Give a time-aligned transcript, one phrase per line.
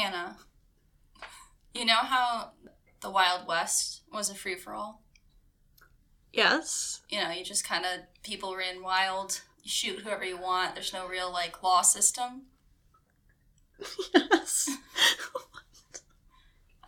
[0.00, 0.36] Hannah,
[1.74, 2.52] you know how
[3.00, 5.02] the Wild West was a free for all?
[6.32, 7.02] Yes.
[7.10, 10.94] You know, you just kind of, people ran wild, you shoot whoever you want, there's
[10.94, 12.46] no real, like, law system.
[14.14, 14.68] Yes.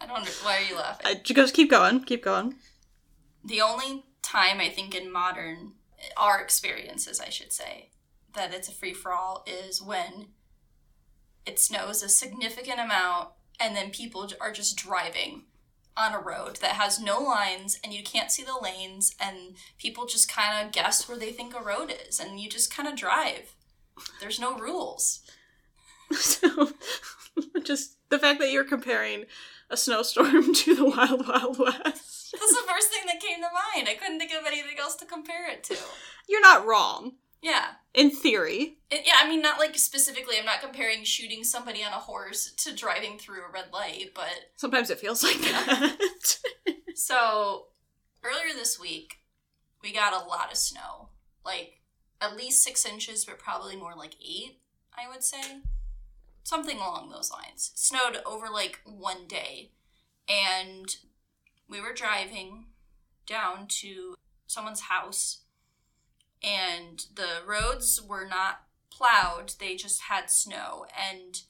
[0.01, 0.31] I don't know.
[0.43, 1.07] Why are you laughing?
[1.07, 2.05] I, just keep going.
[2.05, 2.55] Keep going.
[3.45, 5.73] the only time I think in modern,
[6.17, 7.91] our experiences, I should say,
[8.35, 10.29] that it's a free for all is when
[11.47, 15.45] it snows a significant amount and then people are just driving
[15.97, 20.07] on a road that has no lines and you can't see the lanes and people
[20.07, 22.97] just kind of guess where they think a road is and you just kind of
[22.97, 23.55] drive.
[24.21, 25.21] There's no rules.
[26.15, 26.73] So,
[27.63, 29.25] just the fact that you're comparing
[29.71, 32.33] a snowstorm to the Wild Wild West.
[32.33, 33.89] That's the first thing that came to mind.
[33.89, 35.77] I couldn't think of anything else to compare it to.
[36.29, 37.13] You're not wrong.
[37.43, 37.67] Yeah.
[37.93, 38.79] In theory.
[38.91, 40.37] It, yeah, I mean, not like specifically.
[40.39, 44.51] I'm not comparing shooting somebody on a horse to driving through a red light, but
[44.57, 45.97] Sometimes it feels like that.
[46.95, 47.67] so
[48.23, 49.19] earlier this week,
[49.83, 51.09] we got a lot of snow.
[51.45, 51.81] Like
[52.21, 54.61] at least six inches, but probably more like eight,
[54.97, 55.61] I would say.
[56.45, 57.73] Something along those lines.
[57.75, 59.71] It snowed over like one day,
[60.29, 60.97] and
[61.69, 62.67] we were driving
[63.27, 64.15] down to
[64.47, 65.42] someone's house,
[66.43, 70.87] and the roads were not plowed, they just had snow.
[70.97, 71.43] And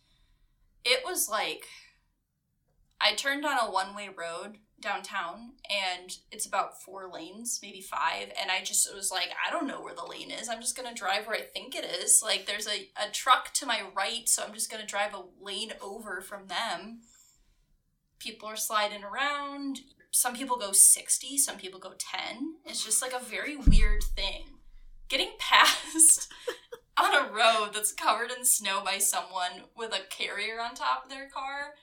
[0.85, 1.67] it was like
[3.03, 8.33] I turned on a one way road downtown and it's about four lanes, maybe five.
[8.41, 10.49] And I just was like, I don't know where the lane is.
[10.49, 12.21] I'm just going to drive where I think it is.
[12.23, 15.25] Like, there's a, a truck to my right, so I'm just going to drive a
[15.43, 17.01] lane over from them.
[18.19, 19.81] People are sliding around.
[20.11, 22.57] Some people go 60, some people go 10.
[22.67, 24.45] It's just like a very weird thing.
[25.09, 26.33] Getting past
[26.97, 31.11] on a road that's covered in snow by someone with a carrier on top of
[31.11, 31.75] their car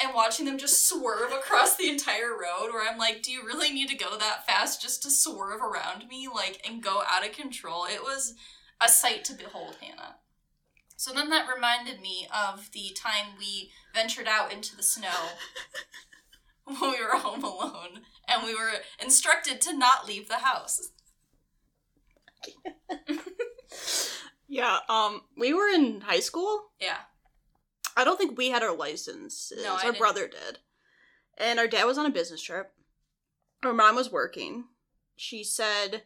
[0.00, 3.72] and watching them just swerve across the entire road where I'm like, do you really
[3.72, 7.32] need to go that fast just to swerve around me like and go out of
[7.32, 7.84] control?
[7.84, 8.34] It was
[8.80, 10.16] a sight to behold, Hannah.
[10.96, 15.30] So then that reminded me of the time we ventured out into the snow
[16.64, 20.90] when we were home alone and we were instructed to not leave the house.
[24.48, 26.64] yeah, um, we were in high school.
[26.80, 26.96] Yeah.
[27.96, 29.52] I don't think we had our licenses.
[29.62, 30.58] No, I our brother did.
[31.38, 32.72] And our dad was on a business trip.
[33.64, 34.64] Our mom was working.
[35.16, 36.02] She said,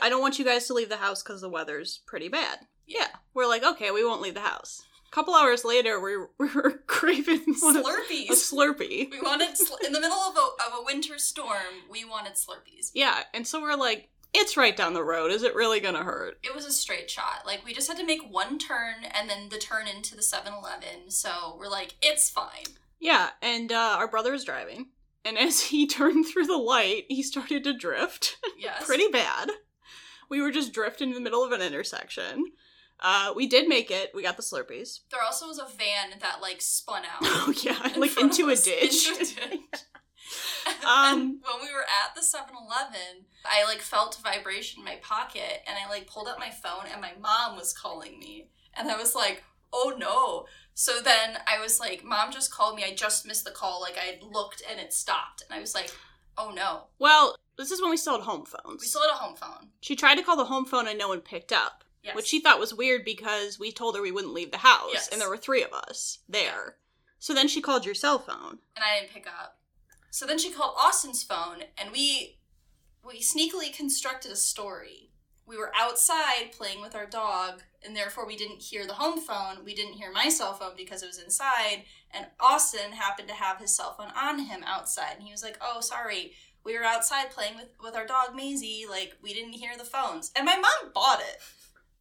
[0.00, 2.60] I don't want you guys to leave the house because the weather's pretty bad.
[2.86, 3.08] Yeah.
[3.34, 4.82] We're like, okay, we won't leave the house.
[5.06, 8.30] A couple hours later, we, we were craving Slurpees.
[8.30, 9.10] a Slurpee.
[9.10, 10.40] We wanted sl- in the middle of a
[10.72, 11.84] of a winter storm.
[11.90, 12.90] We wanted Slurpees.
[12.94, 15.30] Yeah, and so we're like, it's right down the road.
[15.30, 16.38] Is it really gonna hurt?
[16.42, 17.42] It was a straight shot.
[17.46, 21.10] Like we just had to make one turn and then the turn into the 7-Eleven.
[21.10, 22.64] So we're like, it's fine.
[23.00, 24.88] Yeah, and uh, our brother was driving.
[25.24, 28.36] And as he turned through the light, he started to drift.
[28.58, 28.86] Yes.
[28.86, 29.50] Pretty bad.
[30.30, 32.44] We were just drifting in the middle of an intersection.
[33.00, 34.12] Uh, we did make it.
[34.14, 35.00] We got the Slurpees.
[35.10, 37.18] There also was a van that like spun out.
[37.22, 39.08] Oh yeah, like into a ditch.
[39.08, 39.80] into a ditch.
[40.86, 45.62] Um, when we were at the 7-Eleven, I like felt a vibration in my pocket
[45.66, 48.48] and I like pulled up my phone and my mom was calling me.
[48.74, 50.46] And I was like, oh no.
[50.74, 52.84] So then I was like, mom just called me.
[52.84, 53.80] I just missed the call.
[53.80, 55.42] Like I looked and it stopped.
[55.48, 55.90] And I was like,
[56.38, 56.84] oh no.
[56.98, 58.80] Well, this is when we still had home phones.
[58.80, 59.68] We still had a home phone.
[59.80, 62.16] she tried to call the home phone and no one picked up, Yes.
[62.16, 65.08] which she thought was weird because we told her we wouldn't leave the house, Yes.
[65.12, 66.76] and there were three of us there.
[67.18, 68.58] So then she called your cell phone.
[68.74, 69.58] and I didn't pick up.
[70.12, 72.36] So then she called Austin's phone, and we
[73.02, 75.10] we sneakily constructed a story.
[75.46, 79.64] We were outside playing with our dog, and therefore we didn't hear the home phone.
[79.64, 83.58] We didn't hear my cell phone because it was inside, and Austin happened to have
[83.58, 86.34] his cell phone on him outside, and he was like, "Oh, sorry."
[86.64, 90.30] We were outside playing with, with our dog Maisie, like we didn't hear the phones.
[90.36, 91.40] And my mom bought it.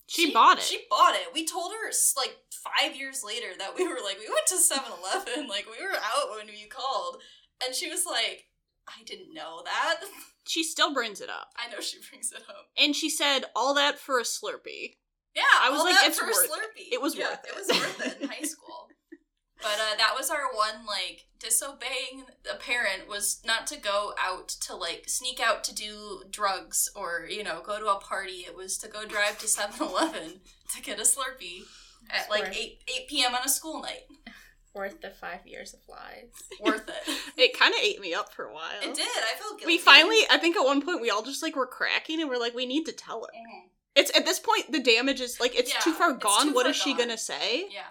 [0.06, 0.64] She, bought it.
[0.64, 1.34] She bought it.
[1.34, 4.84] We told her like five years later that we were like, we went to 7
[5.00, 7.22] Eleven, like we were out when you called.
[7.66, 8.46] And she was like,
[8.88, 9.98] I didn't know that.
[10.48, 11.50] She still brings it up.
[11.56, 12.66] I know she brings it up.
[12.76, 14.96] And she said, all that for a Slurpee.
[15.36, 16.50] Yeah, I was all like, that it's for worth it.
[16.50, 16.94] Slurpee.
[16.94, 17.56] It was Yeah, worth It it.
[17.56, 18.88] was worth it in high school.
[19.62, 24.48] But uh, that was our one like disobeying a parent was not to go out
[24.66, 28.44] to like sneak out to do drugs or you know go to a party.
[28.48, 30.42] It was to go drive to 7-Eleven
[30.76, 31.62] to get a Slurpee
[32.10, 33.36] at like eight eight p.m.
[33.36, 34.06] on a school night.
[34.74, 36.30] Worth the five years of lies.
[36.62, 37.18] Worth it.
[37.38, 38.70] It kind of ate me up for a while.
[38.82, 39.08] It did.
[39.08, 39.66] I felt guilty.
[39.66, 42.38] We finally, I think at one point we all just like were cracking and we're
[42.40, 43.32] like, we need to tell her.
[43.34, 43.70] Mhm.
[43.96, 46.48] It's at this point the damage is like it's Yeah, too far gone.
[46.50, 47.68] too What far is she gonna say?
[47.72, 47.82] Yeah.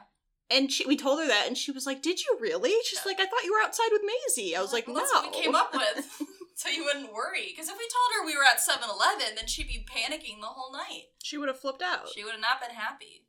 [0.50, 3.10] And she, we told her that, and she was like, "Did you really?" She's Yeah.
[3.12, 5.30] like, "I thought you were outside with Maisie." I was like, Well, "No." That's what
[5.34, 6.22] we came up with.
[6.56, 7.48] so you wouldn't worry.
[7.54, 10.46] Because if we told her we were at 7 Eleven, then she'd be panicking the
[10.48, 11.04] whole night.
[11.22, 12.08] She would have flipped out.
[12.14, 13.26] She would have not been happy.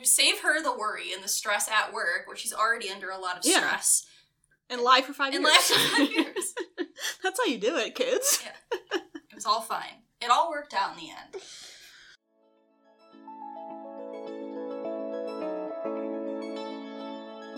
[0.00, 3.18] We save her the worry and the stress at work, where she's already under a
[3.18, 3.58] lot of Yeah.
[3.58, 4.06] stress.
[4.70, 5.66] and lie for five And years.
[5.66, 6.54] for five years.
[7.22, 8.42] That's how you do it, kids.
[8.92, 10.04] It was all fine.
[10.22, 11.42] It all worked out in the end.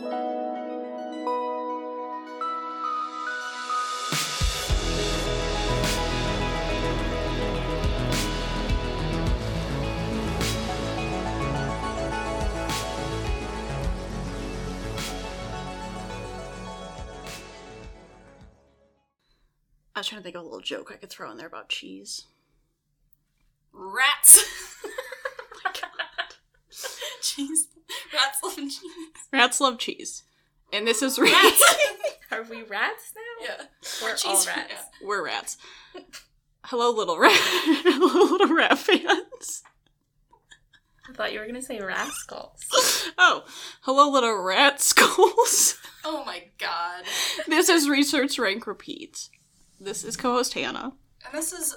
[0.04, 0.41] I
[20.02, 22.26] was trying to think of a little joke I could throw in there about cheese.
[23.72, 24.44] Rats.
[25.64, 25.70] Oh
[27.20, 27.68] cheese.
[28.12, 28.80] Rats love cheese.
[29.32, 30.22] Rats love cheese,
[30.72, 31.76] and this is Rats.
[32.32, 33.46] Are we rats now?
[33.46, 33.64] yeah.
[34.02, 34.70] We're all Cheese- rats.
[34.70, 35.06] yeah.
[35.06, 35.56] We're rats.
[36.64, 37.32] Hello, little rat.
[37.36, 39.62] Hello, little rat fans.
[41.08, 43.10] I thought you were gonna say rascals.
[43.18, 43.44] Oh,
[43.82, 45.76] hello, little rat skulls.
[46.04, 47.04] Oh my god.
[47.46, 49.28] this is research rank repeat.
[49.82, 50.92] This is co-host Hannah.
[51.26, 51.76] And this is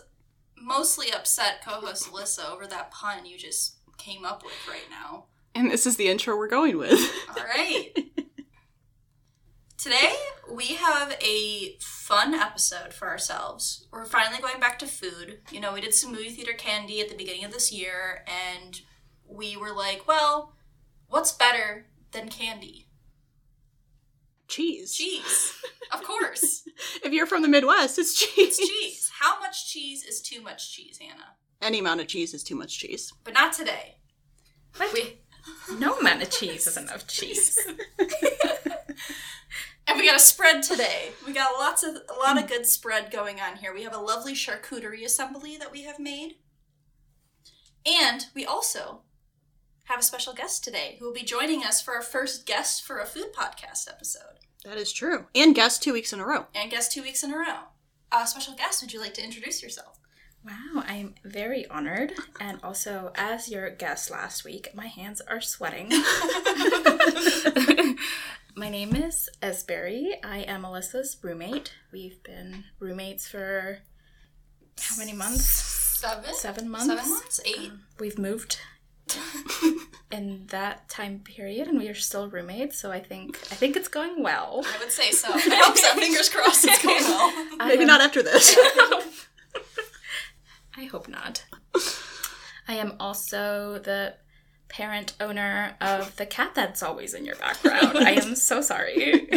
[0.62, 5.26] mostly upset co-host Alyssa over that pun you just came up with right now.
[5.56, 7.00] And this is the intro we're going with.
[7.30, 7.92] All right.
[9.80, 10.14] Today
[10.52, 13.88] we have a fun episode for ourselves.
[13.92, 15.40] We're finally going back to food.
[15.52, 18.82] You know, we did some movie theater candy at the beginning of this year, and
[19.28, 20.54] we were like, well,
[21.08, 22.85] what's better than candy?
[24.48, 24.94] Cheese.
[24.94, 25.54] Cheese.
[25.94, 26.64] Of course.
[27.04, 28.32] If you're from the Midwest, it's cheese.
[28.38, 29.12] It's cheese.
[29.20, 31.36] How much cheese is too much cheese, Hannah?
[31.62, 33.14] Any amount of cheese is too much cheese.
[33.24, 33.96] But not today.
[34.76, 34.94] What?
[34.94, 35.20] We
[35.78, 37.58] No amount of cheese is enough cheese.
[39.88, 41.12] And we got a spread today.
[41.26, 43.74] We got lots of a lot of good spread going on here.
[43.74, 46.36] We have a lovely charcuterie assembly that we have made.
[47.86, 49.02] And we also
[49.86, 53.00] have a special guest today who will be joining us for our first guest for
[53.00, 54.40] a food podcast episode.
[54.64, 55.26] That is true.
[55.36, 56.48] And guest two weeks in a row.
[56.56, 57.60] And guest two weeks in a row.
[58.12, 60.00] Uh, special guest, would you like to introduce yourself?
[60.44, 62.14] Wow, I'm very honored.
[62.40, 65.90] And also, as your guest last week, my hands are sweating.
[68.56, 70.14] my name is Esberry.
[70.24, 71.74] I am Alyssa's roommate.
[71.92, 73.80] We've been roommates for
[74.80, 75.46] how many months?
[75.46, 76.34] Seven?
[76.34, 76.88] Seven months.
[76.88, 77.42] Seven months?
[77.46, 77.72] Eight?
[77.72, 78.60] Um, we've moved
[80.12, 82.78] in that time period, and we are still roommates.
[82.80, 84.64] So I think I think it's going well.
[84.66, 85.30] I would say so.
[85.34, 85.94] I hope so.
[85.96, 87.32] Fingers crossed it's going well.
[87.68, 88.58] Maybe am- not after this.
[90.78, 91.46] I hope not.
[92.68, 94.16] I am also the
[94.68, 97.98] parent owner of the cat that's always in your background.
[97.98, 99.30] I am so sorry.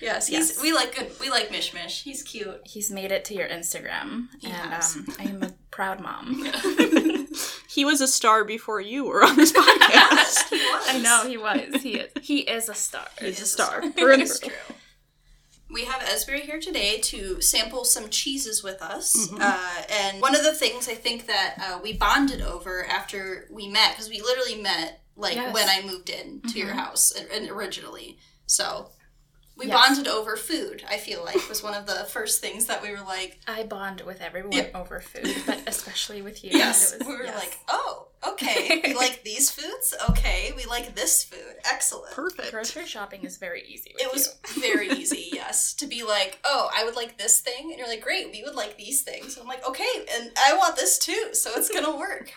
[0.00, 0.62] Yes, he's Yes.
[0.62, 2.02] we like good we like Mish Mish.
[2.04, 2.60] He's cute.
[2.64, 4.96] He's made it to your Instagram, He and has.
[4.96, 6.46] um, I am a proud mom.
[7.68, 10.48] He was a star before you were on this podcast.
[10.50, 10.88] He was.
[10.88, 11.82] I know he was.
[11.82, 12.10] He is.
[12.22, 13.06] He is a star.
[13.20, 13.68] He's a is a star.
[13.82, 13.90] star.
[13.92, 14.50] Through and It's through.
[14.50, 14.74] true.
[15.70, 19.14] We have Esbury here today to sample some cheeses with us.
[19.28, 19.38] Mhm.
[19.40, 23.68] Uh, and one of the things I think that uh, we bonded over after we
[23.68, 25.52] met, because we literally met like Yes.
[25.52, 26.76] when I moved in to your Mhm.
[26.84, 28.18] house and, and originally.
[28.46, 28.90] So
[29.58, 29.74] we Yes.
[29.88, 33.00] bonded over food, I feel like, was one of the first things that we were
[33.02, 34.68] like, I bond with everyone Yeah.
[34.74, 36.50] over food, but especially with you.
[36.52, 36.92] yes.
[36.92, 37.34] It was- we were yes.
[37.36, 38.80] like, oh, okay.
[38.84, 39.94] we like these foods?
[40.10, 40.52] Okay.
[40.56, 41.56] We like this food.
[41.64, 42.12] Excellent.
[42.14, 42.52] Perfect.
[42.52, 43.92] grocery shopping is very easy.
[43.94, 47.70] With It was very easy, yes, to be like, oh, I would like this thing,
[47.70, 49.36] and you're like, great, we would like these things.
[49.36, 52.32] I'm like, okay, and I want this too, so it's gonna work.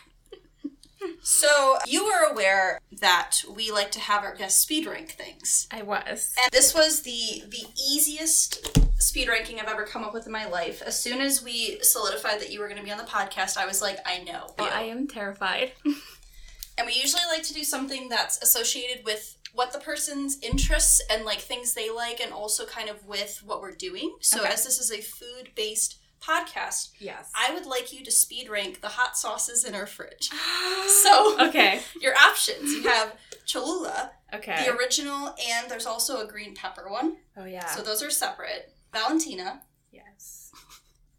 [1.21, 5.81] So you were aware that we like to have our guests speed rank things, I
[5.81, 6.33] was.
[6.41, 10.45] and this was the the easiest speed ranking I've ever come up with in my
[10.47, 10.81] life.
[10.81, 13.65] As soon as we solidified that you were going to be on the podcast, I
[13.65, 14.47] was like, I know.
[14.59, 15.71] Well, I am terrified.
[16.77, 21.25] And we usually like to do something that's associated with what the person's interests and
[21.25, 24.15] like things they like and also kind of with what we're doing.
[24.21, 24.49] So Okay.
[24.53, 27.31] as this is a food-based podcast, Yes.
[27.35, 30.29] I would like you to speed rank the hot sauces in our fridge.
[31.03, 31.81] So okay.
[32.01, 34.63] your options, you have Cholula, Okay.
[34.65, 37.17] the original and there's also a green pepper one.
[37.37, 37.65] oh yeah.
[37.67, 38.73] So those are separate.
[38.93, 39.61] Valentina,
[39.91, 40.51] yes.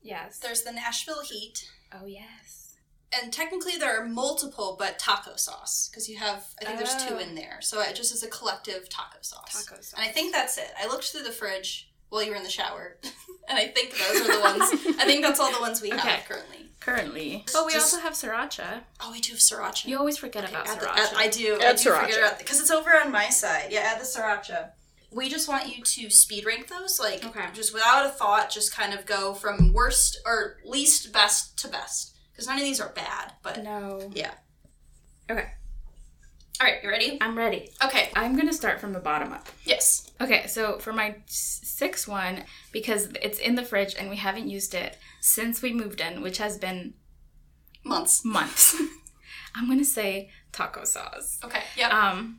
[0.02, 0.38] Yes.
[0.38, 2.76] there's the Nashville Heat, oh yes.
[3.12, 7.14] and technically there are multiple but taco sauce because you have I think there's two
[7.14, 7.18] oh.
[7.18, 7.58] in there.
[7.60, 9.64] So it just is a collective taco sauce.
[9.66, 9.94] Taco sauce.
[9.96, 10.70] And I think that's it.
[10.80, 12.98] I looked through the fridge while you were in the shower.
[13.48, 14.62] and I think those are the ones.
[14.98, 16.20] I think that's all the ones we have Okay.
[16.28, 16.58] currently.
[16.80, 17.44] Currently.
[17.52, 18.82] But we Just- also have sriracha.
[19.00, 19.86] Oh, we do have sriracha.
[19.86, 20.98] You always forget about Add the- sriracha.
[20.98, 21.58] add- I do.
[21.60, 22.06] I Add do sriracha.
[22.06, 23.68] figure out because it's over on my side.
[23.70, 24.70] Yeah, add the sriracha.
[25.12, 27.46] We just want you to speed rank those, like Okay.
[27.52, 28.50] just without a thought.
[28.50, 32.80] Just kind of go from worst or least best to best because none of these
[32.80, 33.34] are bad.
[33.42, 34.10] But no.
[34.14, 34.32] yeah.
[35.30, 35.50] Okay.
[36.60, 37.18] All right, you ready?
[37.20, 37.70] I'm ready.
[37.84, 38.10] Okay.
[38.14, 39.48] I'm gonna start from the bottom up.
[39.64, 40.10] Yes.
[40.20, 44.74] Okay, so for my sixth one, because it's in the fridge and we haven't used
[44.74, 46.94] it since we moved in, which has been
[47.84, 48.24] Months.
[48.24, 48.80] months,
[49.56, 51.40] I'm gonna say taco sauce.
[51.44, 51.62] Okay.
[51.76, 51.88] Yeah.
[51.88, 52.38] Um,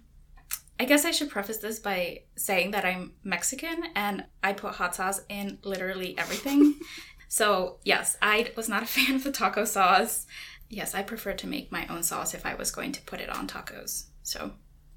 [0.79, 4.96] I guess I should preface this by saying that I'm Mexican and I put hot
[4.96, 6.75] sauce in literally everything.
[7.27, 10.25] so, yes, I was not a fan of the taco sauce.
[10.73, 13.29] Yes, I prefer to make my own sauce if I was going to put it
[13.29, 14.05] on tacos.
[14.23, 14.53] So,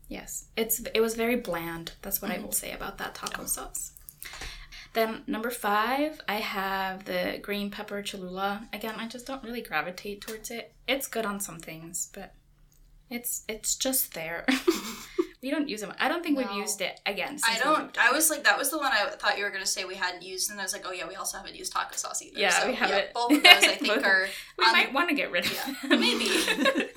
[0.09, 1.93] yes, it's it was very bland.
[2.01, 2.53] That's what I will mm-hmm.
[2.53, 3.93] say about that taco sauce.
[4.95, 8.67] Then number five, I have the green pepper Cholula.
[8.73, 10.73] Again, I just don't really gravitate towards it.
[10.89, 12.33] It's good on some things, but
[13.11, 14.47] it's it's just there.
[15.47, 15.93] we don't use them.
[16.01, 17.35] I don't think we've used it again.
[17.35, 17.97] I since we don't.
[17.97, 20.23] I was like, that was the one I thought you were gonna say we hadn't
[20.23, 22.37] used, and I was like, oh yeah, we also haven't used taco sauce either.
[22.41, 23.15] Yeah, so, we haven't.
[23.15, 24.27] both of those I think are.
[24.59, 26.01] We on- might want to get rid of yeah, them.
[26.01, 26.29] maybe.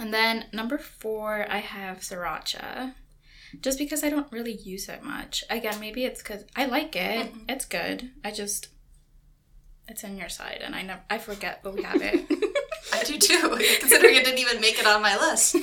[0.00, 2.94] and then number four, I have sriracha.
[3.60, 5.44] Just because I don't really use it much.
[5.50, 7.32] Again, maybe it's because I like it.
[7.34, 7.44] Mhm.
[7.50, 8.10] It's good.
[8.24, 8.68] I just
[9.86, 12.24] it's in your side, and I never I forget but we have it.
[12.94, 15.56] I do too, considering it didn't even make it on my list.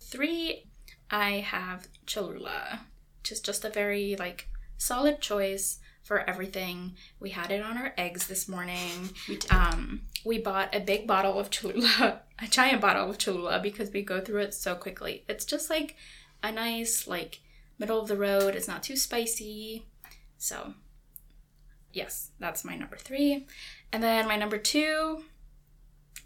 [0.00, 0.67] Three,
[1.10, 2.80] I have Cholula,
[3.20, 6.94] which is just a very like solid choice for everything.
[7.20, 9.10] We had it on our eggs this morning.
[9.28, 9.52] We did.
[9.52, 14.02] Um, we bought a big bottle of Cholula, a giant bottle of Cholula, because we
[14.02, 15.24] go through it so quickly.
[15.28, 15.96] It's just like
[16.42, 17.40] a nice like
[17.78, 18.54] middle of the road.
[18.54, 19.84] It's not too spicy,
[20.38, 20.74] so
[21.92, 23.46] yes, that's my number three.
[23.92, 25.24] And then my number two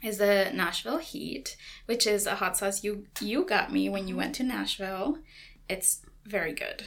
[0.02, 1.56] is the Nashville Heat,
[1.86, 5.18] which is a hot sauce you you got me when you went to Nashville.
[5.68, 6.84] It's very good.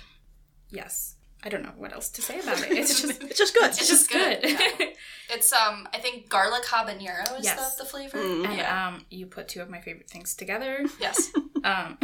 [0.70, 1.16] Yes.
[1.44, 2.72] I don't know what else to say about it.
[2.72, 3.70] It's just It's just good.
[3.70, 4.42] It's just good.
[4.42, 4.60] good.
[4.80, 4.86] yeah.
[5.30, 7.76] It's um, I think garlic habanero is Yes.
[7.76, 8.18] the, the flavor.
[8.18, 8.46] Mm.
[8.48, 8.88] and yeah.
[8.88, 10.86] um you put two of my favorite things together.
[11.00, 11.32] yes.
[11.64, 11.98] Um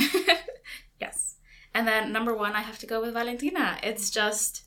[0.99, 1.35] yes.
[1.73, 3.77] And then number 1 I have to go with Valentina.
[3.83, 4.63] It's just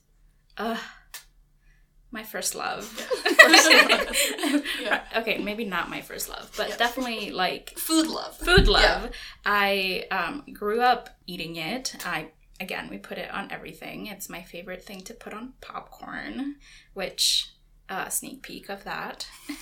[0.57, 0.79] uh
[2.15, 2.83] my first love.
[4.81, 5.03] Yeah.
[5.17, 6.77] Okay, maybe not my first love, but Yeah.
[6.77, 8.37] definitely like Food love.
[8.37, 9.11] food love.
[9.45, 11.95] I um, grew up eating it.
[12.07, 12.31] I
[12.61, 14.07] again, we put it on everything.
[14.07, 16.57] It's my favorite thing to put on popcorn,
[16.95, 17.51] which
[17.89, 19.27] uh, sneak peek of that.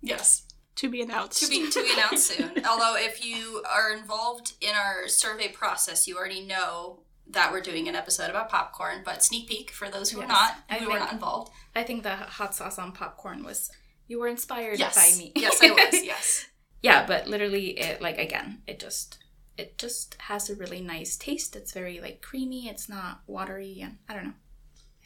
[0.00, 0.44] Yes.
[0.76, 1.42] To be announced.
[1.42, 2.52] To be to be announced soon.
[2.68, 7.00] Although if you are involved in our survey process, you already know
[7.30, 9.02] that we're doing an episode about popcorn.
[9.04, 10.24] But sneak peek for those who Yes.
[10.26, 11.52] are not, I were think- not involved.
[11.74, 13.70] I think the hot sauce on popcorn was
[14.06, 14.94] you were inspired Yes.
[14.94, 15.32] by me.
[15.36, 15.94] yes, I was.
[16.04, 16.46] Yes.
[16.82, 19.18] yeah, but literally, it like again, it just
[19.56, 21.56] it just has a really nice taste.
[21.56, 22.68] It's very like creamy.
[22.68, 24.34] It's not watery, and I don't know.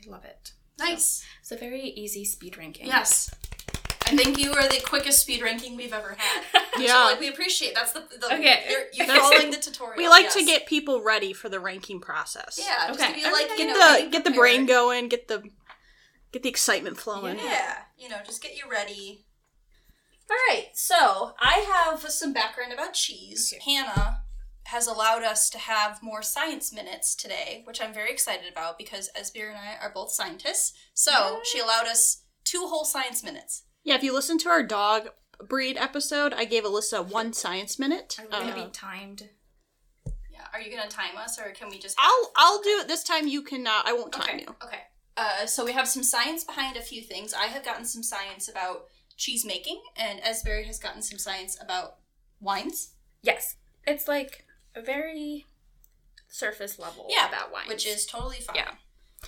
[0.07, 0.52] I love it.
[0.79, 1.25] Nice.
[1.41, 2.87] It's a very easy speed ranking.
[2.87, 3.31] Yes.
[4.06, 6.42] I think you are the quickest speed ranking we've ever had.
[6.75, 7.04] So, Yeah.
[7.04, 8.64] like, we appreciate that's the, the Okay.
[8.68, 9.94] You're, you're following the tutorial.
[9.99, 12.59] We like to get people ready for the ranking process.
[12.59, 12.90] yeah.
[12.92, 13.12] Okay.
[13.14, 13.49] be like.
[13.56, 15.42] Get know, the get the brain going, get the
[16.32, 17.37] get the excitement flowing.
[17.38, 19.26] Yeah, you know, just get you ready.
[20.30, 21.59] All right, so I
[21.90, 23.52] have some background about cheese.
[23.54, 23.71] Okay.
[23.71, 24.23] Hannah
[24.64, 29.11] has allowed us to have more science minutes today, which I'm very excited about because
[29.18, 30.73] Esbir and I are both scientists.
[30.94, 33.64] So she allowed us two whole science minutes.
[33.84, 35.08] Yeah, if you listen to our dog
[35.44, 38.16] breed episode, I gave Alyssa one science minute.
[38.18, 39.30] Are we gonna Uh, be timed?
[40.30, 41.98] Yeah, are you gonna time us or can we just?
[41.98, 43.26] have- I'll I'll do it this time.
[43.26, 43.86] You cannot.
[43.86, 44.40] I won't time Okay.
[44.42, 44.56] you.
[44.62, 44.82] Okay.
[45.16, 47.34] Uh, so we have some science behind a few things.
[47.34, 51.98] I have gotten some science about cheese making, and Esberry has gotten some science about
[52.40, 52.94] wines.
[53.22, 53.56] Yes.
[53.86, 55.46] It's like a very
[56.28, 57.68] surface level Yeah, about wine.
[57.68, 58.56] which is totally fine.
[58.56, 58.74] Yeah.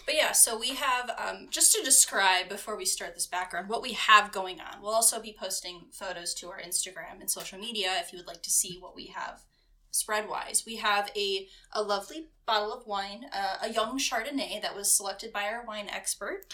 [0.07, 3.81] But yeah, so we have um, just to describe before we start this background what
[3.83, 4.83] we have going on.
[4.83, 8.43] We'll also be posting photos to our Instagram and social media if you would like
[8.43, 9.43] to see what we have
[9.91, 10.65] spread wise.
[10.67, 15.33] We have a a lovely bottle of wine, uh, a young Chardonnay that was selected
[15.33, 16.53] by our wine expert.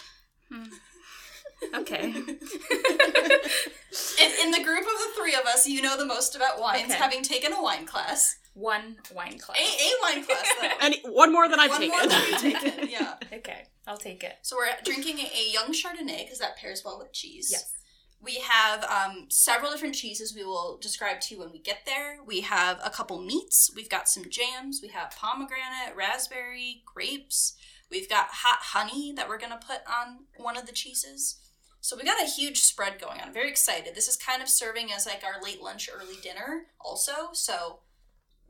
[1.74, 2.04] Okay.
[4.20, 6.84] In, in the group of the three of us, you know the most about wines,
[6.90, 6.94] Okay.
[6.94, 8.36] having taken a wine class.
[8.54, 9.58] One wine class.
[9.58, 10.68] A, a wine class though.
[10.80, 11.98] And one more than I've One taken.
[11.98, 12.88] more than you've taken.
[12.90, 13.14] Yeah.
[13.32, 14.38] Okay, I'll take it.
[14.42, 17.48] So we're drinking a, a young Chardonnay because that pairs well with cheese.
[17.50, 17.72] Yes.
[18.22, 22.18] We have um, several different cheeses we will describe to you when we get there.
[22.26, 23.70] We have a couple meats.
[23.74, 24.80] We've got some jams.
[24.82, 27.54] We have pomegranate, raspberry, grapes.
[27.90, 31.38] We've got hot honey that we're going to put on one of the cheeses.
[31.80, 33.28] So we got a huge spread going on.
[33.28, 33.94] I'm Very excited.
[33.94, 37.30] This is kind of serving as like our late lunch, early dinner also.
[37.32, 37.78] So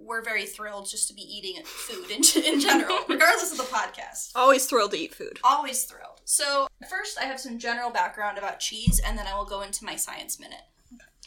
[0.00, 4.32] we're very thrilled just to be eating food in, in general, regardless of the podcast.
[4.34, 5.38] Always thrilled to eat food.
[5.44, 6.20] Always thrilled.
[6.24, 9.84] So, first, I have some general background about cheese, and then I will go into
[9.84, 10.62] my science minute.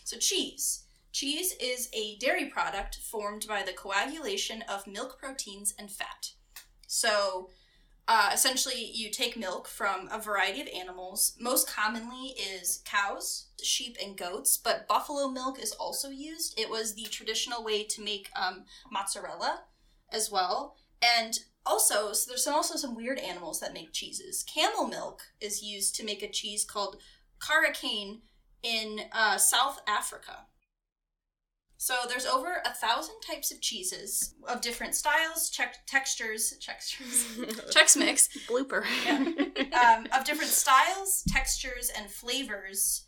[0.03, 0.85] So, cheese.
[1.11, 6.31] Cheese is a dairy product formed by the coagulation of milk proteins and fat.
[6.87, 7.49] So,
[8.07, 11.35] uh, essentially, you take milk from a variety of animals.
[11.39, 16.59] Most commonly is cows, sheep, and goats, but buffalo milk is also used.
[16.59, 19.61] It was the traditional way to make um, mozzarella
[20.11, 20.75] as well.
[21.01, 24.43] And also, so there's also some weird animals that make cheeses.
[24.43, 26.97] Camel milk is used to make a cheese called
[27.39, 28.19] Caravane
[28.63, 30.47] in uh, South Africa.
[31.83, 37.25] So there's over a thousand types of cheeses of different styles, check, textures, textures,
[37.75, 38.85] Chex Mix, Blooper.
[39.73, 43.07] um, of different styles, textures, and flavors,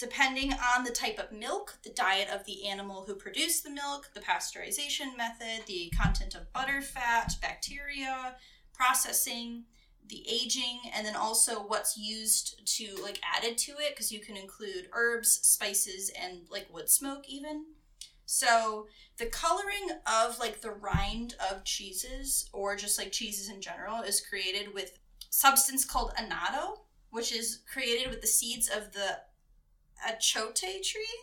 [0.00, 4.10] depending on the type of milk, the diet of the animal who produced the milk,
[4.12, 8.34] the pasteurization method, the content of butter, fat, bacteria,
[8.74, 9.66] processing,
[10.08, 14.36] the aging, and then also what's used to like added to it, because you can
[14.36, 17.66] include herbs, spices, and like wood smoke even.
[18.26, 18.86] So
[19.18, 24.20] the coloring of like the rind of cheeses or just like cheeses in general is
[24.20, 24.98] created with
[25.30, 26.80] substance called annatto,
[27.10, 29.18] which is created with the seeds of the
[30.06, 31.18] achiote tree.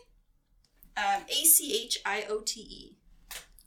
[0.96, 2.96] Um, A C H I O T E.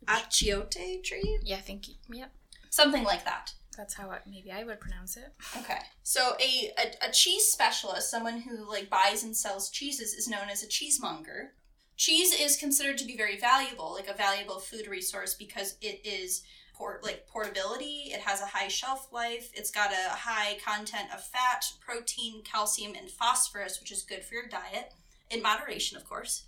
[0.07, 1.39] Achiote tree?
[1.43, 1.85] Yeah, I think.
[2.09, 2.31] Yep,
[2.69, 3.51] Something like that.
[3.75, 5.33] that's how I, maybe I would pronounce it.
[5.57, 5.79] Okay.
[6.03, 10.49] So a, a, a cheese specialist, someone who like buys and sells cheeses, is known
[10.49, 11.49] as a cheesemonger.
[11.97, 16.43] Cheese is considered to be very valuable, like a valuable food resource because it is
[16.75, 21.23] port like portability, it has a high shelf life, it's got a high content of
[21.23, 24.93] fat, protein, calcium, and phosphorus, which is good for your diet
[25.31, 26.43] in moderation, of course.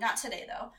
[0.00, 0.72] Not today though.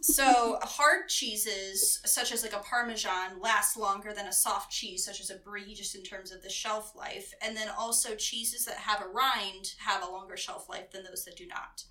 [0.00, 5.20] so hard cheeses such as like a parmesan last longer than a soft cheese such
[5.20, 8.76] as a brie just in terms of the shelf life and then also cheeses that
[8.76, 11.84] have a rind have a longer shelf life than those that do not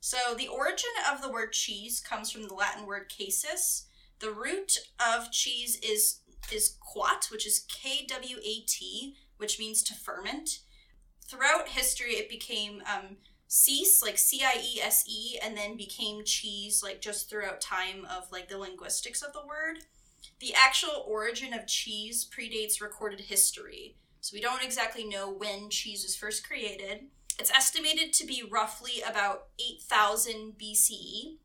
[0.00, 3.86] so the origin of the word cheese comes from the latin word casus.
[4.20, 6.20] The root of cheese is
[6.52, 10.60] is quat which is k-w-a-t which means to ferment.
[11.28, 13.16] Throughout history it became um,
[13.48, 19.22] cease like c-i-e-s-e and then became cheese like just throughout time of like the linguistics
[19.22, 19.84] of the word.
[20.40, 23.96] The actual origin of cheese predates recorded history.
[24.20, 27.06] So we don't exactly know when cheese was first created
[27.38, 31.36] it's estimated to be roughly about 8000 bce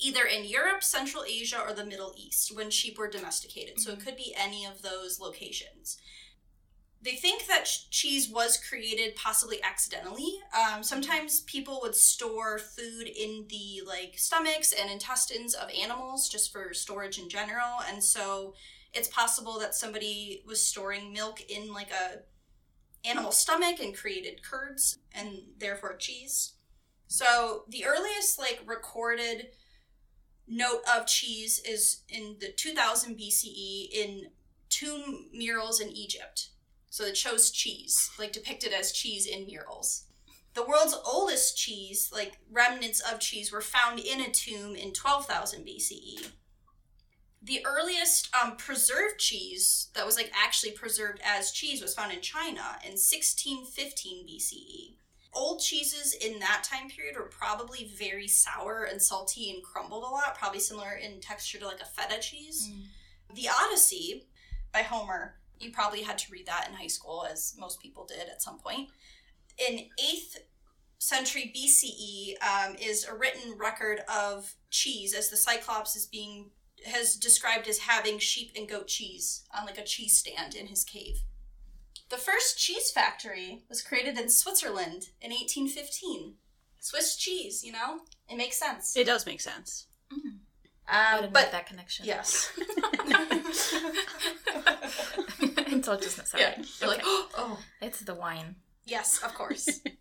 [0.00, 3.80] either in europe central asia or the middle east when sheep were domesticated.
[3.80, 5.98] So it could be any of those locations.
[7.00, 10.40] They think that ch- cheese was created possibly accidentally.
[10.56, 16.52] Um, sometimes people would store food in the like stomachs and intestines of animals just
[16.52, 18.54] for storage in general, and so
[18.92, 22.18] it's possible that somebody was storing milk in like a
[23.04, 26.54] animal stomach and created curds and therefore cheese.
[27.06, 29.48] So the earliest like recorded
[30.46, 34.28] note of cheese is in the 2000 BCE in
[34.68, 36.50] tomb murals in Egypt.
[36.90, 40.04] So it shows cheese, like depicted as cheese in murals.
[40.54, 45.64] The world's oldest cheese, like remnants of cheese, were found in a tomb in 12,000
[45.64, 46.30] BCE.
[47.42, 52.20] The earliest um, preserved cheese that was like actually preserved as cheese was found in
[52.20, 54.96] China in 1615 BCE.
[55.34, 60.06] Old cheeses in that time period were probably very sour and salty and crumbled a
[60.06, 62.70] lot, probably similar in texture to like a feta cheese.
[63.34, 64.24] The Odyssey
[64.72, 68.28] by Homer you probably had to read that in high school, as most people did
[68.28, 68.88] at some point.
[69.68, 70.38] In 8th
[70.98, 76.50] century BCE um, is a written record of cheese, as the Cyclops is being
[76.86, 80.84] has described as having sheep and goat cheese on like a cheese stand in his
[80.84, 81.20] cave.
[82.10, 86.34] The first cheese factory was created in Switzerland in 1815.
[86.80, 88.96] Swiss cheese, you know, it makes sense.
[88.96, 89.86] It does make sense.
[90.90, 92.06] I Um, but that connection.
[92.06, 92.50] yes,
[95.66, 96.42] Until it just sorry.
[96.42, 98.56] yeah, you're like, oh, It's the wine.
[98.86, 99.68] Yes, of course.
[99.68, 99.92] um,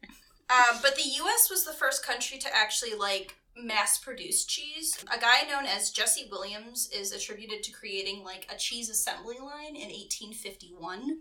[0.81, 1.49] but the U.S.
[1.49, 5.03] was the first country to actually like mass produce cheese.
[5.13, 9.75] A guy known as Jesse Williams is attributed to creating like a cheese assembly line
[9.75, 11.19] in 1851.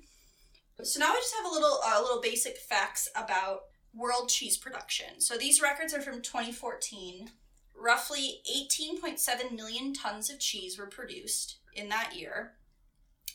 [0.83, 3.63] So now I just have a little uh, little basic facts about
[3.95, 5.21] world cheese production.
[5.21, 7.31] So these records are from 2014.
[7.79, 12.53] Roughly 18.7 million tons of cheese were produced in that year.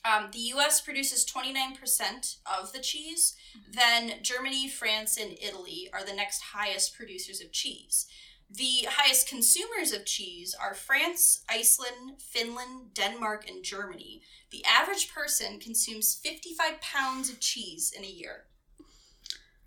[0.04, 3.36] Um, the US produces 29% of the cheese.
[3.72, 8.08] Then Germany, France, and Italy are the next highest producers of cheese.
[8.54, 14.22] The highest consumers of cheese are France, Iceland, Finland, Denmark, and Germany.
[14.52, 18.48] The average person consumes 55 pounds of cheese in a year.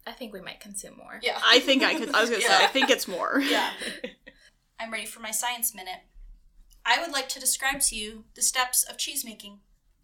[0.07, 1.19] I think we might consume more.
[1.23, 1.41] Yeah.
[1.47, 2.15] I think I could.
[2.15, 2.65] I was gonna say.
[2.65, 3.41] I think it's more.
[3.41, 3.71] Yeah.
[4.79, 6.01] I'm ready for my science minute.
[6.85, 9.61] I would like to describe to you the steps of cheese making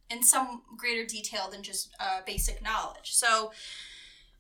[0.09, 3.13] in some greater detail than just uh, basic knowledge.
[3.13, 3.53] So,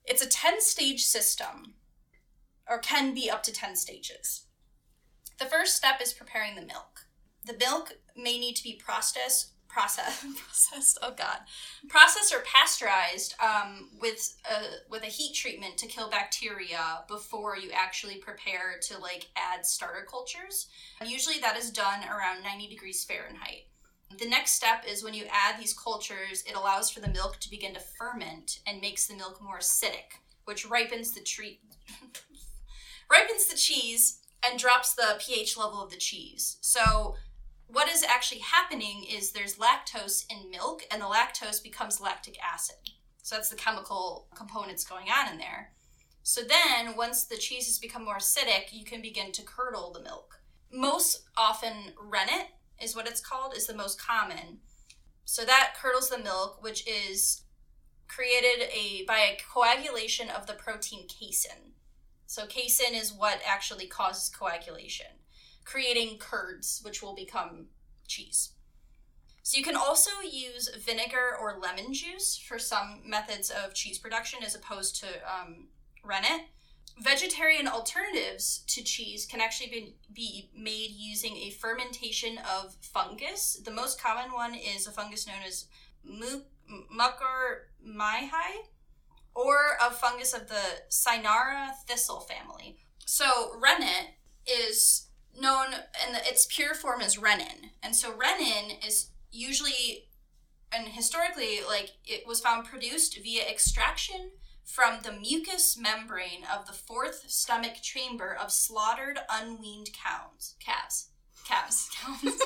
[0.06, 1.74] it's a 10 stage system,
[2.70, 4.46] or can be up to 10 stages.
[5.38, 7.06] The first step is preparing the milk.
[7.44, 9.52] The milk may need to be processed.
[9.68, 10.98] Process, processed.
[11.00, 11.38] Oh God,
[11.88, 17.70] processed or pasteurized um, with a with a heat treatment to kill bacteria before you
[17.72, 20.66] actually prepare to like add starter cultures.
[21.00, 23.68] And usually that is done around 90 degrees Fahrenheit.
[24.18, 27.48] The next step is when you add these cultures, it allows for the milk to
[27.48, 31.60] begin to ferment and makes the milk more acidic, which ripens the treat
[33.10, 36.56] ripens the cheese and drops the pH level of the cheese.
[36.60, 37.16] So
[37.66, 42.76] what is actually happening is there's lactose in milk and the lactose becomes lactic acid.
[43.22, 45.72] So that's the chemical components going on in there.
[46.22, 50.02] So then once the cheese has become more acidic, you can begin to curdle the
[50.02, 50.40] milk.
[50.72, 52.48] Most often rennet
[52.80, 54.58] is what it's called is the most common.
[55.24, 57.42] So that curdles the milk which is
[58.08, 61.72] created a by a coagulation of the protein casein.
[62.30, 65.18] So casein is what actually causes coagulation
[65.64, 67.66] creating curds, which will become
[68.06, 68.52] cheese.
[69.42, 74.44] So you can also use vinegar or lemon juice for some methods of cheese production
[74.44, 75.70] as opposed to um,
[76.04, 76.42] rennet.
[77.00, 83.60] Vegetarian alternatives to cheese can actually be, be made using a fermentation of fungus.
[83.64, 85.66] The most common one is a fungus known as
[86.04, 86.42] mu-
[86.96, 88.68] Mucor miehei,
[89.34, 92.78] or a fungus of the Cynara thistle family.
[93.06, 94.14] So rennet
[94.46, 97.70] is known and its pure form is renin.
[97.82, 100.08] And so renin is usually
[100.72, 104.30] and historically like it was found produced via extraction
[104.64, 110.54] from the mucous membrane of the fourth stomach chamber of slaughtered unweaned cows.
[110.60, 111.08] Calves.
[111.44, 111.90] Calves.
[112.00, 112.40] Cows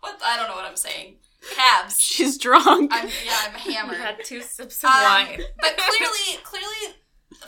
[0.00, 0.20] what?
[0.22, 1.16] I don't know what i'm saying
[1.54, 2.90] calves She's drunk.
[2.94, 5.40] i'm yeah i'm We hammered had two sips of Um, wine.
[5.60, 6.96] but clearly, clearly,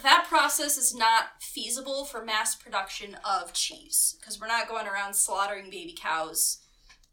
[0.02, 5.14] that process is not feasible for mass production of cheese because we're not going around
[5.14, 6.58] slaughtering baby cows,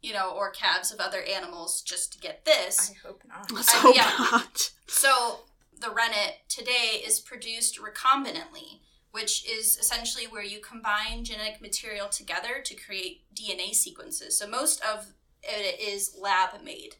[0.02, 2.90] you know, or calves of other animals just to get this.
[2.90, 3.50] I hope not.
[3.52, 4.10] Let's I- hope yeah.
[4.18, 4.70] not.
[4.86, 5.40] So
[5.78, 8.80] the rennet today is produced recombinantly,
[9.12, 14.38] which is essentially where you combine genetic material together to create DNA sequences.
[14.38, 15.08] So most of
[15.42, 16.96] it is lab made.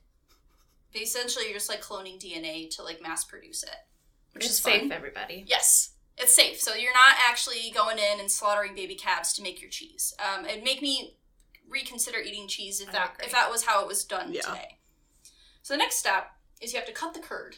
[0.95, 3.77] Essentially, you're just like cloning DNA to like mass produce it,
[4.33, 4.81] which It's is fun.
[4.81, 5.45] safe, everybody.
[5.47, 6.61] Yes, it's safe.
[6.61, 10.15] So you're not actually going in and slaughtering baby calves to make your cheese.
[10.19, 11.17] Um, it'd make me
[11.69, 13.27] reconsider eating cheese if I that agree.
[13.27, 14.41] if that was how it was done Yeah.
[14.43, 14.79] today.
[15.63, 17.57] So the next step is you have to cut the curd.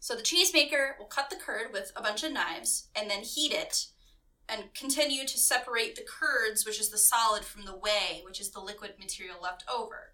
[0.00, 3.52] So the cheesemaker will cut the curd with a bunch of knives and then heat
[3.52, 3.86] it
[4.48, 8.50] and continue to separate the curds, which is the solid, from the whey, which is
[8.50, 10.12] the liquid material left over.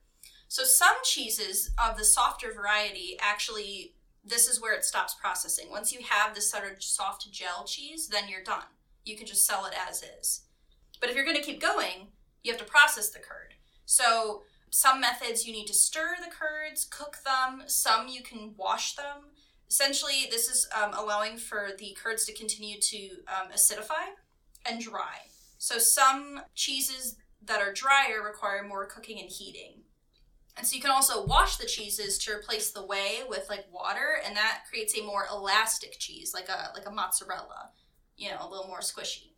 [0.48, 3.94] So some cheeses of the softer variety actually
[4.24, 5.66] this is where it stops processing.
[5.70, 8.64] Once you have this sort of soft gel cheese, then you're done.
[9.04, 10.42] You can just sell it as is.
[11.00, 12.08] But if you're going to keep going,
[12.42, 13.54] you have to process the curd.
[13.84, 17.64] So some methods you need to stir the curds, cook them.
[17.66, 19.32] Some you can wash them.
[19.68, 24.12] Essentially, this is um, allowing for the curds to continue to um, acidify
[24.66, 25.29] and dry.
[25.59, 29.83] So some cheeses that are drier require more cooking and heating.
[30.57, 34.20] And so you can also wash the cheeses to replace the whey with like water,
[34.24, 37.70] and that creates a more elastic cheese, like a like a mozzarella,
[38.16, 39.33] you know, a little more squishy.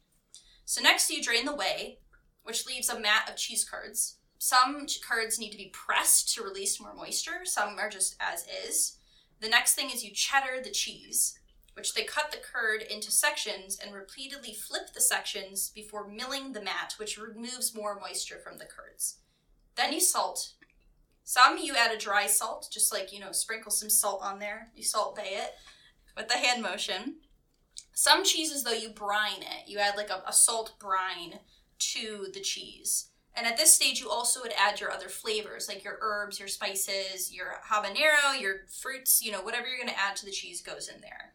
[0.67, 2.01] So next you drain the whey,
[2.43, 4.19] which leaves a mat of cheese curds.
[4.39, 7.45] Some curds need to be pressed to release more moisture.
[7.45, 8.99] Some are just as is.
[9.41, 11.36] The next thing is you cheddar the cheese,
[11.77, 16.63] which they cut the curd into sections and repeatedly flip the sections before milling the
[16.63, 19.19] mat, which removes more moisture from the curds.
[19.77, 20.55] Then you salt.
[21.23, 24.69] Some you add a dry salt, just like, you know, sprinkle some salt on there.
[24.75, 25.55] You Salt Bae it
[26.17, 27.17] with the hand motion.
[27.93, 29.69] Some cheeses, though, you brine it.
[29.69, 31.41] You add like a, a salt brine
[31.79, 33.11] to the cheese.
[33.35, 36.49] And at this stage, you also would add your other flavors, like your herbs, your
[36.49, 40.63] spices, your habanero, your fruits, you know, whatever you're going to add to the cheese
[40.63, 41.35] goes in there.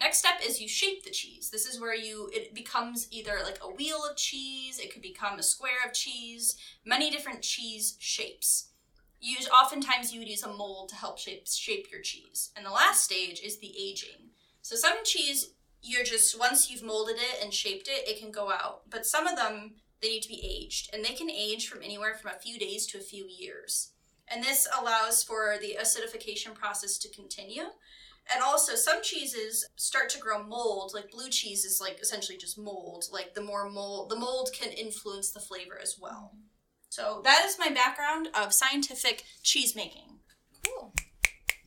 [0.00, 1.50] Next step is you shape the cheese.
[1.50, 5.38] This is where you it becomes either like a wheel of cheese, it could become
[5.38, 8.70] a square of cheese, many different cheese shapes.
[9.20, 12.50] you oftentimes you would use a mold to help shape shape your cheese.
[12.56, 14.30] And the last stage is the aging.
[14.62, 18.50] So some cheese you're just once you've molded it and shaped it, it can go
[18.50, 18.82] out.
[18.90, 22.14] But some of them they need to be aged, and they can age from anywhere
[22.14, 23.92] from a few days to a few years.
[24.28, 27.64] And this allows for the acidification process to continue.
[28.32, 30.92] And also, some cheeses start to grow mold.
[30.94, 33.04] Like blue cheese is like essentially just mold.
[33.12, 36.36] Like the more mold, the mold can influence the flavor as well.
[36.88, 40.18] So that is my background of scientific cheese making.
[40.66, 40.92] Cool.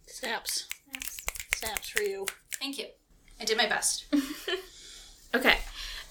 [0.07, 0.67] Snaps.
[1.55, 2.25] Snaps for you.
[2.59, 2.85] Thank you.
[3.39, 4.05] I did my best.
[5.35, 5.57] Okay.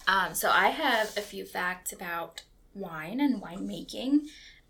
[0.09, 2.43] Um, so I have a few facts about
[2.75, 4.23] wine and winemaking.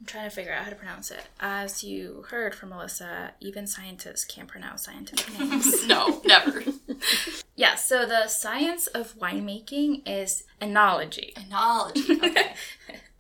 [0.03, 1.21] I'm trying to figure out how to pronounce it.
[1.39, 5.87] As you heard from Alyssa, even scientists can't pronounce scientific names.
[5.87, 6.65] no, never.
[7.55, 11.35] yeah, so the science of winemaking is enology.
[11.35, 12.21] Enology.
[12.25, 12.53] Okay.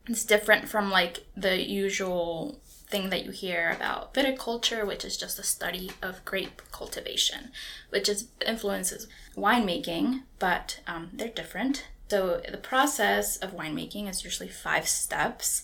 [0.08, 5.38] It's different from like the usual thing that you hear about viticulture, which is just
[5.38, 7.52] a study of grape cultivation,
[7.90, 11.86] which is influences winemaking, but um, they're different.
[12.08, 15.62] So the process of winemaking is usually five steps.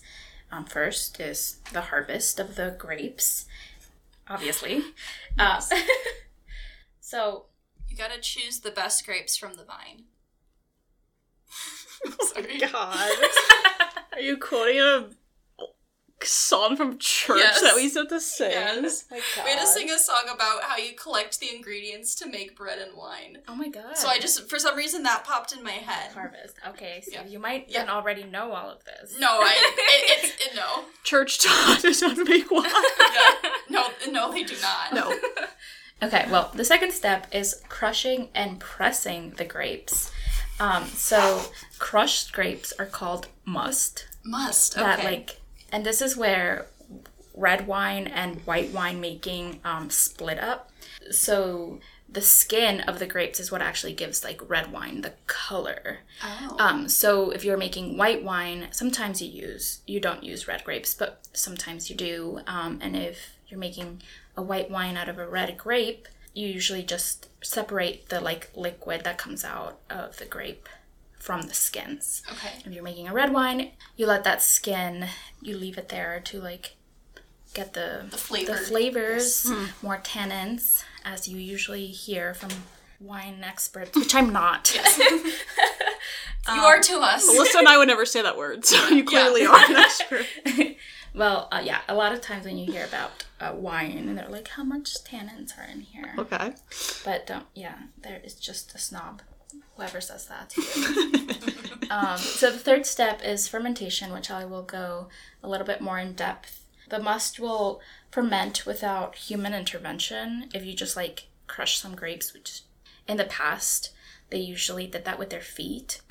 [0.51, 3.45] Um, first is the harvest of the grapes,
[4.29, 4.83] obviously.
[5.39, 5.61] Uh,
[7.01, 7.47] so
[7.89, 10.05] You gotta choose the best grapes from the vine.
[12.21, 12.59] Sorry.
[12.59, 13.11] God.
[14.13, 15.09] Are you quoting a
[16.25, 17.61] song from church Yes.
[17.63, 18.51] that we used to sing?
[18.51, 19.05] Yes.
[19.11, 22.57] My We had to sing a song about how you collect the ingredients to make
[22.57, 23.39] bread and wine.
[23.49, 23.97] oh my god.
[23.97, 26.13] So I just, for some reason, that popped in my head.
[26.13, 26.57] harvest.
[26.69, 27.25] Okay, so Yeah.
[27.27, 27.81] you might Yeah.
[27.81, 29.17] then already know all of this.
[29.19, 30.85] No, I, it, it's, it, no.
[31.05, 32.65] Church taught us how to make wine.
[33.13, 33.51] Yeah.
[33.71, 34.93] No, no, they do not.
[34.95, 35.15] No.
[36.01, 40.13] Okay, well, the second step is crushing and pressing the grapes.
[40.61, 41.43] Um, so
[41.81, 44.07] crushed grapes are called must.
[44.25, 44.77] Must.
[44.79, 44.87] Okay.
[44.87, 45.38] That like,
[45.73, 46.67] and this is where
[47.35, 50.71] red wine and white wine making um, split up.
[51.11, 51.79] So
[52.09, 55.99] the skin of the grapes is what actually gives like red wine the color.
[56.25, 56.57] oh.
[56.59, 60.95] Um, so if you're making white wine, sometimes you use you don't use red grapes,
[60.95, 62.41] but sometimes you do.
[62.47, 64.03] Um, and if you're making
[64.37, 69.05] a white wine out of a red grape, you usually just separate the like liquid
[69.05, 70.69] that comes out of the grape
[71.19, 72.23] from the skins.
[72.33, 72.53] okay.
[72.65, 75.07] If you're making a red wine, you let that skin,
[75.43, 76.77] you leave it there to like
[77.55, 78.53] get the The flavor.
[78.53, 79.51] the flavors,
[79.83, 82.51] more tannins, as you usually hear from
[83.01, 84.75] wine experts, which I'm not.
[86.49, 87.29] you are to us.
[87.29, 90.25] Alyssa and I would never say that word, so you clearly are an expert.
[91.15, 94.29] well, uh, yeah, a lot of times when you hear about uh, wine, and they're
[94.29, 96.55] like, "How much tannins are in here?" Okay.
[97.05, 99.23] But don't, yeah, there is just a snob.
[99.79, 100.61] Whoever says that to
[101.81, 101.91] you.
[101.91, 105.07] um, so the third step is fermentation, which I will go
[105.41, 106.65] a little bit more in depth.
[106.89, 110.49] The must will ferment without human intervention.
[110.53, 112.63] If you just like crush some grapes, which
[113.07, 113.93] in the past
[114.31, 116.01] they usually did that with their feet.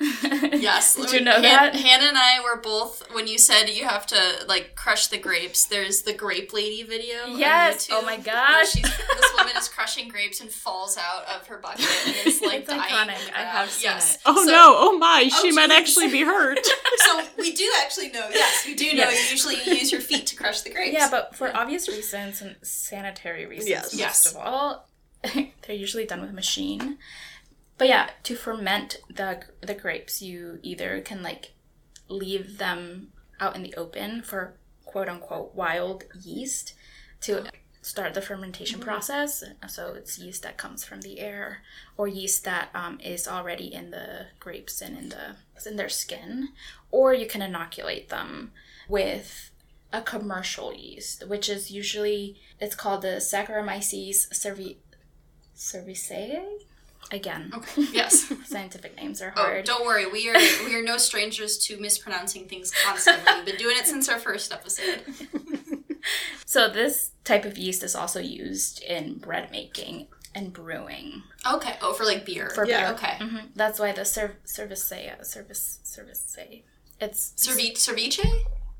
[0.50, 0.96] Yes.
[0.96, 1.74] Did you know Han- that?
[1.76, 4.16] Hannah and I were both when you said you have to
[4.48, 5.66] like crush the grapes.
[5.66, 7.16] There's the grape lady video.
[7.24, 7.86] on Yes.
[7.86, 8.70] YouTube Oh my where gosh.
[8.72, 12.60] she's- this woman is crushing grapes and falls out of her bucket and is like
[12.60, 12.82] It's dying.
[12.82, 13.32] iconic.
[13.34, 14.16] I have seen yes.
[14.16, 14.20] it.
[14.26, 15.78] Oh So- no, oh my, oh, she Oh, might jeez.
[15.78, 16.58] actually be hurt.
[16.98, 18.28] So we do actually know.
[18.32, 18.92] Yes, we do know.
[19.08, 19.26] Yes.
[19.26, 20.92] You usually use your feet to crush the grapes.
[20.92, 23.84] Yeah, but for obvious reasons and sanitary reasons, Yes.
[23.92, 24.26] most Yes.
[24.32, 24.88] of all,
[25.22, 26.98] they're usually done with a machine.
[27.78, 31.52] But yeah, to ferment the the grapes, you either can like
[32.08, 36.74] leave them out in the open for quote unquote wild yeast
[37.20, 37.44] to
[37.80, 39.44] start the fermentation process.
[39.68, 41.62] So it's yeast that comes from the air,
[41.96, 46.48] or yeast that um, is already in the grapes and in the in their skin,
[46.90, 48.52] or you can inoculate them
[48.88, 49.50] with
[49.92, 54.76] a commercial yeast, which is usually it's called the Saccharomyces cervi-
[55.56, 56.64] cerevisiae.
[57.10, 57.84] Again, Okay.
[57.92, 58.30] Yes.
[58.46, 59.38] scientific names are hard.
[59.38, 59.64] Oh, hard.
[59.64, 60.06] don't worry.
[60.06, 60.34] We are
[60.66, 63.24] we are no strangers to mispronouncing things constantly.
[63.36, 65.00] We've been doing it since our first episode.
[66.44, 71.22] so this type of yeast is also used in bread making and brewing.
[71.50, 71.76] Okay.
[71.80, 72.50] Oh, for like beer.
[72.50, 72.92] For Yeah.
[72.92, 72.94] beer.
[72.94, 73.16] Okay.
[73.20, 76.62] hmm That's why the cerv- cerevisiae, service cerevisiae.
[77.00, 78.28] It's Cervi- ceviche?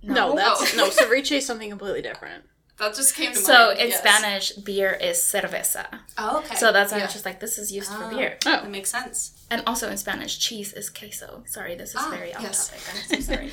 [0.03, 0.77] No, that's Oh.
[0.77, 2.45] no, ceviche is something completely different.
[2.79, 3.81] That just came to so mind.
[3.81, 3.99] in yes.
[3.99, 5.87] Spanish, beer is cerveza.
[6.17, 6.55] Oh, okay.
[6.57, 7.07] So that's why I Yeah.
[7.07, 8.09] was just like, this is used Oh.
[8.09, 8.39] for beer.
[8.47, 8.51] Oh.
[8.51, 9.33] That makes sense.
[9.51, 11.43] And also in Spanish, cheese is queso.
[11.47, 12.69] Sorry, this is Ah, very off yes.
[12.69, 12.83] topic.
[12.89, 13.51] I'm so sorry.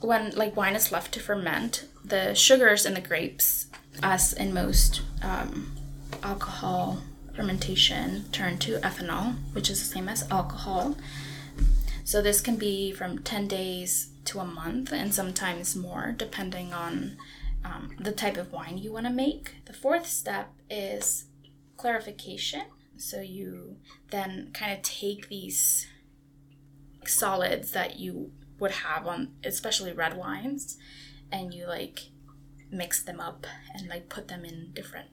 [0.00, 3.66] when like wine is left to ferment, the sugars in the grapes,
[4.02, 5.74] as in most um,
[6.22, 7.02] alcohol
[7.34, 10.96] fermentation, turn to ethanol, which is the same as alcohol.
[12.04, 17.16] So this can be from ten days to a month, and sometimes more, depending on
[17.66, 19.56] um, the type of wine you want to make.
[19.64, 21.26] The fourth step is
[21.76, 22.62] clarification.
[22.96, 23.76] So you
[24.10, 25.86] then kind of take these
[27.04, 30.78] solids that you would have on, especially red wines,
[31.30, 32.10] and you like
[32.70, 35.08] mix them up and like put them in different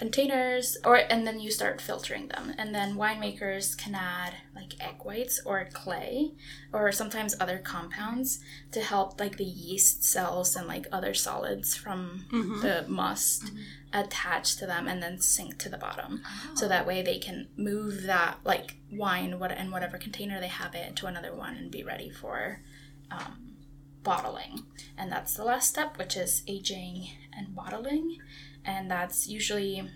[0.00, 2.54] containers or and then you start filtering them.
[2.58, 6.32] And then winemakers can add like egg whites or clay
[6.72, 8.40] or sometimes other compounds
[8.72, 12.62] to help like the yeast cells and like other solids from Mhm.
[12.62, 13.52] the must
[13.92, 16.22] attach to them and then sink to the bottom.
[16.26, 16.54] Oh.
[16.54, 20.74] so that way they can move that like wine what in whatever container they have
[20.74, 22.62] it to another one and be ready for
[23.10, 23.56] um,
[24.02, 24.64] bottling.
[24.96, 28.16] And that's the last step which is aging and bottling
[28.64, 29.88] and that's usually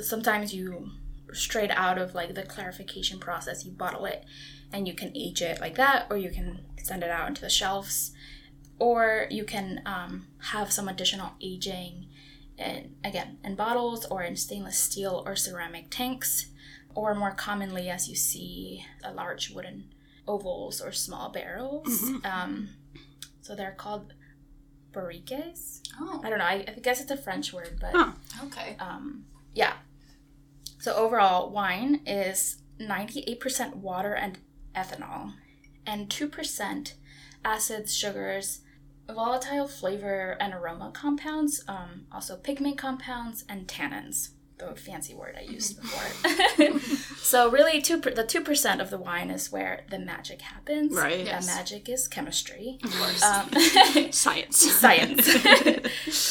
[0.00, 0.90] sometimes you
[1.32, 4.24] straight out of like the clarification process you bottle it
[4.72, 7.48] and you can age it like that or you can send it out into the
[7.50, 8.12] shelves
[8.78, 12.06] or you can um, have some additional aging
[12.58, 16.46] in again in bottles or in stainless steel or ceramic tanks
[16.94, 19.84] or more commonly as you see a large wooden
[20.26, 22.24] ovals or small barrels Mhm.
[22.26, 22.68] um,
[23.42, 24.12] so they're called
[24.96, 28.12] barriques Oh, i don't know I, I guess it's a french word but Huh.
[28.46, 28.76] okay.
[28.80, 29.74] um, yeah.
[30.78, 34.38] So overall, wine is 98% water and
[34.74, 35.32] ethanol,
[35.86, 36.92] and 2%
[37.44, 38.60] acids, sugars,
[39.08, 44.30] volatile flavor and aroma compounds, um, also pigment compounds, and tannins.
[44.58, 46.78] The fancy word I used before.
[47.18, 50.94] so really, two per- the two percent of the wine is where the magic happens.
[50.94, 51.18] Right.
[51.18, 51.46] And Yes.
[51.46, 52.78] magic is chemistry.
[52.82, 53.22] Of course.
[53.22, 53.50] Um,
[54.12, 54.56] Science.
[54.58, 55.28] science.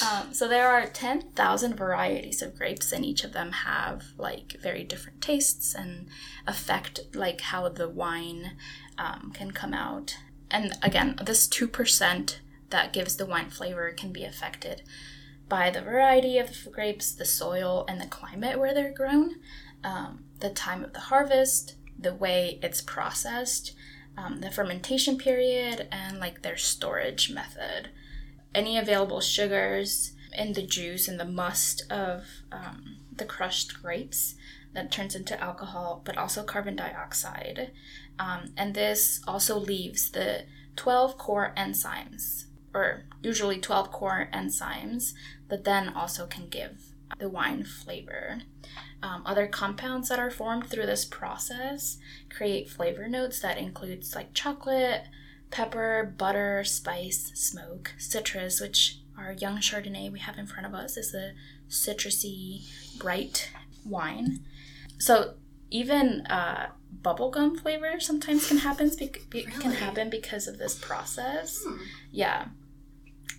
[0.03, 4.83] um, so there are 10,000 varieties of grapes, and each of them have like very
[4.83, 6.07] different tastes and
[6.47, 8.57] affect like how the wine
[8.97, 10.17] um, can come out.
[10.49, 12.37] And again, this 2%
[12.71, 14.81] that gives the wine flavor can be affected
[15.47, 19.35] by the variety of the grapes, the soil, and the climate where they're grown,
[19.83, 23.73] um, the time of the harvest, the way it's processed,
[24.17, 27.89] um, the fermentation period, and like their storage method.
[28.53, 34.35] Any available sugars in the juice and the must of um, the crushed grapes
[34.73, 37.71] that turns into alcohol, but also carbon dioxide.
[38.19, 40.43] Um, and this also leaves the
[40.75, 45.13] 12 core enzymes, or usually 12 core enzymes,
[45.49, 48.41] that then also can give the wine flavor.
[49.01, 51.97] Um, other compounds that are formed through this process
[52.29, 55.03] create flavor notes that includes like chocolate,
[55.51, 60.97] pepper, butter, spice, smoke, citrus, which our young Chardonnay we have in front of us
[60.97, 61.33] is a
[61.69, 63.51] citrusy, bright
[63.85, 64.39] wine.
[64.97, 65.35] So
[65.69, 66.69] even uh,
[67.01, 71.61] bubblegum flavor sometimes can happen bec- be- can happen because of this process.
[71.65, 71.77] Hmm.
[72.11, 72.45] Yeah.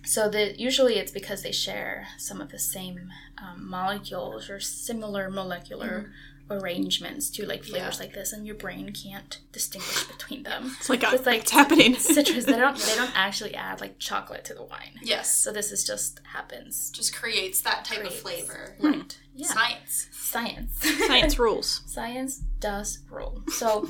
[0.07, 3.11] So the usually it's because they share some of the same
[3.43, 6.11] um, molecules or similar molecular
[6.49, 8.01] arrangements to like flavors Mm-hmm.
[8.03, 8.07] Yeah.
[8.07, 10.75] like this, and your brain can't distinguish between them.
[10.79, 11.95] It's like, It's like it's happening.
[11.99, 12.45] citrus.
[12.45, 12.77] They don't.
[12.77, 14.95] They don't actually add like chocolate to the wine.
[15.03, 15.29] yes.
[15.35, 16.89] So this is just happens.
[16.91, 18.15] Just creates that type Creates.
[18.15, 18.75] of flavor.
[18.79, 19.17] Right.
[19.35, 19.47] Yeah.
[19.47, 20.07] Science.
[20.11, 20.71] Science.
[21.07, 21.81] Science rules.
[21.85, 23.43] Science does rule.
[23.49, 23.89] So,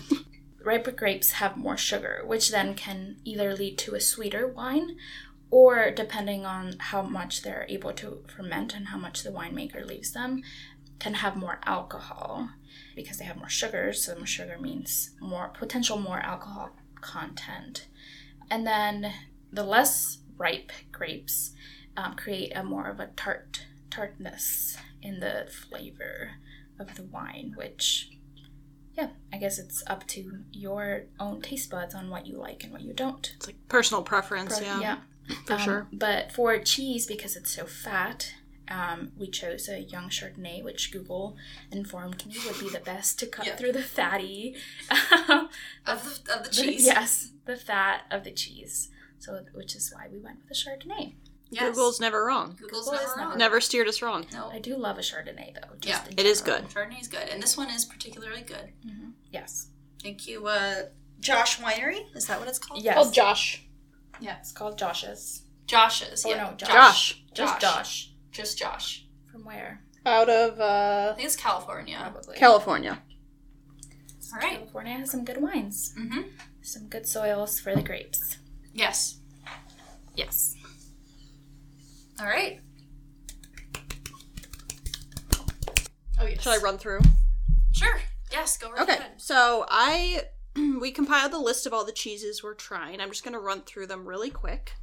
[0.64, 4.98] ripe grapes have more sugar, which then can either lead to a sweeter wine,
[5.50, 10.12] or depending on how much they're able to ferment and how much the winemaker leaves
[10.12, 10.44] them,
[11.00, 12.50] can have more alcohol
[12.96, 13.94] because they have more sugar.
[13.94, 17.88] So, more sugar means more potential more alcohol content.
[18.50, 19.14] And then
[19.52, 21.54] the less ripe grapes
[21.96, 26.32] um, create a more of a tart tartness in the flavor
[26.80, 28.10] of the wine, which,
[28.94, 32.72] yeah, I guess it's up to your own taste buds on what you like and
[32.72, 33.34] what you don't.
[33.38, 34.98] It's like personal preference, Pro- yeah.
[35.46, 35.88] For Um, sure.
[35.92, 38.34] But for cheese, because it's so fat,
[38.70, 41.36] um, we chose a young Chardonnay, which Google
[41.72, 43.56] informed me would be the best to cut Yeah.
[43.56, 44.56] through the fatty.
[45.86, 46.86] Of the, of the the- cheese.
[46.86, 48.90] yes, the fat of the cheese.
[49.20, 51.16] So, which is why we went with a Chardonnay.
[51.50, 51.64] Yes.
[51.64, 52.58] Google's never wrong.
[52.60, 53.28] Google's Google never is wrong.
[53.30, 54.26] never- Never steered us wrong.
[54.34, 54.50] No.
[54.50, 55.76] I do love a Chardonnay, though.
[55.80, 56.14] Just Yeah.
[56.18, 56.64] It is good.
[56.70, 57.28] Chardonnay is good.
[57.30, 58.74] And this one is particularly good.
[58.86, 59.14] Mhm.
[59.32, 59.68] Yes.
[60.04, 60.88] Thank you, uh,
[61.20, 62.14] Josh Winery.
[62.16, 62.84] Is that what it's called?
[62.84, 62.96] Yes.
[63.00, 63.64] Oh, Josh.
[64.20, 65.44] Yeah, it's called Josh's.
[65.66, 66.26] Josh's.
[66.26, 66.38] Oh, yeah.
[66.50, 66.70] no, Josh.
[66.70, 67.24] Josh.
[67.34, 67.62] Just Josh.
[67.62, 68.12] Josh.
[68.32, 69.06] Just Josh.
[69.32, 69.82] From where?
[70.06, 71.98] Out of I uh, think it's California.
[72.00, 72.38] Probably.
[72.38, 73.02] California.
[74.34, 74.58] All right.
[74.58, 75.94] California has some good wines.
[75.98, 76.22] Mm-hmm.
[76.62, 78.38] Some good soils for the grapes.
[78.74, 79.20] Yes.
[80.16, 80.56] Yes.
[82.20, 82.60] All right.
[86.20, 86.42] Oh yes.
[86.42, 87.00] Should I run through?
[87.72, 88.00] Sure.
[88.32, 88.58] Yes.
[88.58, 89.12] Go right Okay, ahead.
[89.18, 90.24] so I
[90.82, 93.00] we compiled the list of all the cheeses we're trying.
[93.00, 94.74] I'm just gonna run through them really quick.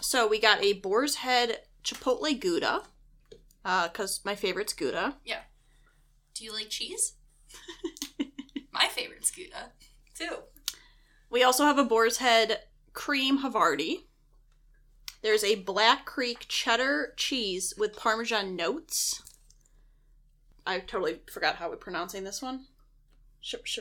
[0.00, 2.82] So we got a Boar's Head Chipotle Gouda,
[3.64, 5.16] uh, because my favorite's Gouda.
[5.24, 5.40] Yeah.
[6.34, 7.14] Do you like cheese?
[8.72, 9.70] My favorite's Gouda,
[10.18, 10.38] too.
[11.30, 14.06] We also have a Boar's Head Cream Havarti.
[15.22, 19.22] There's a Black Creek Cheddar cheese with Parmesan notes.
[20.66, 22.66] I totally forgot how we're pronouncing this one.
[23.40, 23.78] Sh- sh-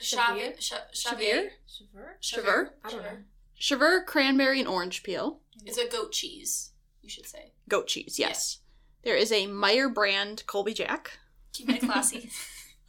[0.00, 0.56] Chavir?
[0.58, 0.80] Chavir?
[0.94, 1.48] Chavir?
[1.66, 2.16] Shiver?
[2.20, 2.74] Chever?
[2.84, 3.16] I don't know.
[3.58, 5.40] Chever, cranberry, and orange peel.
[5.66, 6.70] It's a goat cheese,
[7.02, 7.52] you should say.
[7.68, 8.58] Goat cheese, yes.
[9.04, 11.18] There is a Meijer brand Colby Jack.
[11.52, 12.30] Keeping it classy.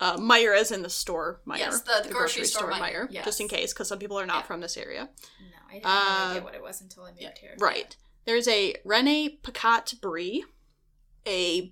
[0.04, 1.60] Uh, Meijer as in the store Meijer.
[1.60, 3.24] Yes, the- the grocery store Meijer, yes.
[3.24, 4.42] Just in case, because some people are not Yeah.
[4.48, 5.08] from this area.
[5.40, 7.30] No, I didn't have Uh, no idea what it was until I moved yeah.
[7.40, 7.56] here.
[7.60, 7.96] Right.
[8.26, 10.44] There's a Reny Picot Brie,
[11.28, 11.72] a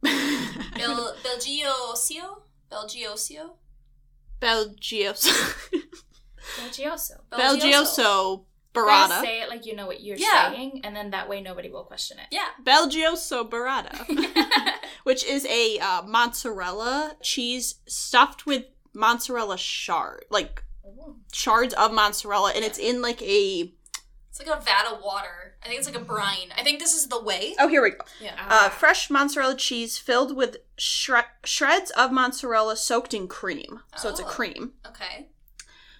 [0.00, 2.42] Bel- Belgiosio?
[2.70, 3.54] Belgiosio?
[4.40, 5.26] Belgios
[6.58, 7.20] Belgioso.
[7.32, 9.20] Belgioso Guys, Burrata.
[9.22, 10.50] say it like you know what you're Yeah.
[10.52, 12.26] saying, and then that way nobody will question it.
[12.30, 12.48] Yeah.
[12.62, 14.06] Belgioso Burrata,
[15.04, 21.16] which is a uh, mozzarella cheese stuffed with mozzarella shard, like Ooh.
[21.32, 23.72] shards of mozzarella, and it's in like a.
[24.30, 25.55] It's like a vat of water.
[25.66, 26.52] I think it's like a brine.
[26.56, 27.56] I think this is the way.
[27.58, 27.98] Oh, here we go.
[28.20, 28.34] Yeah.
[28.48, 33.80] Uh, fresh mozzarella cheese filled with shre- shreds of mozzarella soaked in cream.
[33.96, 34.28] So it's a Oh.
[34.28, 34.74] cream.
[34.86, 35.28] Okay.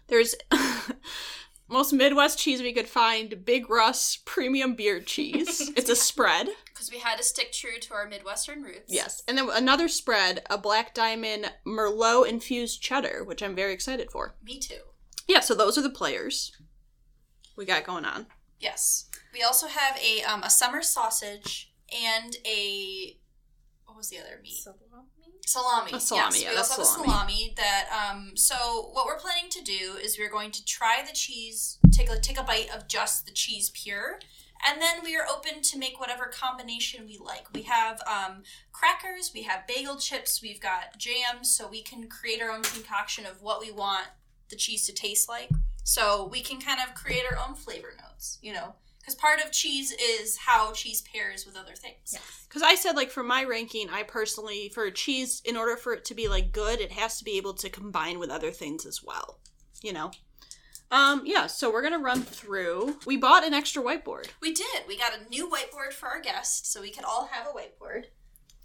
[0.07, 0.37] There's
[1.69, 5.69] most Midwest cheese we could find Big Russ premium beer cheese.
[5.77, 6.47] it's a spread.
[6.67, 8.85] Because we had to stick true to our Midwestern roots.
[8.93, 9.23] Yes.
[9.27, 14.37] And then another spread, a Black Diamond Merlot infused cheddar, which I'm very excited for.
[14.45, 14.81] Me too.
[15.27, 16.53] Yeah, so those are the players
[17.57, 18.27] we got going on.
[18.61, 19.07] Yes.
[19.37, 23.19] We also have a um, a summer sausage and a
[23.85, 24.55] what was the other meat?
[24.57, 24.81] Salami?
[25.47, 25.91] Salami.
[25.93, 27.09] A salami, Yes, yeah, we that's also have salami.
[27.09, 31.03] a salami that um so what we're planning to do is we're going to try
[31.07, 34.19] the cheese, take a take a bite of just the cheese pure,
[34.67, 37.47] and then we are open to make whatever combination we like.
[37.55, 42.41] We have um crackers, we have bagel chips, we've got jams, so we can create
[42.43, 44.07] our own concoction of what we want
[44.49, 45.51] the cheese to taste like.
[45.85, 48.75] So we can kind of create our own flavor notes, you know.
[49.07, 52.11] Because part of cheese is how cheese pairs with other things.
[52.13, 52.19] Yeah.
[52.49, 56.05] Because I said, like, for my ranking, I personally, for cheese, in order for it
[56.07, 59.05] to be, like, good, it has to be able to combine with other things as
[59.05, 59.39] well.
[59.81, 60.11] You know?
[60.91, 62.97] Um, yeah, so we're gonna run through.
[63.07, 64.27] We bought an extra whiteboard.
[64.41, 64.83] We did.
[64.89, 68.07] We got a new whiteboard for our guests, so we could all have a whiteboard.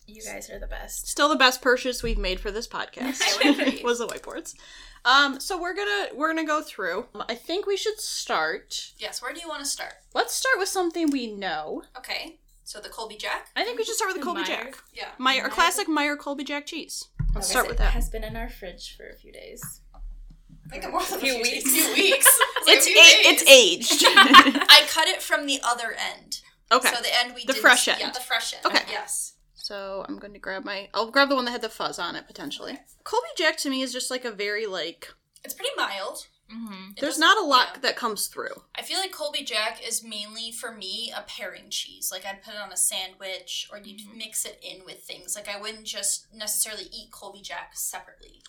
[0.07, 1.07] You guys are the best.
[1.07, 3.21] Still the best purchase we've made for this podcast.
[3.43, 4.55] I was the whiteboards.
[5.03, 7.07] Um, so we're gonna we're gonna go through.
[7.27, 8.91] I think we should start.
[8.97, 9.93] Yes, where do you want to start?
[10.13, 11.83] Let's start with something we know.
[11.97, 13.47] Okay, so the Colby Jack.
[13.55, 14.45] I think we should start with the Colby Meijer.
[14.47, 14.77] Jack.
[14.93, 15.07] Yeah.
[15.19, 15.51] Meijer, a Meijer.
[15.51, 17.05] classic Meijer Colby Jack cheese.
[17.33, 17.87] Let's start said, with that.
[17.89, 19.81] It has been in our fridge for a few days.
[19.95, 21.71] I think more than Few a few weeks.
[21.71, 22.39] Few weeks.
[22.67, 24.03] It's like a- a it's aged.
[24.69, 26.41] I cut it from the other end.
[26.71, 26.89] okay.
[26.93, 27.61] So the end we The did.
[27.61, 28.13] fresh Yeah, end.
[28.13, 28.65] the fresh end.
[28.67, 28.83] Okay.
[28.89, 29.33] Yes.
[29.71, 30.89] So I'm going to grab my.
[30.93, 32.77] I'll grab the one that had the fuzz on it potentially.
[33.05, 35.07] Colby Jack to me is just like a very like.
[35.45, 36.27] It's pretty mild.
[36.53, 36.89] Mm-hmm.
[36.99, 37.79] There's doesn't- a lot yeah.
[37.83, 38.63] that comes through.
[38.77, 42.09] I feel like Colby Jack is mainly for me a pairing cheese.
[42.11, 44.17] Like I'd put it on a sandwich or you'd Mm-hmm.
[44.17, 45.37] mix it in with things.
[45.37, 48.41] Like I wouldn't just necessarily eat Colby Jack separately.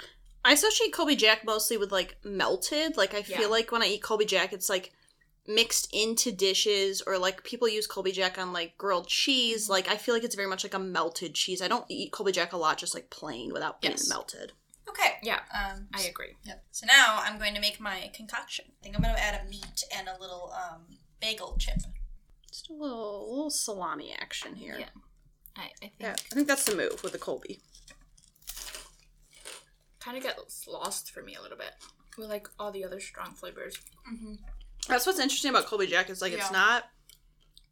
[0.44, 2.96] I associate Colby Jack mostly with like melted.
[2.96, 4.90] Like I feel like when I eat Colby Jack, it's like
[5.46, 9.64] mixed into dishes or like people use Colby Jack on like grilled cheese.
[9.64, 9.72] Mm-hmm.
[9.72, 11.60] Like I feel like it's very much like a melted cheese.
[11.62, 14.08] I don't eat Colby Jack a lot just like plain without being Yes.
[14.08, 14.52] melted.
[14.88, 15.14] Okay.
[15.22, 16.36] Yeah, Um, I agree.
[16.44, 16.64] Yep.
[16.72, 18.66] So now I'm going to make my concoction.
[18.68, 20.82] I think I'm going to add a meat and a little um,
[21.20, 21.78] bagel chip.
[22.50, 24.76] Just a little little salami action here.
[24.78, 24.88] Yeah.
[25.56, 27.60] I, I think Yeah, I think that's the move with the Colby.
[30.00, 31.74] kind of gets lost for me a little bit
[32.18, 33.76] with like all the other strong flavors.
[34.12, 34.34] Mm-hmm.
[34.88, 36.38] That's what's interesting about Colby Jack is like Yeah.
[36.38, 36.84] it's not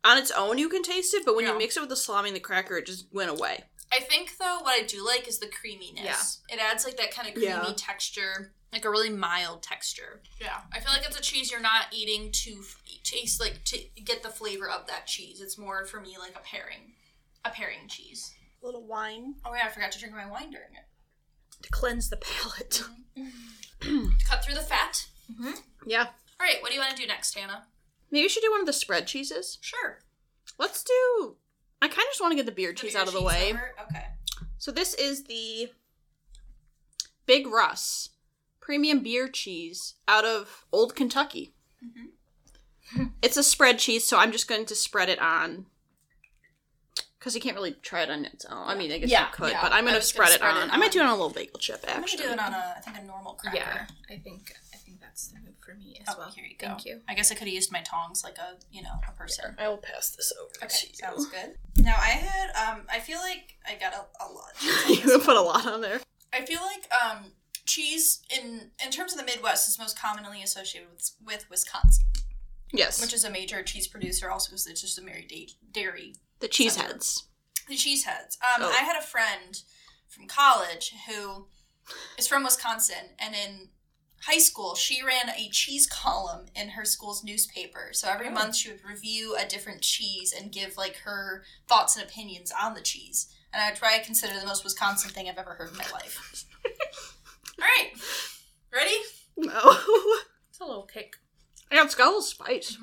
[0.04, 1.52] on its own you can taste it, but when Yeah.
[1.52, 3.64] you mix it with the salami and the cracker, it just went away.
[3.92, 6.40] I think though what I do like is the creaminess.
[6.48, 6.54] Yeah.
[6.56, 7.74] It adds like that kind of creamy Yeah.
[7.76, 10.22] texture, like a really mild texture.
[10.40, 13.78] Yeah, I feel like it's a cheese you're not eating to f- taste like to
[14.04, 15.40] get the flavor of that cheese.
[15.40, 16.94] It's more for me like a pairing,
[17.44, 18.32] a pairing cheese.
[18.62, 20.84] A little wine Oh yeah, I forgot to drink my wine during it.
[21.62, 22.84] to cleanse the palate.
[23.18, 24.10] Mm-hmm.
[24.28, 25.06] Cut through the fat.
[25.84, 26.08] Yeah.
[26.40, 27.64] All right, what do you want to do next, Hannah?
[28.10, 29.58] Maybe we should do one of the spread cheeses.
[29.60, 29.98] Sure.
[30.58, 31.36] Let's do.
[31.82, 33.50] I kind of just want to get the beer cheese out of the way.
[33.52, 33.72] over?
[33.90, 34.06] Okay.
[34.58, 35.70] So this is the
[37.26, 38.10] Big Russ
[38.60, 41.54] premium beer cheese out of Old Kentucky.
[41.84, 43.04] Mm-hmm.
[43.22, 45.66] it's a spread cheese, so I'm just going to spread it on.
[47.18, 48.66] Because you can't really try it on its own.
[48.66, 49.60] I mean, I guess Yeah, you could, yeah.
[49.62, 50.68] but I'm I going to was gonna spread it spread on.
[50.70, 52.24] it I might do it on- a little bagel chip, I'm gonna actually.
[52.24, 53.56] do it on a I think a normal cracker.
[53.58, 54.69] Yeah, I think I think that
[55.10, 56.30] that's the move for me as Oh, well.
[56.30, 56.68] here you go.
[56.68, 57.00] Thank you.
[57.08, 59.56] I guess I could have used my tongs like a you know a person.
[59.58, 61.56] I will pass this over Okay, to sounds good.
[61.84, 64.52] Now I had um I feel like I got a, a lot.
[64.88, 66.00] you put a lot on there.
[66.32, 67.32] I feel like um
[67.66, 72.06] cheese in in terms of the Midwest is most commonly associated with with Wisconsin,
[72.72, 73.00] Yes.
[73.00, 76.14] which is a major cheese producer, also because it's just a very da- dairy.
[76.40, 77.24] the cheeseheads.
[77.68, 78.36] The cheeseheads.
[78.42, 78.70] Um, Oh.
[78.70, 79.60] I had a friend
[80.08, 81.46] from college who
[82.18, 83.68] is from Wisconsin, and in
[84.24, 87.90] high school she ran a cheese column in her school's newspaper.
[87.92, 88.32] So every Oh.
[88.32, 92.74] month she would review a different cheese and give like her thoughts and opinions on
[92.74, 93.26] the cheese.
[93.52, 96.44] And I try to consider the most Wisconsin thing I've ever heard in my life.
[97.60, 97.90] All right,
[98.72, 98.96] ready?
[99.36, 99.76] No.
[100.50, 101.16] It's a little kick.
[101.70, 102.76] I got skull spice.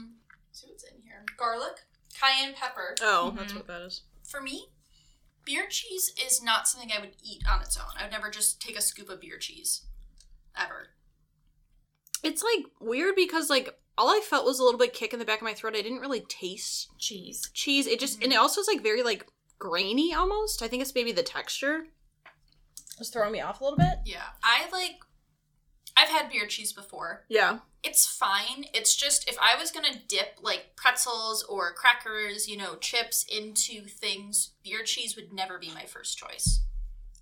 [0.52, 1.24] See what's in here.
[1.38, 1.86] Garlic,
[2.20, 2.96] cayenne pepper.
[3.02, 3.38] Oh, Mhm.
[3.38, 4.02] that's what that is.
[4.24, 4.70] For me,
[5.46, 7.92] beer cheese is not something I would eat on its own.
[7.98, 9.84] I would never just take a scoop of beer cheese.
[10.56, 10.90] Ever.
[12.24, 15.26] It's like weird because like all I felt was a little bit kick in the
[15.26, 15.76] back of my throat.
[15.76, 17.50] I didn't really taste Cheese.
[17.54, 17.88] cheese.
[17.88, 19.28] It just and it also is like very like
[19.60, 20.62] grainy almost.
[20.62, 21.88] I think it's maybe the texture.
[23.00, 24.00] was throwing me off a little bit.
[24.06, 24.24] Yeah.
[24.44, 24.98] I like
[26.00, 27.26] I've had beer cheese before.
[27.28, 27.60] Yeah.
[27.84, 28.66] It's fine.
[28.74, 33.86] It's just if I was gonna dip like pretzels or crackers, you know, chips into
[33.88, 36.62] things, beer cheese would never be my first choice.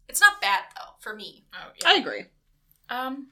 [0.09, 1.45] It's not bad though, for me.
[1.53, 2.25] Oh yeah, I agree.
[2.89, 3.27] Um,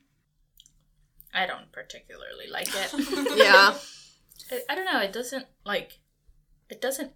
[1.34, 2.93] I don't particularly like it.
[3.38, 3.75] Yeah.
[4.51, 4.99] I, I don't know.
[5.01, 5.99] It doesn't like.
[6.69, 7.11] It doesn't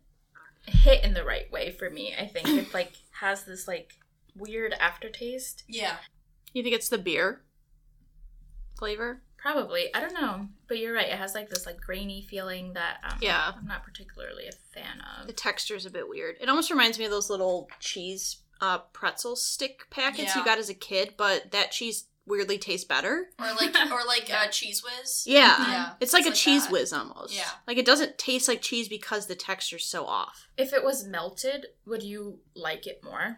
[0.65, 2.13] hit in the right way for me.
[2.19, 3.93] I think it like has this like
[4.35, 5.63] weird aftertaste.
[5.67, 5.97] Yeah.
[6.53, 7.43] You think it's the beer
[8.77, 9.21] flavor?
[9.37, 9.93] Probably.
[9.93, 10.47] I don't know.
[10.67, 11.07] But you're right.
[11.07, 13.51] It has like this like grainy feeling that um, Yeah.
[13.55, 15.27] I'm not particularly a fan of.
[15.27, 16.35] The texture is a bit weird.
[16.41, 20.39] It almost reminds me of those little cheese uh, pretzel stick packets Yeah.
[20.39, 23.29] you got as a kid, but that cheese weirdly taste better.
[23.39, 25.23] Or like or like uh Cheez Whiz.
[25.25, 25.55] Yeah.
[25.57, 25.89] Yeah.
[25.99, 26.71] It's like a cheese that.
[26.71, 27.35] whiz almost.
[27.35, 27.49] Yeah.
[27.65, 30.47] Like it doesn't taste like cheese because the texture's so off.
[30.57, 33.37] If it was melted, would you like it more?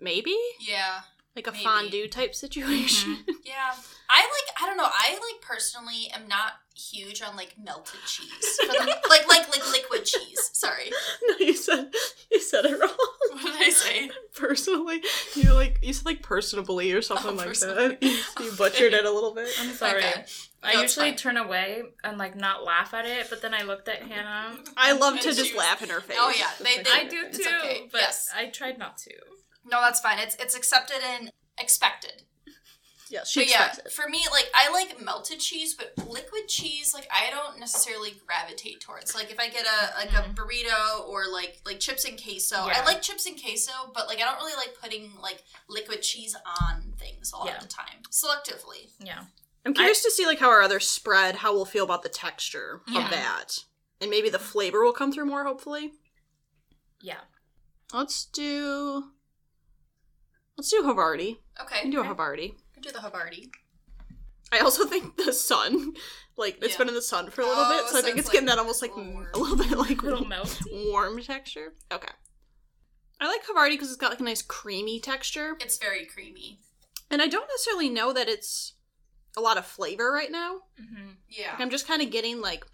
[0.00, 0.36] Maybe?
[0.60, 1.00] Yeah.
[1.38, 1.62] Like a Maybe.
[1.62, 3.12] fondue type situation.
[3.14, 3.30] Mm-hmm.
[3.44, 3.74] Yeah.
[4.10, 8.58] I like I don't know, I like personally am not huge on like melted cheese.
[8.60, 10.50] For the, like like like liquid cheese.
[10.52, 10.90] Sorry.
[11.28, 11.92] no, you said
[12.32, 12.90] you said it wrong.
[13.30, 14.10] What did I say?
[14.34, 15.00] Personally,
[15.36, 17.98] you like you said like personably or oh, something Oh, like that.
[18.02, 19.48] You, you oh, butchered it a little bit.
[19.60, 19.98] I'm sorry.
[19.98, 20.24] Okay.
[20.64, 21.18] I No, it's usually fine.
[21.18, 24.56] turn away and like not laugh at it, but then I looked at Hannah.
[24.76, 26.16] I love to just laugh in her oh, face.
[26.18, 27.88] Oh, yeah, they- they- I do too, okay.
[27.92, 28.28] but Yes.
[28.34, 29.12] I tried not to.
[29.70, 30.18] No, that's fine.
[30.18, 32.22] It's it's accepted and expected.
[33.10, 33.90] Yeah, she But yeah, it.
[33.92, 38.80] for me, like I like melted cheese, but liquid cheese, like I don't necessarily gravitate
[38.80, 39.14] towards.
[39.14, 40.32] Like if I get a like a mm-hmm.
[40.32, 44.24] burrito or like like chips and queso, I like chips and queso, but like I
[44.24, 47.56] don't really like putting like liquid cheese on things a lot Yeah.
[47.56, 48.90] of the time, selectively.
[49.00, 49.20] Yeah.
[49.64, 52.82] I'm curious to see like how our other spread, how we'll feel about the texture
[52.88, 53.04] Yeah.
[53.04, 53.58] of that,
[54.00, 55.44] and maybe the flavor will come through more.
[55.44, 55.92] Hopefully,
[57.00, 57.20] Yeah.
[57.92, 59.12] let's do.
[60.58, 61.38] Let's do Havarti.
[61.62, 62.10] Okay, We can do a okay.
[62.10, 62.54] Havarti.
[62.74, 63.48] Can do the Havarti.
[64.52, 65.94] I also think the sun,
[66.36, 66.78] like it's Yeah.
[66.78, 68.32] been in the sun for a little Oh, bit, so I so think it's it's
[68.32, 69.28] getting like that almost like a little warm.
[69.34, 70.90] a little bit like A little melty.
[70.90, 71.74] warm texture.
[71.92, 72.08] Okay.
[73.20, 76.58] I like Havarti because it's got like a nice creamy texture, It's very creamy.
[77.10, 78.74] and I don't necessarily know that it's
[79.36, 80.62] a lot of flavor right now.
[80.80, 81.10] Mm-hmm.
[81.28, 81.52] Yeah.
[81.52, 82.64] Like, I'm just kind of getting like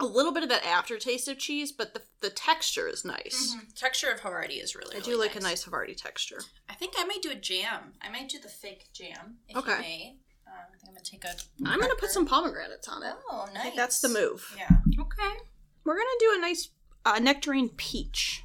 [0.00, 3.54] a little bit of that aftertaste of cheese, but the the texture is nice.
[3.54, 3.74] Mhm.
[3.74, 4.96] Texture of Havarti is really.
[4.96, 6.40] I really do like a nice Havarti texture.
[6.68, 7.94] I think I might do a jam.
[8.02, 9.38] I might do the fake jam.
[9.48, 9.72] If Okay.
[9.72, 10.16] You may.
[10.46, 11.68] Um, I think I'm gonna take a.
[11.68, 13.14] I'm gonna put some pomegranates on it.
[13.30, 13.56] Oh, nice.
[13.56, 14.54] I think that's the move.
[14.56, 14.68] Yeah.
[15.00, 15.36] Okay.
[15.84, 16.70] We're gonna do a nice
[17.04, 18.42] uh, nectarine peach.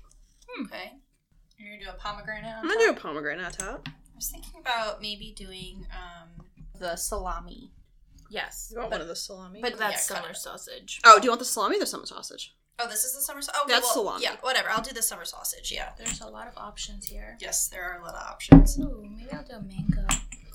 [0.66, 0.94] Okay.
[1.58, 2.46] You're gonna do a pomegranate.
[2.46, 3.88] On I'm gonna do a pomegranate on top.
[3.88, 6.46] I was thinking about maybe doing um
[6.80, 7.72] the salami.
[8.30, 8.70] Yes.
[8.72, 9.60] You want one of the salami?
[9.62, 11.00] But that's Yeah, summer sausage.
[11.06, 12.56] oh, do you want the salami or the summer sausage?
[12.82, 13.60] Oh, this is the summer sausage.
[13.62, 14.24] Oh, That's well, salami.
[14.24, 14.70] Yeah, whatever.
[14.70, 15.70] I'll do the summer sausage.
[15.72, 15.90] Yeah.
[15.98, 17.38] There's a lot of options here.
[17.42, 18.80] Yes, there are a lot of options.
[18.80, 20.08] Ooh, maybe I'll do a mango.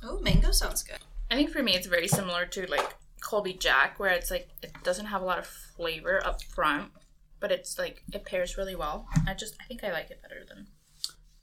[0.03, 0.99] Oh, mango sounds good.
[1.31, 4.73] I think for me it's very similar to like Colby Jack, where it's like it
[4.83, 6.93] doesn't have a lot of flavor up front,
[7.41, 9.07] but it's like it pairs really well.
[9.27, 10.69] I just I think I like it better than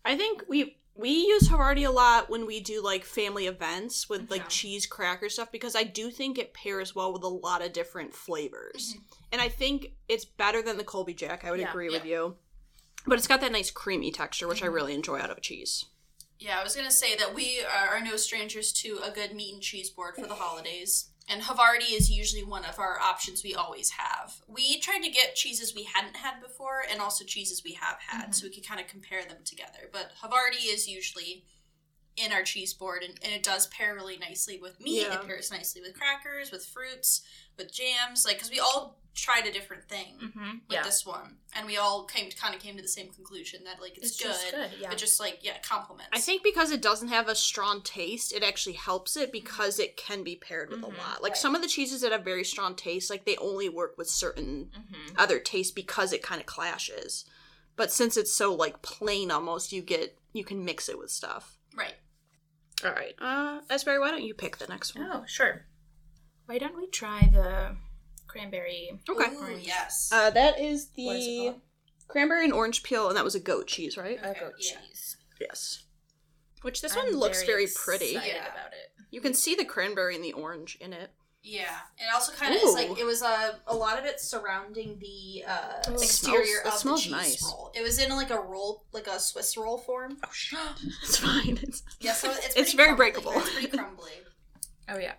[0.05, 4.29] I think we we use Havarti a lot when we do like family events with
[4.29, 7.73] like cheese cracker stuff because I do think it pairs well with a lot of
[7.73, 8.93] different flavors.
[8.93, 9.03] Mm-hmm.
[9.31, 11.45] And I think it's better than the Colby Jack.
[11.45, 11.97] I would Yeah, agree yeah.
[11.97, 12.35] with you.
[13.07, 14.75] But it's got that nice creamy texture, which I mm-hmm.
[14.75, 15.85] really enjoy out of a cheese.
[16.39, 19.61] Yeah, I was gonna say that we are no strangers to a good meat and
[19.61, 21.11] cheese board for the holidays.
[21.31, 24.33] And Havarti is usually one of our options we always have.
[24.49, 28.23] We tried to get cheeses we hadn't had before and also cheeses we have had
[28.23, 28.31] mm-hmm.
[28.33, 29.89] so we could kind of compare them together.
[29.93, 31.45] But Havarti is usually
[32.17, 35.07] in our cheese board, and, and it does pair really nicely with meat.
[35.07, 35.21] Yeah.
[35.21, 37.21] It pairs nicely with crackers, with fruits,
[37.57, 38.25] with jams.
[38.25, 40.49] Like, because we all tried a different thing Mm-hmm.
[40.51, 40.83] with Yeah.
[40.83, 43.97] this one, and we all came kind of came to the same conclusion that like
[43.97, 44.69] it's, It's good, just good.
[44.79, 44.87] Yeah.
[44.89, 46.09] but just like yeah, compliments.
[46.13, 49.97] I think because it doesn't have a strong taste, it actually helps it because it
[49.97, 50.83] can be paired with Mhm.
[50.95, 51.21] a lot.
[51.21, 51.37] Like Right.
[51.37, 54.71] some of the cheeses that have very strong taste, like they only work with certain
[54.73, 55.15] mm-hmm.
[55.17, 57.25] other tastes because it kind of clashes.
[57.75, 61.57] But since it's so like plain almost, you get you can mix it with stuff.
[61.75, 61.95] right.
[62.85, 63.15] All right.
[63.19, 65.09] Uh Esberry, why don't you pick the next one?
[65.11, 65.65] Oh, sure.
[66.51, 67.77] Why don't we try the
[68.27, 68.99] cranberry?
[69.09, 69.31] Okay.
[69.33, 70.09] Ooh, yes.
[70.11, 71.61] Uh that is What is it the called?
[72.09, 74.19] cranberry and orange peel and that was a goat cheese, right?
[74.21, 74.79] A Okay, goat yeah.
[74.85, 75.15] cheese.
[75.39, 75.83] Yes.
[76.61, 78.17] Which this I'm one looks very, pretty.
[78.17, 78.41] excited Yeah.
[78.51, 78.91] about it.
[79.11, 81.11] You can see the cranberry and the orange in it.
[81.41, 82.73] Yeah, it also kind of is Ooh.
[82.75, 86.65] like it was a a lot of it surrounding the uh, Oh, it exterior smells-
[86.65, 87.43] it of smells the cheese nice.
[87.43, 87.71] roll.
[87.73, 90.17] It was in like a roll, like a Swiss roll form.
[90.21, 90.59] Oh shit.
[91.01, 91.57] it's fine.
[91.63, 92.95] It's Yeah, so it's It's pretty very crumbly.
[92.97, 93.31] breakable.
[93.39, 94.11] It's pretty crumbly.
[94.89, 95.13] Oh yeah.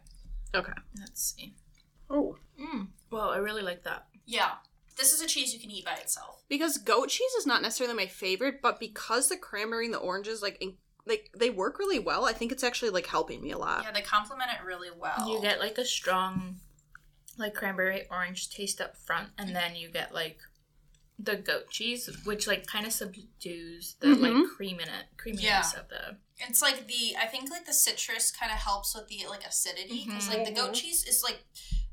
[0.54, 0.72] Okay.
[0.98, 1.54] Let's see.
[2.10, 2.36] Oh.
[2.60, 2.88] Mm.
[3.10, 4.06] Well, I really like that.
[4.26, 4.52] Yeah,
[4.96, 6.42] this is a cheese you can eat by itself.
[6.48, 10.42] Because goat cheese is not necessarily my favorite, but because the cranberry and the oranges
[10.42, 10.74] like in,
[11.06, 13.82] like they work really well, I think it's actually like helping me a lot.
[13.84, 15.28] Yeah, they complement it really well.
[15.28, 16.56] You get like a strong,
[17.38, 20.38] like cranberry orange taste up front, and then you get like
[21.22, 24.20] the goat cheese, which like kind of subdues the Mhm.
[24.42, 25.44] like cream in it, creaminess
[25.74, 25.80] Yeah.
[25.80, 26.16] of the.
[26.38, 30.04] It's like the I think like the citrus kind of helps with the like acidity
[30.06, 30.74] because like the goat Mhm.
[30.80, 31.44] cheese is like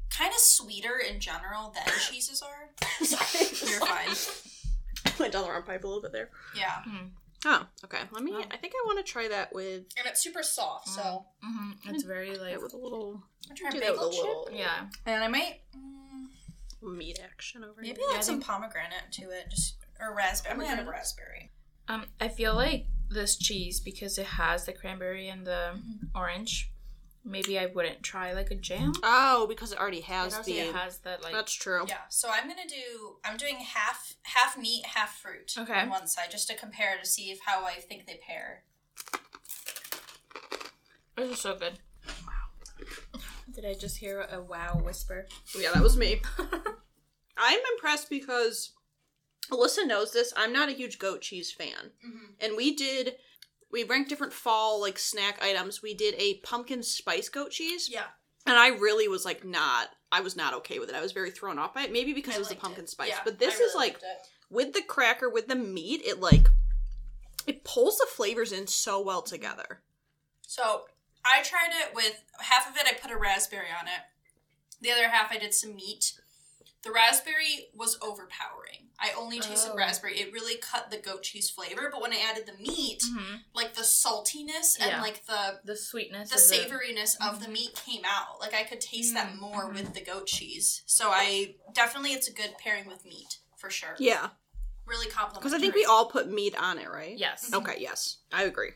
[0.10, 2.72] kind of sweeter in general than cheeses are.
[3.02, 4.16] You're fine.
[5.20, 6.32] Went down the wrong pipe a little bit there.
[6.56, 6.84] Yeah,
[7.46, 8.00] Oh, okay.
[8.12, 8.32] Let me.
[8.36, 8.44] Oh.
[8.52, 10.90] I think I want to try that with and it's super soft.
[10.90, 11.94] So Mm-hmm.
[11.94, 14.24] It's very like with a little I'm trying do that with a bagel chip.
[14.24, 14.88] little yeah.
[15.06, 15.99] And I might mm,
[16.82, 18.08] meat action over maybe here.
[18.08, 20.54] Maybe add some pomegranate to it, just or raspberry.
[20.54, 21.52] I'm gonna add a raspberry.
[21.88, 26.10] Um, I feel like this cheese because it has the cranberry and the Mhm.
[26.16, 26.72] orange.
[27.26, 28.94] Maybe I wouldn't try like a jam.
[29.04, 30.72] Oh, because it already has also the.
[30.72, 31.34] has that like.
[31.34, 31.86] that's true.
[31.88, 33.18] Yeah, so I'm gonna do.
[33.26, 35.74] I'm doing half half meat, half fruit Okay.
[35.82, 38.64] on one side, just to compare to see if how I think they pair.
[41.18, 41.80] This is so good.
[43.54, 45.28] Did I just hear a wow whisper?
[45.58, 46.22] Yeah, that was me.
[47.38, 48.74] I'm impressed because
[49.52, 50.34] Alyssa knows this.
[50.36, 51.92] I'm not a huge goat cheese fan.
[52.06, 52.26] Mm-hmm.
[52.42, 53.16] And we did
[53.72, 55.82] we ranked different fall like snack items.
[55.82, 57.90] We did a pumpkin spice goat cheese.
[57.92, 58.06] Yeah,
[58.46, 60.96] And I really was like not I was not okay with it.
[60.96, 61.92] I was very thrown off by it.
[61.94, 62.90] Maybe because I it was the pumpkin it.
[62.90, 63.10] spice.
[63.10, 64.00] Yeah, but this really is like
[64.50, 66.50] with the cracker, with the meat, it like
[67.48, 69.82] it pulls the flavors in so well together.
[70.42, 70.84] So
[71.26, 72.88] I tried it with half of it.
[72.88, 74.02] I put a raspberry on it.
[74.82, 76.14] The other half I did some meat.
[76.82, 78.88] The raspberry was overpowering.
[78.98, 79.76] I only tasted Oh.
[79.76, 80.18] raspberry.
[80.20, 81.90] It really cut the goat cheese flavor.
[81.92, 83.36] But when I added the meat, Mm-hmm.
[83.54, 85.02] like the saltiness and Yeah.
[85.02, 86.30] like the The sweetness.
[86.30, 88.40] the of savouriness of the meat came out.
[88.40, 89.74] Like I could taste that Mm, more mhm.
[89.74, 90.84] with the goat cheese.
[90.86, 93.96] So I definitely it's a good pairing with meat for sure.
[94.00, 94.30] Yeah.
[94.86, 95.40] Really complimentary.
[95.42, 97.18] Because I think we all put meat on it, right?
[97.18, 97.54] Yes.
[97.54, 98.18] Okay, yes.
[98.32, 98.72] I agree.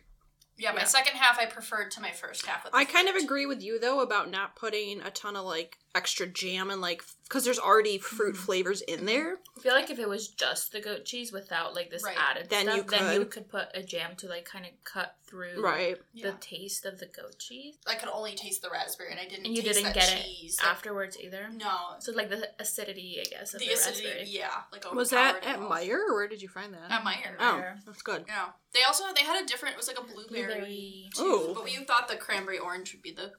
[0.57, 0.85] Yeah, my Yeah.
[0.85, 2.67] second half I preferred to my first half.
[2.73, 6.25] I kind of agree with you though about not putting a ton of like extra
[6.27, 8.39] jam and like because there's already fruit Mhm.
[8.39, 9.39] flavors in there.
[9.57, 12.17] I feel like if it was just the goat cheese without like this Right.
[12.17, 13.31] added Then stuff, you then you could.
[13.31, 15.99] could put a jam to like kind of cut through Right.
[16.13, 16.29] Yeah.
[16.31, 17.77] the taste of the goat cheese.
[17.87, 19.45] I could only taste the raspberry, and I didn't.
[19.47, 20.59] And you taste didn't that get cheese.
[20.59, 21.49] it Like, afterwards either.
[21.49, 24.05] No, So like the acidity, I guess, of the, the acidity.
[24.05, 24.29] raspberry.
[24.29, 25.69] Yeah, like Was that at it all.
[25.71, 26.91] Meijer or where did you find that?
[26.91, 27.35] At Meijer.
[27.39, 27.83] Oh, Meijer.
[27.85, 28.25] that's good.
[28.27, 29.73] Yeah, they also they had a different.
[29.73, 30.45] It was like a blueberry.
[30.45, 31.09] Blueberry.
[31.15, 33.33] Too, but we thought the cranberry orange would be the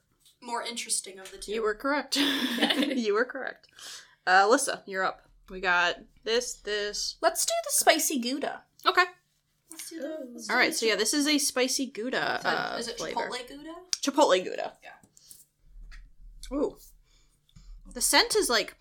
[0.44, 1.52] more interesting of the two.
[1.52, 2.16] You were correct.
[2.96, 3.68] you were correct.
[4.26, 5.22] Uh, Alyssa, you're up.
[5.50, 7.16] We got this, this.
[7.20, 8.62] Let's do the spicy gouda.
[8.86, 9.04] Okay.
[9.70, 10.46] Let's do the.
[10.50, 10.74] All right.
[10.74, 13.28] So yeah, this is a spicy Gouda Is, that- uh, is it flavor.
[13.28, 13.74] Chipotle gouda?
[14.02, 14.72] Chipotle Gouda.
[14.82, 16.56] Yeah.
[16.56, 16.76] Ooh.
[17.92, 18.76] The scent is like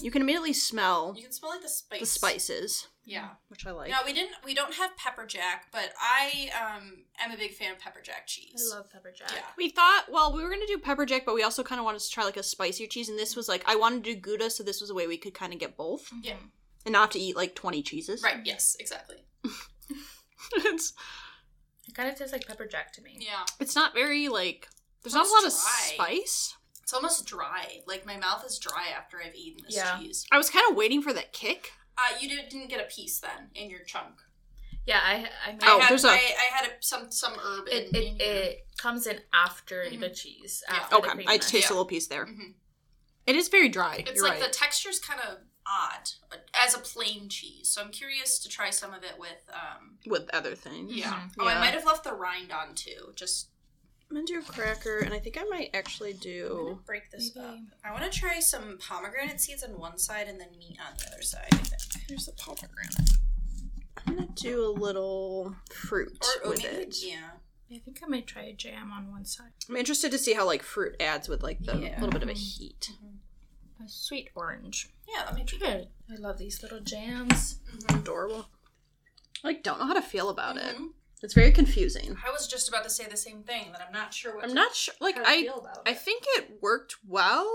[0.00, 2.00] you can immediately smell You can smell like the spice.
[2.00, 3.22] the spices, Yeah.
[3.24, 3.90] Mm, which I like.
[3.90, 4.32] No, we didn't.
[4.44, 8.26] We don't have pepper jack, but I um am a big fan of pepper jack
[8.26, 8.70] cheese.
[8.72, 9.30] I love pepper jack.
[9.34, 9.42] Yeah.
[9.56, 12.00] We thought, well, we were gonna do pepper jack, but we also kind of wanted
[12.00, 13.36] to try like a spicier cheese, and this mm.
[13.36, 15.52] was like I wanted to do Gouda, so this was a way we could kind
[15.52, 16.34] of get both, Yeah.
[16.34, 16.46] Mm-hmm.
[16.86, 18.22] and not have to eat like twenty cheeses.
[18.22, 18.38] Right.
[18.44, 18.76] Yes.
[18.80, 19.24] Exactly.
[20.56, 20.92] it's
[21.88, 23.18] It kind of tastes like pepper jack to me.
[23.20, 23.44] Yeah.
[23.60, 24.68] it's not very like
[25.02, 26.56] there's It's not a lot of spice.
[26.82, 27.80] It's almost dry.
[27.86, 29.98] Like my mouth is dry after I've eaten this Yeah.
[29.98, 30.26] cheese.
[30.32, 31.72] I was kind of waiting for that kick.
[31.96, 34.14] Uh, you did, didn't get a piece then in your chunk.
[34.86, 37.34] Yeah, I I made Oh, I had, there's a- I, I had a, some some
[37.34, 37.88] herb it.
[37.88, 40.00] in, It, in it comes in after Mhm.
[40.00, 40.62] the cheese.
[40.68, 40.74] Yeah.
[40.76, 41.68] After the Okay, I taste Yeah.
[41.68, 42.26] a little piece there.
[42.26, 42.54] Mhm.
[43.26, 43.96] It is very dry.
[44.06, 44.42] It's You're like right.
[44.42, 46.10] the texture's kind of odd
[46.52, 47.70] as a plain cheese.
[47.70, 49.38] So I'm curious to try some of it with.
[49.50, 50.92] Um, with other things.
[50.92, 51.14] yeah.
[51.14, 51.30] Mhm.
[51.38, 53.14] Oh, I might have left the rind on too.
[53.16, 53.48] Just
[54.14, 56.80] I'm gonna do a cracker, and I think I might actually I'm gonna do.
[56.86, 57.58] break this Maybe- up.
[57.84, 61.08] I want to try some pomegranate seeds on one side and then meat on the
[61.12, 61.48] other side.
[62.08, 62.94] Here's the pomegranate.
[64.06, 66.96] I'm gonna do a little fruit Or, or with maybe, it.
[67.02, 67.30] yeah.
[67.74, 69.50] I think I might try a jam on one side.
[69.68, 71.94] I'm interested to see how like fruit adds with like the Yeah.
[71.96, 72.90] little bit of a heat.
[73.84, 74.90] A sweet orange.
[75.08, 75.88] Yeah, that might be good.
[76.08, 76.18] Good.
[76.18, 77.58] I love these little jams.
[77.88, 78.46] Adorable.
[79.42, 80.76] I like don't know how to feel about it.
[80.76, 80.92] Mhm.
[81.24, 82.16] It's very confusing.
[82.26, 84.50] I was just about to say the same thing that I'm not sure what I'm
[84.50, 84.94] to, not sure.
[85.00, 85.98] Like I, feel about I it.
[85.98, 87.50] think it worked well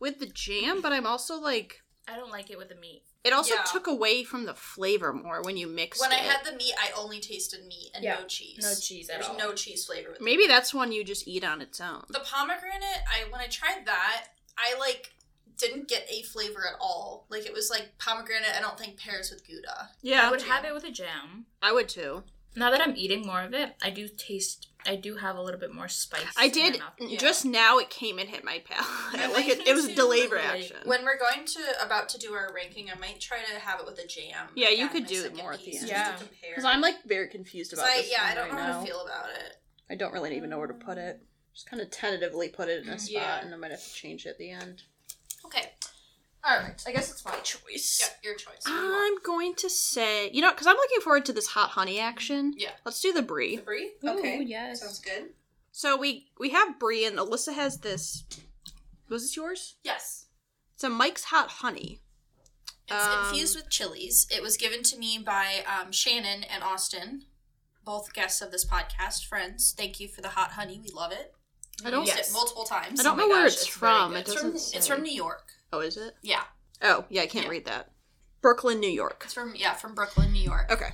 [0.00, 3.02] with the jam, but I'm also like I don't like it with the meat.
[3.24, 3.62] it also Yeah.
[3.64, 6.14] took away from the flavor more when you mixed when it.
[6.14, 8.20] I had the meat, I only tasted meat and Yeah.
[8.20, 8.58] no cheese.
[8.62, 9.36] No cheese at There's all.
[9.36, 12.04] no cheese flavor with Maybe that's one you just eat on its own.
[12.08, 15.12] The pomegranate, I when I tried that, I like
[15.58, 17.26] didn't get a flavor at all.
[17.28, 18.54] Like it was like pomegranate.
[18.56, 19.90] I don't think pairs with Gouda.
[20.02, 21.46] Yeah, I would have it with a jam.
[21.60, 22.22] I would too.
[22.56, 24.68] Now that I'm eating more of it, I do taste.
[24.86, 26.22] I do have a little bit more spice.
[26.38, 26.80] I did.
[26.98, 27.18] Yeah.
[27.18, 27.78] just now.
[27.78, 29.32] It came and hit my palate.
[29.36, 30.76] Like it, it was too, delayed reaction.
[30.84, 33.86] When we're going to about to do our ranking, I might try to have it
[33.86, 34.46] with a jam.
[34.54, 35.88] Yeah, you could do it more at the end.
[35.88, 36.12] Yeah.
[36.12, 36.50] compare.
[36.50, 38.10] Because I'm like very confused about I, this.
[38.10, 39.56] yeah, I don't right know how to feel about it.
[39.90, 41.20] I don't really even know where to put it.
[41.52, 42.98] Just kind of tentatively put it in a mm-hmm.
[42.98, 43.40] spot, Yeah.
[43.44, 44.82] and I might have to change it at the end.
[45.44, 45.70] Okay,
[46.48, 47.98] All right, I guess it's my choice.
[48.00, 48.60] yeah, your choice.
[48.62, 49.18] What do you want?
[49.18, 52.54] I'm going to say, you know, because I'm looking forward to this hot honey action.
[52.56, 52.70] Yeah.
[52.84, 53.56] Let's do the brie.
[53.56, 53.90] The brie.
[54.04, 54.80] Ooh, Okay, yes.
[54.80, 55.30] sounds good.
[55.72, 58.24] So we we have brie, and Alyssa has this.
[59.08, 59.74] Was this yours?
[59.82, 60.26] Yes.
[60.74, 62.00] It's a Mike's Hot Honey.
[62.88, 64.26] It's Um, infused with chilies.
[64.30, 67.24] It was given to me by um, Shannon and Austin,
[67.84, 69.74] both guests of this podcast, friends.
[69.76, 70.80] Thank you for the hot honey.
[70.82, 71.34] We love it.
[71.84, 72.04] I don't.
[72.06, 72.30] Used Yes.
[72.30, 73.00] it multiple times.
[73.00, 74.10] I don't Oh my know where gosh, it's, it's very from.
[74.12, 74.16] good.
[74.16, 74.50] It It's doesn't.
[74.52, 74.76] from say.
[74.78, 75.45] it's from New York.
[75.72, 76.14] Oh, is it?
[76.22, 76.42] Yeah,
[76.82, 77.22] Oh, yeah.
[77.22, 77.50] I can't Yeah.
[77.50, 77.90] read that.
[78.42, 79.22] Brooklyn, New York.
[79.24, 80.70] it's from yeah from Brooklyn, New York.
[80.70, 80.90] Okay.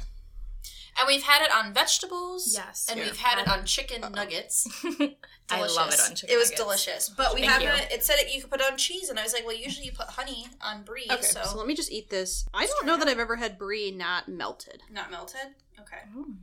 [0.99, 2.53] And we've had it on vegetables.
[2.55, 2.87] Yes.
[2.91, 3.07] And Yeah.
[3.07, 4.67] we've had it on chicken nuggets.
[4.85, 6.09] I love it Delicious.
[6.11, 6.35] on chicken.
[6.35, 6.61] It was nuggets.
[6.63, 7.09] delicious.
[7.09, 7.69] But we Thank have you.
[7.69, 7.91] it.
[7.93, 9.87] It said it, you could put it on cheese, and I was like, well, usually
[9.87, 11.23] you put honey on brie, Okay.
[11.23, 11.57] so, So.
[11.59, 12.47] let me just eat this.
[12.55, 13.11] I Let's don't know that out.
[13.13, 14.83] I've ever had brie not melted.
[14.91, 15.55] not melted.
[15.81, 15.97] Okay.
[16.15, 16.37] Mm.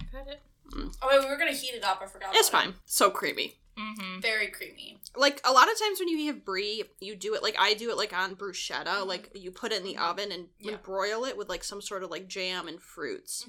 [0.00, 0.40] I've had it.
[0.74, 2.00] Oh, wait, we were gonna heat it up.
[2.02, 2.34] I forgot.
[2.34, 2.74] It's about fine.
[2.86, 3.54] So creamy.
[3.78, 4.20] Mm-hmm.
[4.20, 4.98] Very creamy.
[5.14, 7.90] Like a lot of times when you have brie, you do it like I do
[7.90, 8.86] it like on bruschetta.
[8.86, 9.06] Mhm.
[9.06, 10.10] Like you put it in the Mhm.
[10.10, 10.76] oven and you Yeah.
[10.78, 13.46] broil it with like some sort of like jam and fruits.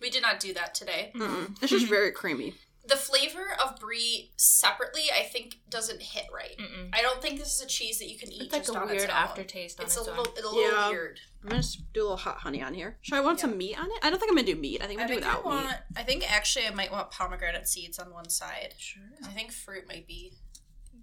[0.00, 1.12] We did not do that today.
[1.14, 1.60] Mm-mm.
[1.62, 2.54] It's just very creamy.
[2.88, 6.56] The flavor of brie separately, I think, doesn't hit right.
[6.58, 6.88] Mm-mm.
[6.92, 8.80] I don't think this is a cheese that you can eat It's like just a
[8.80, 9.16] on weird its own.
[9.16, 10.88] aftertaste on It's its, a little, it's a little Yeah.
[10.88, 11.20] weird.
[11.42, 12.98] I'm gonna s- do a little hot honey on here.
[13.02, 13.98] Should I want some meat on it?
[14.02, 14.82] I don't think I'm gonna do meat.
[14.82, 15.66] I think I I'm gonna think do I without want.
[15.68, 15.76] meat.
[15.96, 18.74] I think actually I might want pomegranate seeds on one side.
[18.78, 19.02] Sure.
[19.24, 20.32] I think fruit might be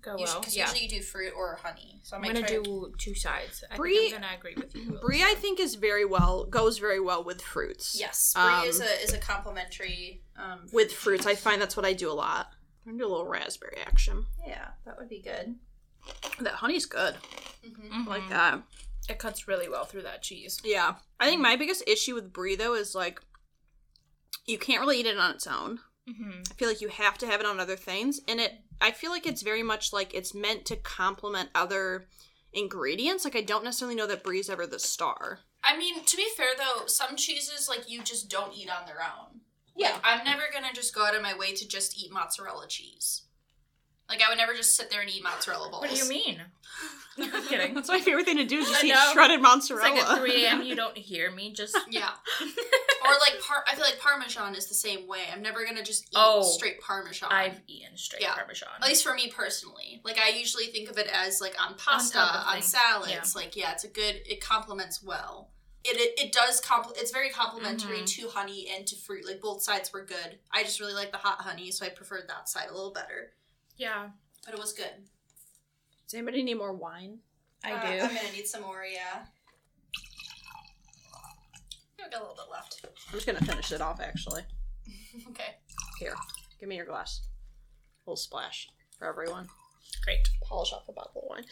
[0.05, 0.45] Go because well.
[0.49, 0.63] Yeah.
[0.65, 1.99] usually you do fruit or honey.
[2.03, 3.63] So I I'm gonna do two sides.
[3.71, 4.99] I Brie- think I'm gonna agree with you.
[5.01, 7.97] Brie, I think, is very well goes very well with fruits.
[7.99, 10.21] Yes, brie Um, is a is a complimentary.
[10.37, 12.51] Um, With fruits, I find that's what I do a lot.
[12.85, 14.27] I'm gonna do a little raspberry action.
[14.45, 15.55] yeah, that would be good.
[16.39, 17.15] That honey's good.
[17.65, 18.07] Mm-hmm.
[18.07, 18.61] I like that.
[19.09, 20.59] It cuts really well through that cheese.
[20.63, 20.95] Yeah.
[21.19, 23.21] I think my biggest issue with brie though is like
[24.45, 25.79] you can't really eat it on its own.
[26.07, 26.41] Mm-hmm.
[26.51, 28.53] I feel like you have to have it on other things, and it.
[28.81, 32.07] I feel like it's very much like it's meant to complement other
[32.53, 33.23] ingredients.
[33.23, 35.39] Like I don't necessarily know that brie's ever the star.
[35.63, 39.01] I mean, to be fair though, some cheeses like you just don't eat on their
[39.01, 39.41] own.
[39.75, 39.93] Yeah.
[39.93, 43.23] Like, I'm never gonna just go out of my way to just eat mozzarella cheese.
[44.09, 45.81] Like I would never just sit there and eat mozzarella balls.
[45.81, 46.41] What do you mean?
[47.17, 47.73] I'm kidding.
[47.73, 49.09] That's my favorite thing to do is just I eat know.
[49.13, 49.95] shredded It's mozzarella.
[49.95, 50.63] like at 3 a.m.
[50.63, 51.53] You don't hear me.
[51.53, 52.09] Just Yeah.
[52.41, 55.21] or like par- I feel like Parmesan is the same way.
[55.31, 57.29] I'm never gonna just eat Oh, straight Parmesan.
[57.31, 58.35] I've eaten straight Yeah.
[58.35, 58.67] Parmesan.
[58.81, 62.17] At least for me personally, like I usually think of it as like on pasta,
[62.17, 63.09] top of on, salads.
[63.11, 63.41] Yeah.
[63.41, 64.21] Like yeah, it's a good.
[64.25, 65.49] It complements well.
[65.85, 68.07] It it, it does compl- It's very complimentary Mhm.
[68.17, 69.25] to honey and to fruit.
[69.25, 70.39] Like both sides were good.
[70.51, 73.31] I just really like the hot honey, so I preferred that side a little better.
[73.77, 74.09] Yeah,
[74.45, 74.91] But it was good.
[76.05, 77.19] Does anybody need more wine?
[77.63, 77.99] I Uh, do.
[78.03, 78.85] I'm gonna need some more.
[78.85, 79.25] Yeah.
[82.03, 82.81] I've got a little bit left.
[83.07, 84.43] I'm just gonna finish it off actually.
[85.29, 85.55] okay.
[85.99, 86.13] Here,
[86.59, 87.21] give me your glass.
[88.05, 89.47] A little splash for everyone.
[90.03, 90.27] Great.
[90.43, 91.45] Polish off a bottle of wine.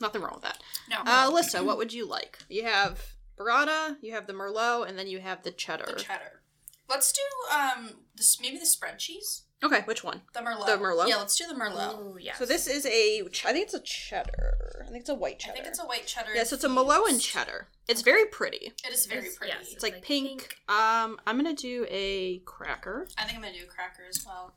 [0.00, 0.58] Nothing wrong with that.
[0.88, 0.98] No.
[1.00, 2.38] Uh, Alyssa, what would you like?
[2.48, 5.86] You have burrata, you have the merlot, and then you have the cheddar.
[5.86, 6.42] the cheddar.
[6.88, 7.22] Let's do
[7.56, 9.42] um this maybe the spread cheese.
[9.62, 10.22] Okay, which one?
[10.34, 10.66] The merlot.
[10.66, 11.08] The Merlot?
[11.08, 11.94] Yeah, let's do the merlot.
[11.98, 12.38] Oh yes.
[12.38, 14.84] So this is a, ch- I think it's a cheddar.
[14.86, 15.52] I think it's a white cheddar.
[15.52, 16.30] I think it's a white cheddar.
[16.34, 17.68] yeah, so it's a merlot and cheddar.
[17.88, 18.72] It's very pretty.
[18.86, 19.52] It is very It's- pretty.
[19.58, 19.72] yes.
[19.72, 20.28] It's like, like pink.
[20.40, 20.56] pink.
[20.68, 23.06] Um, I'm gonna do a cracker.
[23.18, 24.54] I think I'm gonna do a cracker as well.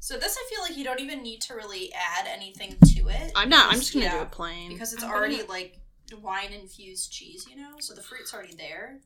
[0.00, 3.32] So this, I feel like you don't even need to really add anything to it.
[3.34, 3.72] I'm not.
[3.72, 4.68] I'm just gonna do Yeah, a plain.
[4.72, 5.80] because it's I'm already gonna- like
[6.22, 7.72] wine infused cheese, you know?
[7.80, 9.00] So the fruit's already there.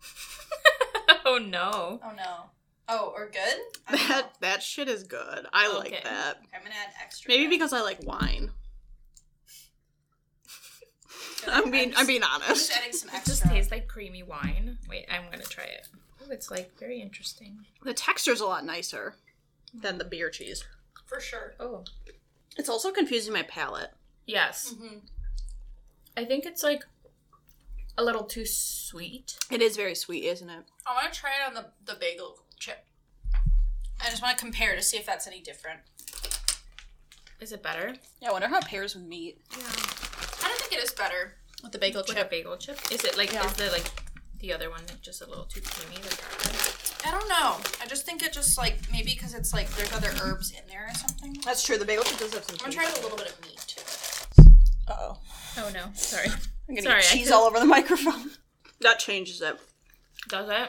[1.24, 2.00] oh no.
[2.02, 2.50] Oh no.
[2.88, 3.58] Oh, or good?
[3.88, 4.14] I don't know.
[4.14, 5.46] That that shit is good.
[5.52, 6.36] I like that.
[6.38, 7.28] Okay, I'm gonna add extra.
[7.28, 7.50] Maybe then.
[7.50, 8.50] because I like wine.
[11.44, 11.48] Good.
[11.54, 12.68] I'm being just- I'm being I'm honest.
[12.68, 13.32] just adding some It extra.
[13.32, 14.78] just tastes like creamy wine.
[14.88, 15.88] Wait, I'm gonna try it.
[16.24, 17.66] Oh, it's like very interesting.
[17.82, 19.16] The texture's a lot nicer
[19.74, 20.64] than the beer cheese.
[21.06, 21.54] for sure.
[21.60, 21.84] Oh.
[22.56, 23.92] It's also confusing my palate.
[24.26, 24.74] Yes.
[24.76, 24.98] hmm
[26.16, 26.82] I think it's like
[27.98, 29.38] a little too sweet.
[29.50, 30.64] It is very sweet, isn't it?
[30.86, 32.84] I want to try it on the the bagel chip.
[34.00, 35.80] I just want to compare to see if that's any different.
[37.40, 37.94] Is it better?
[38.20, 39.40] Yeah, I wonder how it pairs with meat.
[39.52, 39.58] Yeah.
[39.66, 42.30] I don't think it is better with the bagel With a chip.
[42.30, 42.78] bagel chip?
[42.90, 43.44] Is it like Yeah.
[43.46, 43.90] is the like
[44.40, 45.96] the other one just a little too creamy?
[46.00, 46.72] The garlic?
[47.04, 47.56] I don't know.
[47.82, 50.86] I just think it just like maybe because it's like there's other herbs in there
[50.90, 51.36] or something.
[51.44, 51.76] That's true.
[51.78, 52.56] The bagel chip does have some.
[52.64, 53.82] I'm gonna try a little bit of meat too.
[54.88, 55.18] Uh oh.
[55.58, 56.28] Oh no, sorry.
[56.68, 58.30] I'm gonna Sorry, get cheese could- all over the microphone.
[58.82, 59.56] That changes it.
[60.28, 60.68] Does it?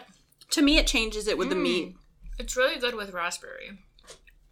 [0.51, 1.61] To me, it changes it with the Mm.
[1.61, 1.95] meat.
[2.39, 3.79] It's really good with raspberry.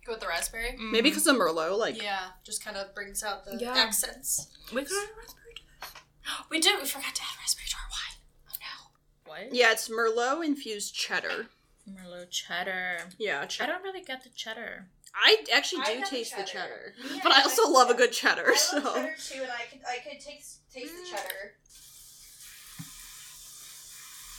[0.05, 0.75] Go with the raspberry.
[0.77, 3.73] Maybe because of Merlot, like Yeah, just kind of brings out the Yeah.
[3.75, 4.47] accents.
[4.71, 5.89] We could add raspberry to this.
[6.49, 6.79] We did.
[6.81, 8.21] We forgot to add raspberry to our wine.
[8.51, 9.31] Oh no.
[9.31, 9.53] What?
[9.53, 11.49] yeah, it's Merlot infused cheddar.
[11.89, 13.09] Merlot cheddar.
[13.17, 13.73] Yeah, I cheddar.
[13.73, 14.89] don't really get the cheddar.
[15.13, 16.93] I actually I do have the taste the cheddar.
[16.97, 18.53] cheddar, Yeah, but I I also like love a good cheddar.
[18.55, 21.55] so too, and I could I could taste taste the cheddar.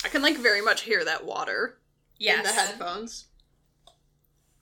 [0.07, 1.79] I can like very much hear that water
[2.21, 3.25] in the headphones.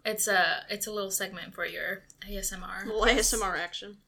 [0.03, 2.87] It's a it's a little segment for your ASMR.
[2.87, 3.99] Little ASMR action.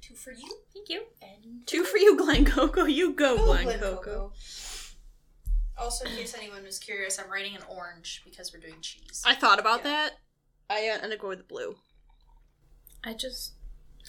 [0.00, 1.02] Two for you Thank you.
[1.20, 2.84] and Two for you, Glen Coco.
[2.84, 4.32] You go, Glen, Coco.
[5.76, 9.24] Also, in case anyone was curious, I'm writing an orange because we're doing cheese.
[9.26, 9.90] I thought about Yeah.
[9.90, 10.12] that.
[10.70, 11.74] I uh, ended up going with blue.
[13.04, 13.54] I just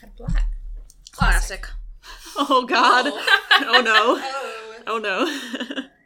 [0.02, 0.50] had black.
[1.12, 1.66] Classic.
[2.38, 3.08] Oh God.
[3.08, 4.22] Oh, no.
[4.24, 4.76] Oh.
[4.88, 5.84] Oh no.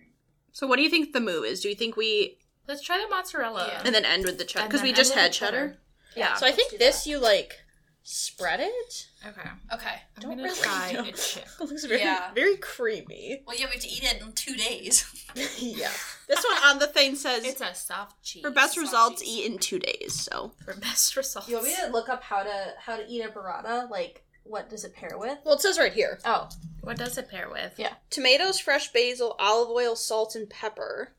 [0.54, 1.60] so what do you think the move is?
[1.62, 2.38] Do you think we
[2.68, 3.68] Let's try the mozzarella.
[3.68, 3.82] Yeah.
[3.86, 5.36] and then end with the cheddar And because then we end just with had the
[5.36, 5.68] cheddar.
[5.68, 5.78] cheddar.
[6.16, 6.36] Yeah.
[6.36, 7.10] So I think do this that.
[7.10, 7.60] you like
[8.06, 9.08] spread it.
[9.26, 9.49] okay.
[9.74, 9.95] Okay.
[10.18, 11.04] I'm Don't gonna really try know.
[11.04, 11.45] a chip.
[11.62, 12.32] It looks very Yeah.
[12.34, 13.43] very creamy.
[13.45, 15.06] Well, yeah, we have to eat it in two days.
[15.58, 15.91] yeah.
[16.28, 18.41] This one on the thing says It's a soft cheese.
[18.43, 19.39] for best soft results cheese.
[19.39, 20.14] eat in two days.
[20.14, 21.47] So for best results.
[21.49, 23.89] You want me to look up how to how to eat a burrata?
[23.89, 25.38] Like, what does it pair with?
[25.46, 26.50] well, it says right here: Oh,
[26.82, 27.74] What does it pair with?
[27.78, 27.94] Yeah.
[28.10, 31.14] tomatoes, fresh basil, olive oil, salt, and pepper.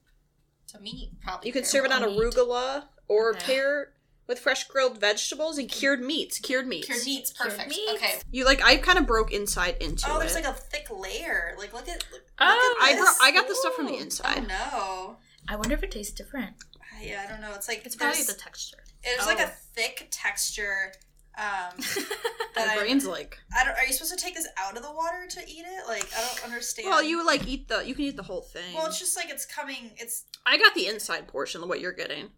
[0.69, 1.49] to me, probably.
[1.49, 2.19] You can serve it on meat.
[2.19, 3.41] arugula or Okay.
[3.47, 3.93] pair
[4.27, 6.39] with fresh grilled vegetables and cured meats.
[6.39, 6.87] Cured meats.
[6.87, 7.69] Cured meats, Cured perfect.
[7.71, 7.93] meats.
[7.93, 8.15] Okay.
[8.31, 10.15] You like I kind of broke inside into oh, it.
[10.15, 10.21] Oh, it.
[10.21, 11.55] there's like a thick layer.
[11.59, 12.05] Like, look at.
[12.13, 13.19] Look, Oh, look I at bro- this.
[13.23, 14.01] I got the stuff from the Ooh.
[14.01, 14.39] inside.
[14.39, 15.17] Oh no.
[15.49, 16.55] I wonder if it tastes different.
[17.03, 17.53] Yeah, I don't know.
[17.55, 18.79] It's like It's probably there's, the texture.
[19.03, 19.45] It's like Oh.
[19.45, 20.93] a thick texture.
[21.37, 21.77] Um,
[22.55, 23.39] that My I, brain's like.
[23.57, 23.77] I don't.
[23.77, 25.87] Are you supposed to take this out of the water to eat it?
[25.89, 26.89] Like, I don't understand.
[26.89, 27.85] Well, you like eat the.
[27.87, 28.75] You can eat the whole thing.
[28.75, 29.91] Well, it's just like it's coming.
[29.97, 32.29] It's I got the inside portion of what you're getting.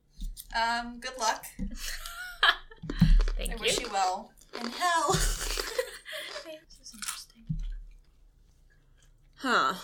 [0.56, 0.98] um.
[1.00, 1.44] Good luck.
[3.36, 3.60] Thank I you.
[3.60, 4.30] wish you well.
[4.58, 5.12] In hell.
[5.12, 7.44] this is interesting.
[9.36, 9.74] Huh.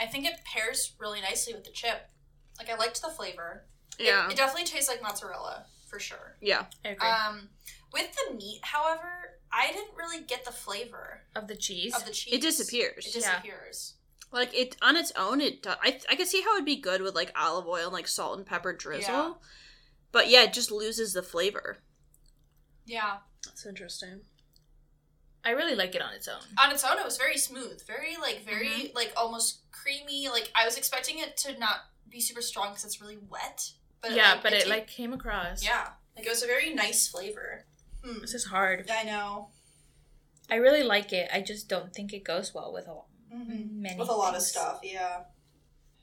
[0.00, 2.08] I think it pairs really nicely with the chip.
[2.58, 3.64] Like I liked the flavor.
[3.98, 4.30] It- Yeah.
[4.30, 6.36] It, definitely tastes like mozzarella for sure.
[6.40, 6.66] yeah.
[6.84, 7.08] I agree.
[7.08, 7.48] Um,
[7.92, 11.94] with the meat, however, I didn't really get the flavor of the cheese.
[11.94, 12.34] of the cheese.
[12.34, 13.06] It disappears.
[13.06, 13.20] It Yeah.
[13.20, 13.94] Disappears.
[14.30, 15.62] Like it on its own, it.
[15.62, 18.08] Do- I I could see how it'd be good with like olive oil and like
[18.08, 19.14] salt and pepper drizzle.
[19.14, 19.32] Yeah.
[20.12, 21.78] But yeah, it just loses the flavor.
[22.84, 23.18] Yeah.
[23.44, 24.20] That's interesting.
[25.44, 26.42] I really like it on its own.
[26.62, 28.96] On its own, it was very smooth, very like very mm-hmm.
[28.96, 30.28] like almost creamy.
[30.28, 31.76] Like I was expecting it to not
[32.10, 33.70] be super strong because it's really wet.
[34.02, 35.64] But yeah, like, but it ta- like came across.
[35.64, 37.64] yeah, like it was a very nice flavor.
[38.08, 38.20] Hmm.
[38.20, 38.90] This is hard.
[38.90, 39.48] I know.
[40.50, 41.28] I really like it.
[41.32, 42.96] I just don't think it goes well with a
[43.34, 43.82] Mm-hmm.
[43.82, 45.24] many With a lot of stuff, yeah.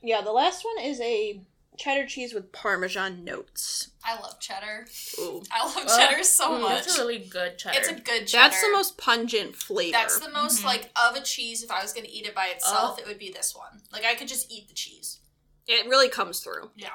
[0.03, 1.41] Yeah, the last one is a
[1.75, 3.89] cheddar cheese with parmesan notes.
[4.03, 4.85] I love cheddar.
[5.19, 5.41] Ooh.
[5.51, 6.85] I love Well, cheddar so mm, much.
[6.85, 7.79] That's a really good cheddar.
[7.79, 8.43] it's a good cheddar.
[8.49, 9.91] That's the most pungent flavor.
[9.97, 10.65] That's the most Mhm.
[10.65, 11.63] like of a cheese.
[11.63, 13.81] If I was gonna eat it by itself, it would be this one.
[13.91, 15.19] Like I could just eat the cheese.
[15.67, 16.69] It really comes through.
[16.75, 16.93] Yeah.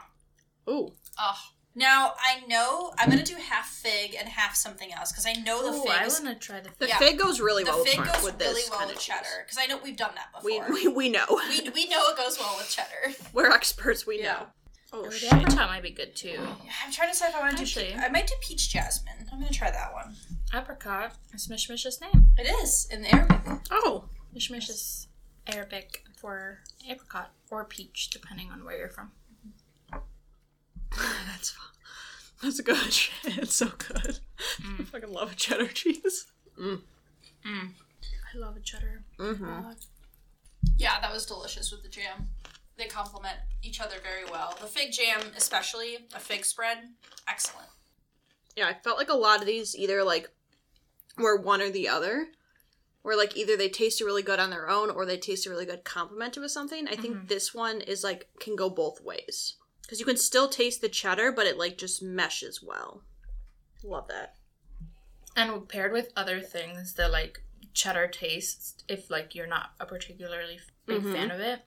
[0.68, 0.94] Ooh.
[1.18, 1.38] Oh.
[1.75, 5.62] Now I know I'm gonna do half fig and half something else because I know
[5.71, 5.93] the Ooh, fig.
[5.93, 6.79] I want to try the fig.
[6.79, 6.99] The Yeah.
[6.99, 9.57] fig goes really the well fig with, goes with this really well with cheddar because
[9.59, 10.68] I know we've done that before.
[10.73, 11.25] we we know.
[11.49, 13.14] we, we know it goes well with cheddar.
[13.33, 14.07] We're experts.
[14.07, 14.33] We Yeah.
[14.33, 14.47] know.
[14.93, 15.33] Oh, Oh, shit.
[15.33, 16.37] apricot might be good too.
[16.85, 17.81] I'm trying to decide if I want to do.
[17.81, 19.29] Pe- I might do peach jasmine.
[19.33, 20.16] I'm gonna try that one.
[20.53, 22.31] Apricot is Mishmish's name.
[22.37, 23.61] It is in the Arabic.
[23.71, 24.07] Oh.
[24.37, 25.07] Mishmish is
[25.47, 26.59] Arabic for
[26.89, 29.12] apricot or peach, depending on where you're from.
[31.26, 31.66] That's fun.
[32.43, 33.38] That's good shit.
[33.38, 34.18] It's so good.
[34.78, 36.26] I fucking love a cheddar cheese.
[36.59, 36.80] Mm.
[37.47, 37.70] Mm.
[38.34, 39.03] I love a cheddar.
[39.18, 39.70] Mm-hmm.
[40.76, 42.28] Yeah, that was delicious with the jam.
[42.76, 44.57] They complement each other very well.
[44.61, 46.78] The fig jam, especially a fig spread,
[47.28, 47.68] excellent.
[48.57, 50.30] Yeah, I felt like a lot of these either like
[51.18, 52.28] were one or the other.
[53.03, 55.84] Where like either they tasted really good on their own or they tasted really good
[55.84, 56.86] complemented with something.
[56.86, 57.28] I think Mhm.
[57.28, 59.55] this one is like can go both ways.
[59.91, 63.03] Because you can still taste the cheddar, but it like just meshes well.
[63.82, 64.36] Love that.
[65.34, 67.43] And paired with other things, the like
[67.74, 71.12] cheddar taste, if like you're not a particularly big Mhm.
[71.12, 71.62] fan of it,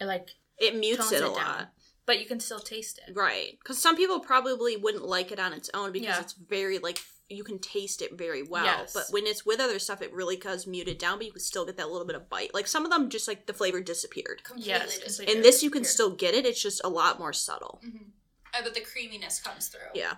[0.00, 1.34] it like It mutes it a it down.
[1.34, 1.72] lot.
[2.06, 3.16] But you can still taste it.
[3.16, 3.58] Right.
[3.58, 6.20] Because some people probably wouldn't like it on its own because Yeah.
[6.20, 6.98] it's very like
[7.30, 8.64] you can taste it very well.
[8.64, 8.92] Yes.
[8.94, 11.40] But when it's with other stuff, it really does mute it down, but you can
[11.40, 12.54] still get that little bit of bite.
[12.54, 14.42] Like some of them, just like the flavor disappeared.
[14.44, 15.06] Completely Yes, disappeared.
[15.16, 15.34] completely.
[15.36, 15.94] In this, you can disappeared.
[16.16, 16.46] still get it.
[16.46, 17.80] It's just a lot more subtle.
[17.84, 18.06] Mhm.
[18.54, 19.80] Uh, but the creaminess comes through.
[19.94, 20.16] Yeah.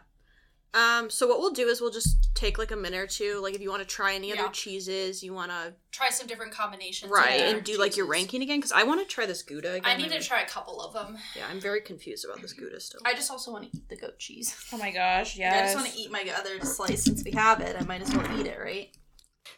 [0.73, 1.11] Um.
[1.11, 3.41] So what we'll do is we'll just take like a minute or two.
[3.43, 4.43] Like if you want to try any Yeah.
[4.45, 7.11] other cheeses, you want to Try some different combinations.
[7.11, 9.83] right and do like your ranking again because I want to try this Gouda again.
[9.85, 11.19] I need to I'm- try a couple of them.
[11.37, 13.01] Yeah, I'm very confused about this Gouda still.
[13.05, 14.55] I just also want to eat the goat cheese.
[14.73, 17.75] Oh my gosh, I just want to eat my other slice since we have it.
[17.77, 18.97] I might as well eat it, right?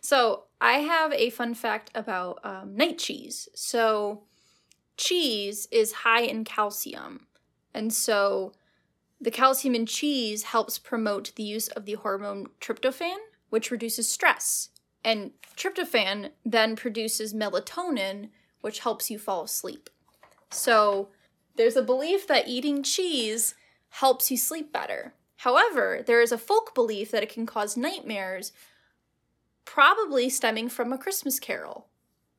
[0.01, 3.49] So I have a fun fact about um, night cheese.
[3.55, 4.23] So
[4.97, 7.27] cheese is high in calcium,
[7.75, 8.53] and so
[9.23, 13.16] the calcium in cheese helps promote the use of the hormone tryptophan,
[13.51, 14.70] which reduces stress.
[15.05, 19.89] And tryptophan then produces melatonin, which helps you fall asleep.
[20.51, 21.09] So
[21.57, 23.55] there's a belief that eating cheese
[23.91, 25.14] helps you sleep better.
[25.37, 28.53] However, there is a folk belief that it can cause nightmares
[29.64, 31.87] probably stemming from A Christmas Carol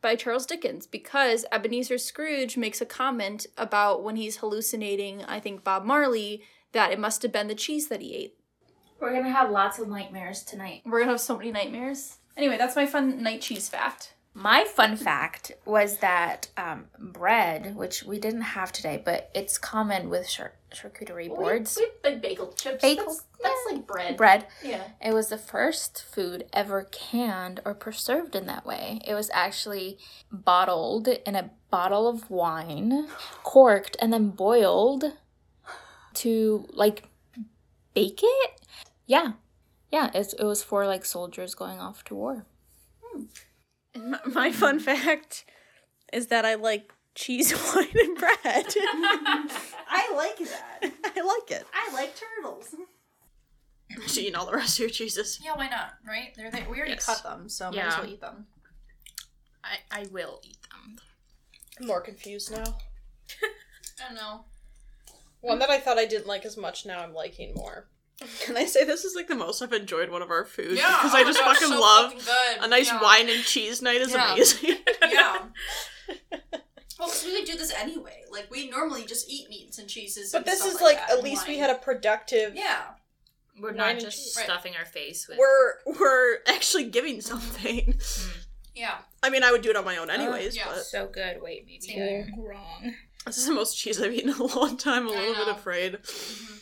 [0.02, 5.64] by Charles Dickens, because Ebenezer Scrooge makes a comment about when he's hallucinating, I think,
[5.64, 6.44] Bob Marley,
[6.74, 8.36] that it must have been the cheese that he ate.
[9.00, 10.82] We're gonna have lots of nightmares tonight.
[10.86, 12.18] We're gonna have so many nightmares.
[12.38, 14.14] Anyway, that's my fun night cheese fact.
[14.36, 20.10] My fun fact was that um, bread, which we didn't have today, but it's common
[20.10, 21.78] with char- charcuterie boards.
[21.80, 22.82] We, we have bagel chips.
[22.82, 24.18] Bagel- That's, that's like bread.
[24.18, 24.48] Bread.
[24.64, 24.82] Yeah.
[25.06, 29.02] It was the first food ever canned or preserved in that way.
[29.06, 30.00] It was actually
[30.32, 33.08] bottled in a bottle of wine,
[33.44, 35.14] corked, and then boiled
[36.16, 37.04] to like
[37.94, 38.52] bake it.
[39.06, 39.34] Yeah.
[39.92, 42.46] Yeah, it's, it was for like soldiers going off to war.
[43.04, 43.24] Hmm.
[43.94, 45.46] And my, my fun fact
[46.12, 48.36] is that I like cheese, wine, and bread.
[48.46, 50.80] I like that.
[51.16, 51.66] I like it.
[51.74, 52.76] I like turtles.
[54.02, 55.40] Just eating all the rest of your cheeses.
[55.44, 55.94] Yeah, why not?
[56.08, 56.34] Right?
[56.36, 56.66] They're there.
[56.70, 57.06] We already Yes.
[57.06, 58.00] cut them, so might as Yeah.
[58.02, 58.48] well eat them.
[59.64, 60.98] I, I will eat them.
[61.80, 62.64] I'm more confused now.
[63.44, 64.46] I don't know.
[65.44, 67.88] One that I thought I didn't like as much, now I'm liking more.
[68.46, 70.76] Can I say this is like the most I've enjoyed one of our foods?
[70.80, 73.02] Yeah, because oh I just gosh, fucking so love fucking a nice Yeah.
[73.02, 74.34] wine and cheese night is Yeah.
[74.34, 74.78] amazing.
[75.02, 75.38] Yeah.
[77.00, 78.22] Well, because we would do this anyway.
[78.32, 80.32] Like we normally just eat meats and cheeses.
[80.32, 82.56] but and this stuff is like, like, at and least we had a productive.
[82.56, 82.82] Yeah.
[83.60, 84.36] We're not just cheese.
[84.38, 84.46] Right.
[84.46, 85.38] stuffing our face with.
[85.38, 87.96] We're we're actually giving something.
[88.76, 89.00] Yeah.
[89.22, 90.64] I mean, I would do it on my own anyways, yeah.
[90.68, 91.42] but so good.
[91.42, 92.32] Wait, maybe Same.
[92.38, 92.94] Wrong.
[93.26, 95.08] This is the most cheese I've eaten in a long time.
[95.08, 95.54] I'm a I little bit know.
[95.54, 95.94] afraid.
[96.02, 96.60] Mhm.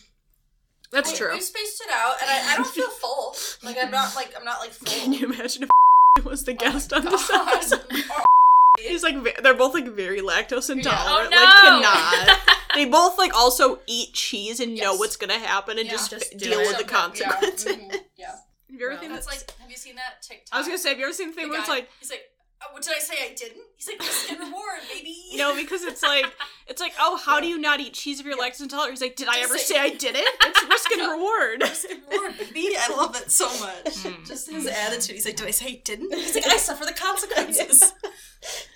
[0.91, 1.33] That's we, true.
[1.33, 3.35] We spaced it out, and I, I don't feel full.
[3.63, 4.87] Like I'm not like I'm not like full.
[4.87, 5.69] Can you imagine if
[6.17, 7.11] it was the guest on God.
[7.11, 8.03] this episode?
[8.79, 10.83] He's like they're both like very lactose intolerant.
[10.83, 11.31] Oh intolerant.
[11.31, 11.37] no!
[11.37, 12.57] Like cannot.
[12.75, 15.93] they both like also eat cheese and know what's gonna happen and Yeah.
[15.93, 16.67] just, Just deal it.
[16.67, 17.65] with the consequences.
[17.65, 17.73] Yeah.
[17.87, 18.27] mhm, yeah.
[18.71, 19.01] Have you ever No.
[19.01, 19.31] seen That's that?
[19.31, 19.51] like.
[19.59, 20.53] Have you seen that TikTok?
[20.53, 22.09] I was gonna say, have you ever seen the The thing where it's like, he's
[22.09, 22.23] like,
[22.63, 23.15] oh, what did I say?
[23.21, 23.61] I didn't.
[23.75, 25.15] He's like, risk and reward, baby.
[25.35, 26.25] no, because it's like,
[26.67, 28.91] it's like, oh, how do you not eat cheese if you're lactose intolerant?
[28.93, 30.27] He's like, did I Just ever say- say I didn't?
[30.43, 31.61] It's risk and reward.
[31.61, 32.75] risk and reward, baby.
[32.77, 33.85] I love it so much.
[33.85, 34.27] Mm.
[34.27, 35.15] Just his attitude.
[35.15, 36.13] He's like, did I say I didn't?
[36.15, 37.93] He's like, I suffer the consequences.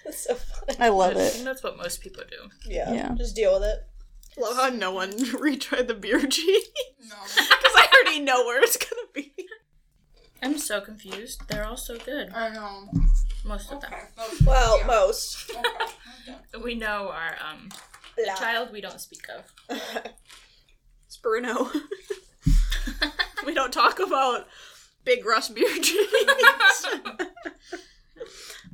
[0.04, 0.78] That's so funny.
[0.80, 1.32] I love it.
[1.34, 2.50] think that's what most people do.
[2.72, 3.16] Yeah, Yeah.
[3.18, 3.80] just deal with it.
[4.38, 6.66] Love how no one retried the beer cheese
[7.08, 7.16] no.
[7.24, 9.34] because I already know where it's gonna be.
[10.46, 11.41] I'm so confused.
[11.48, 12.32] They're all so good.
[12.34, 12.88] I know.
[13.43, 13.91] Most of them.
[13.93, 14.46] Okay.
[14.46, 14.86] Well, Yeah.
[14.86, 15.50] most.
[15.50, 15.60] Okay.
[16.30, 16.64] Okay.
[16.64, 17.70] We know our um
[18.38, 19.52] child we don't speak of.
[21.08, 21.70] it's Bruno.
[23.46, 24.48] we don't talk about
[25.04, 26.08] Big Russ beer cheese.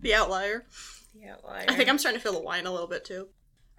[0.02, 0.66] the outlier.
[1.14, 3.28] Yeah, I think I'm starting to feel the wine a little bit too.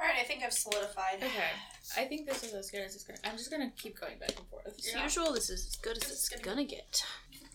[0.01, 1.16] All right, I think I've solidified.
[1.18, 1.51] Okay.
[1.97, 3.18] I think this is as good as it's gonna.
[3.24, 4.66] I'm just gonna keep going back and forth.
[4.66, 7.05] As usual, this is as good as it's gonna get.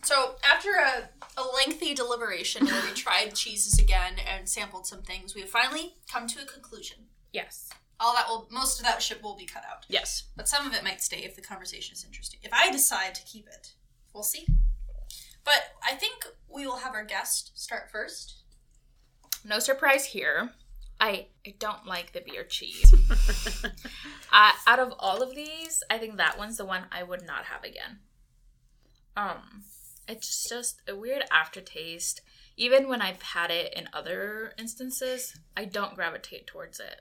[0.02, 1.08] So after a,
[1.40, 5.94] a lengthy deliberation where we tried cheeses again and sampled some things, we have finally
[6.10, 6.98] come to a conclusion.
[7.32, 7.68] Yes.
[8.00, 10.24] All that will, most of that shit will be cut out, Yes.
[10.36, 12.38] but some of it might stay if the conversation is interesting.
[12.42, 13.72] If I decide to keep it,
[14.14, 14.46] we'll see.
[15.44, 18.42] But I think we will have our guest start first.
[19.44, 20.50] No surprise here.
[21.00, 22.92] I, I don't like the beer cheese.
[24.32, 27.44] uh, out of all of these, I think that one's the one I would not
[27.46, 27.98] have again.
[29.16, 29.62] Um,
[30.08, 32.20] it's just a weird aftertaste.
[32.56, 37.00] Even when I've had it in other instances, I don't gravitate towards it,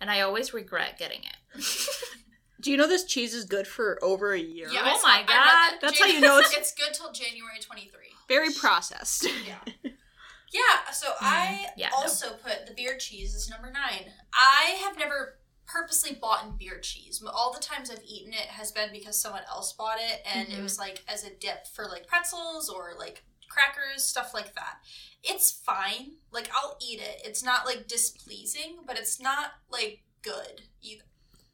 [0.00, 1.64] and I always regret getting it.
[2.62, 4.68] Do you know this cheese is good for over a year?
[4.70, 5.26] Yeah, Oh my God.
[5.28, 5.78] that.
[5.82, 7.90] That's how you know it's- it's good till January 23.
[8.28, 9.26] Very processed.
[9.46, 9.90] Yeah.
[10.52, 11.96] Yeah, so I mm, yeah, no.
[11.96, 14.04] also put the beer cheese as number nine.
[14.32, 17.22] I have never purposely bought in beer cheese.
[17.26, 20.58] All the times I've eaten it has been because someone else bought it and it
[20.58, 20.62] Mhm.
[20.62, 24.78] was like as a dip for like pretzels or like crackers, stuff like that.
[25.22, 26.16] It's fine.
[26.30, 27.22] Like I'll eat it.
[27.24, 31.04] It's not like displeasing, but it's not like good either.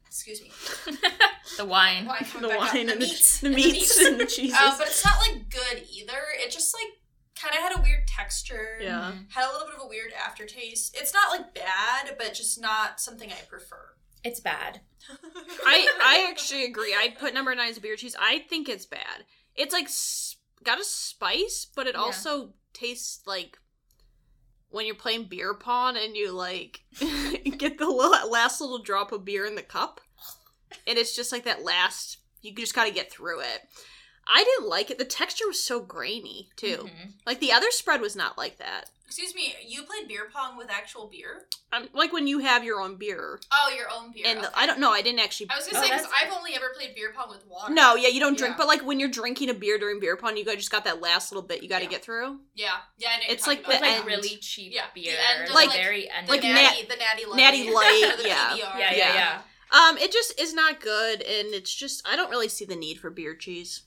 [0.05, 0.51] Excuse me.
[1.57, 2.05] the wine.
[2.05, 2.73] Wine coming the back up.
[2.73, 3.39] wine and meats.
[3.39, 4.57] the, the meats and the cheeses.
[4.59, 6.19] Uh, but it's not like good either.
[6.37, 6.97] It just like
[7.41, 8.77] kind of had a weird texture.
[8.81, 9.13] yeah.
[9.29, 10.95] Had a little bit of a weird aftertaste.
[10.99, 13.93] It's not like bad, but just not something I prefer.
[14.23, 14.81] It's bad.
[15.65, 16.95] I I actually agree.
[16.97, 18.15] I'd put number nine as beer cheese.
[18.19, 19.25] I think it's bad.
[19.55, 19.89] It's like
[20.63, 22.01] got a spice, but it Yeah.
[22.01, 23.57] also tastes like
[24.69, 26.81] when you're playing beer pong and you like
[27.57, 29.99] get the little, last little drop of beer in the cup,
[30.87, 32.17] and it's just like that last.
[32.41, 33.61] You just got to get through it.
[34.33, 34.97] I didn't like it.
[34.97, 36.77] The texture was so grainy too.
[36.89, 37.13] Mhm.
[37.25, 38.89] Like the other spread was not like that.
[39.05, 41.45] Excuse me, you played beer pong with actual beer?
[41.73, 44.23] Um, like when you have your own beer, Oh, your own beer.
[44.25, 44.47] and okay.
[44.55, 44.91] I don't know.
[44.91, 45.49] I didn't actually.
[45.49, 47.73] I was gonna Oh, say because I've only ever played beer pong with water.
[47.73, 48.57] No, yeah, you don't drink, Yeah.
[48.59, 51.01] but like when you're drinking a beer during beer pong, you got just got that
[51.01, 51.89] last little bit you got to Yeah.
[51.89, 52.39] get through.
[52.55, 53.09] Yeah, yeah.
[53.09, 54.05] I know what It's like talking It's the about.
[54.05, 54.23] like end.
[54.23, 55.17] really cheap Yeah, the beer.
[55.19, 56.29] end of, like, like- very end.
[56.29, 58.55] like of natty, the natty light, Natty Light, yeah.
[58.55, 59.13] Yeah, yeah, Yeah.
[59.13, 59.41] yeah.
[59.77, 62.99] Um, it just is not good, and it's just I don't really see the need
[63.01, 63.81] for beer cheese.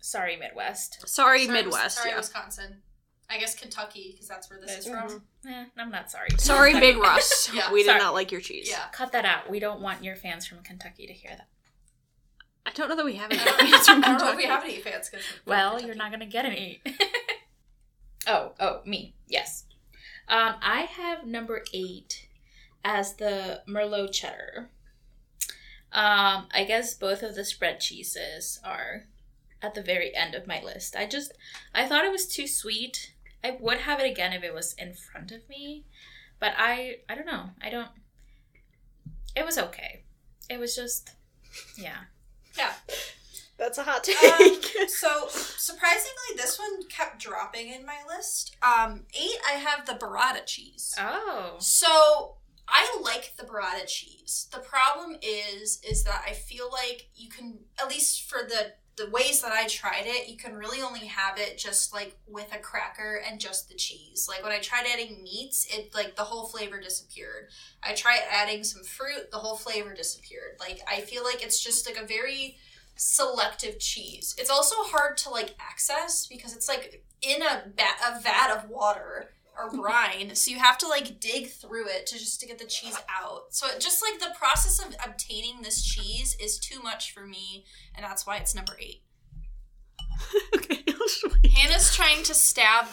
[0.00, 1.06] Sorry, Midwest.
[1.08, 1.98] Sorry, Sorry, Midwest.
[1.98, 2.16] Sorry, yeah.
[2.18, 2.82] Wisconsin.
[3.30, 5.22] I guess Kentucky because that's where this That's is from.
[5.46, 6.28] Eh, I'm not sorry.
[6.38, 7.50] Sorry, Big Russ.
[7.54, 7.98] Yeah, we did sorry.
[7.98, 8.68] not like your cheese.
[8.70, 8.84] Yeah.
[8.92, 9.50] Cut that out.
[9.50, 11.48] We don't want your fans from Kentucky to hear that.
[12.64, 14.46] I don't know that we have any fans from I don't know if we Kentucky.
[14.46, 15.10] have any fans.
[15.10, 16.80] 'cause we're Well, from you're not gonna get any.
[18.26, 19.14] oh, oh, me.
[19.26, 19.64] Yes.
[20.28, 22.28] Um, I have number eight
[22.84, 24.70] as the Merlot cheddar.
[25.92, 29.04] Um, I guess both of the spread cheeses are
[29.62, 30.96] at the very end of my list.
[30.96, 31.32] I just
[31.74, 33.14] I thought it was too sweet.
[33.42, 35.84] I would have it again if it was in front of me,
[36.40, 37.50] but I I don't know.
[37.62, 37.90] I don't.
[39.36, 40.02] It was okay.
[40.50, 41.10] It was just,
[41.76, 42.04] yeah.
[42.56, 42.72] Yeah.
[43.58, 48.56] That's a hot Um, so surprisingly, this one kept dropping in my list.
[48.62, 50.94] Um, eight, I have the burrata cheese.
[50.98, 51.56] Oh.
[51.58, 52.36] So
[52.68, 54.48] I like the burrata cheese.
[54.52, 59.10] The problem is, is that I feel like you can, at least for the the
[59.10, 62.58] ways that I tried it, you can really only have it just like with a
[62.58, 64.26] cracker and just the cheese.
[64.28, 67.48] Like when I tried adding meats, it like the whole flavor disappeared.
[67.82, 70.56] I tried adding some fruit, the whole flavor disappeared.
[70.60, 72.58] Like I feel like it's just like a very
[72.96, 74.34] selective cheese.
[74.38, 78.68] It's also hard to like access because it's like in a, ba- a vat of
[78.68, 82.58] water or brine, so you have to like dig through it to just to get
[82.58, 83.46] the cheese out.
[83.50, 87.64] So it just like the process of obtaining this cheese is too much for me,
[87.94, 89.02] and that's why it's number eight.
[90.54, 91.52] okay, I'll just wait.
[91.52, 92.86] Hannah's trying to stab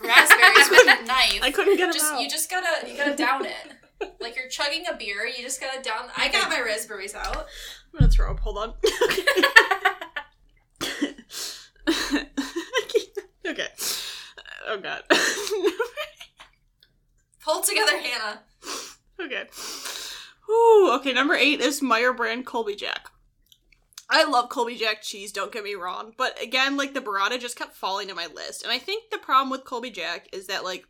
[0.00, 1.40] raspberries with a knife.
[1.42, 2.20] I couldn't get them just out.
[2.22, 3.54] you just gotta you gotta down it.
[4.20, 6.08] Like you're chugging a beer, you just gotta down.
[6.16, 7.36] I got my raspberries out.
[7.94, 8.40] I'm gonna throw up.
[8.40, 8.74] Hold on.
[13.46, 13.68] okay.
[14.66, 15.02] Oh god.
[17.44, 18.40] Pull together, Hannah.
[19.20, 19.44] okay.
[20.50, 23.08] Ooh, okay, number eight is Meijer brand Colby Jack.
[24.10, 26.12] I love Colby Jack cheese, don't get me wrong.
[26.16, 28.62] But again, like the burrata just kept falling to my list.
[28.62, 30.84] And I think the problem with Colby Jack is that like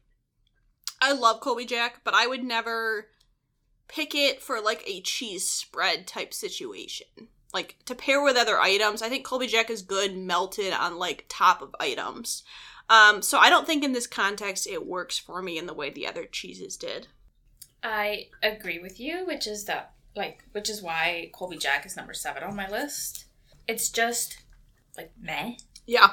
[1.01, 3.09] I love Colby Jack, but I would never
[3.89, 7.07] pick it for like a cheese spread type situation.
[7.55, 9.03] Like to pair with other items.
[9.03, 12.43] I think Colby Jack is good melted on like top of items.
[12.93, 15.89] Um, so I don't think in this context it works for me in the way
[15.89, 17.09] the other cheeses did.
[17.83, 22.13] I agree with you, which is that like which is why Colby Jack is number
[22.13, 23.25] seven on my list.
[23.67, 24.37] It's just
[24.95, 25.55] like meh.
[25.87, 26.11] Yeah.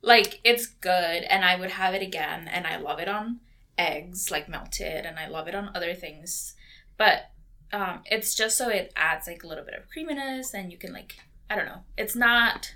[0.00, 0.90] Like it's good
[1.24, 3.40] and I would have it again and I love it on
[3.76, 6.54] eggs like melted and I love it on other things.
[6.96, 7.30] But
[7.74, 10.94] um it's just so it adds like a little bit of creaminess and you can
[10.94, 11.16] like
[11.50, 11.82] I don't know.
[11.98, 12.74] It's not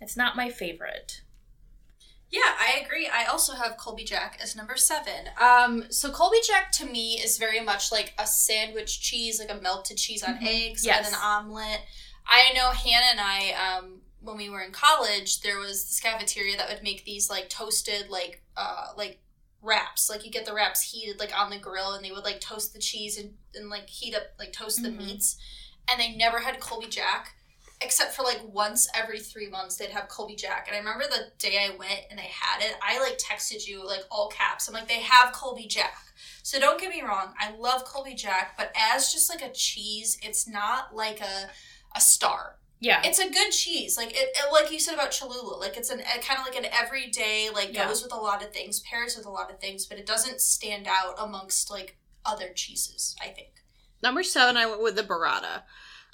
[0.00, 1.20] it's not my favorite.
[2.30, 3.08] Yeah, I agree.
[3.12, 5.28] I also have Colby Jack as number seven.
[5.40, 9.60] Um, so Colby Jack to me is very much like a sandwich cheese, like a
[9.60, 10.46] melted cheese on Mhm.
[10.46, 11.06] eggs Yes.
[11.06, 11.80] and an omelet.
[12.26, 16.56] I know Hannah and I, um, when we were in college, there was this cafeteria
[16.56, 19.18] that would make these like toasted like uh like
[19.62, 20.08] wraps.
[20.08, 22.72] Like you get the wraps heated like on the grill and they would like toast
[22.72, 24.98] the cheese and, and like heat up like toast the Mhm.
[24.98, 25.36] meats.
[25.90, 27.34] And they never had Colby Jack.
[27.82, 30.66] Except for like once every three months they'd have Colby Jack.
[30.68, 33.86] And I remember the day I went and they had it, I like texted you
[33.86, 34.68] like all caps.
[34.68, 35.96] I'm like, they have Colby Jack.
[36.42, 40.18] So don't get me wrong, I love Colby Jack, but as just like a cheese,
[40.22, 41.48] it's not like a
[41.96, 42.56] a star.
[42.80, 43.02] Yeah.
[43.04, 45.56] It's a good cheese, like it, it- like you said about Cholula.
[45.56, 47.86] Like it's an kind of like an everyday, like Yeah.
[47.88, 50.40] goes with a lot of things, pairs with a lot of things, but it doesn't
[50.40, 53.16] stand out amongst like other cheeses.
[53.22, 53.48] I think.
[54.02, 55.62] Number seven, I went with the burrata.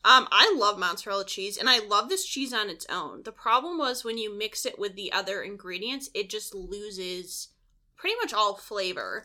[0.07, 3.24] Um, I love mozzarella cheese, and I love this cheese on its own.
[3.24, 7.49] The problem was when you mix it with the other ingredients, it just loses
[7.97, 9.24] pretty much all flavor.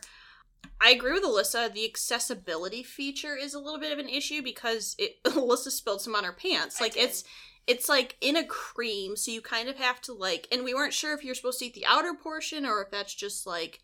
[0.80, 1.72] I agree with Alyssa.
[1.72, 6.16] The accessibility feature is a little bit of an issue because it Alyssa spilled some
[6.16, 6.80] on her pants.
[6.80, 7.22] Like it's
[7.68, 10.48] it's like in a cream, so you kind of have to like.
[10.50, 13.14] And we weren't sure if you're supposed to eat the outer portion or if that's
[13.14, 13.78] just like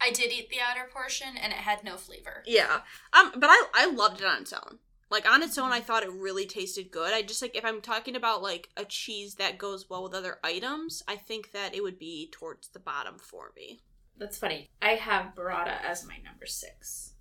[0.00, 2.44] I did eat the outer portion, and it had no flavor.
[2.46, 2.82] Yeah.
[3.12, 4.78] Um, but I I loved it on its own.
[5.14, 5.74] Like on its own, Mm-hmm.
[5.74, 7.14] I thought it really tasted good.
[7.14, 10.38] I just like if I'm talking about like a cheese that goes well with other
[10.42, 13.80] items, I think that it would be towards the bottom for me.
[14.18, 14.70] That's funny.
[14.82, 17.12] I have burrata as my number six.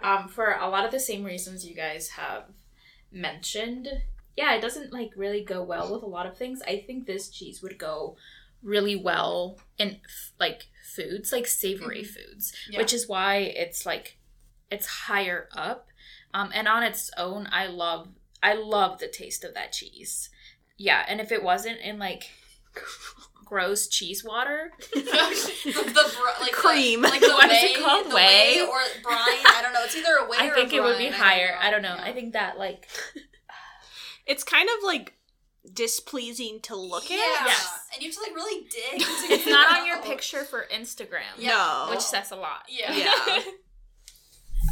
[0.00, 2.44] Um, for a lot of the same reasons you guys have
[3.10, 3.88] mentioned.
[4.36, 6.62] Yeah, it doesn't like really go well with a lot of things.
[6.66, 8.16] I think this cheese would go
[8.62, 12.78] really well in f- like foods, like savory foods, Yeah.
[12.78, 14.18] which is why it's like
[14.70, 15.88] it's higher up.
[16.34, 18.08] Um, and on its own, I love
[18.42, 20.30] I love the taste of that cheese.
[20.78, 22.30] Yeah, and if it wasn't in like
[23.44, 25.00] gross cheese water, the,
[25.64, 27.02] the br- like Cream.
[27.02, 28.10] the, like the What is whey, it called?
[28.10, 28.22] the way?
[28.56, 29.18] whey or brine.
[29.18, 29.82] I don't know.
[29.84, 31.56] It's either a whey I or think a it would be higher.
[31.60, 31.94] I don't know.
[31.94, 32.04] Yeah.
[32.04, 32.88] I think that like
[34.26, 35.14] It's kind of like
[35.72, 37.16] displeasing to look yeah.
[37.16, 37.46] at.
[37.46, 37.78] Yes.
[37.94, 39.02] and you have to like really dig.
[39.30, 41.36] it's not it on your picture for Instagram.
[41.38, 41.50] Yeah.
[41.50, 41.86] No.
[41.90, 42.64] Which says a lot.
[42.68, 42.94] Yeah.
[42.96, 43.42] Yeah.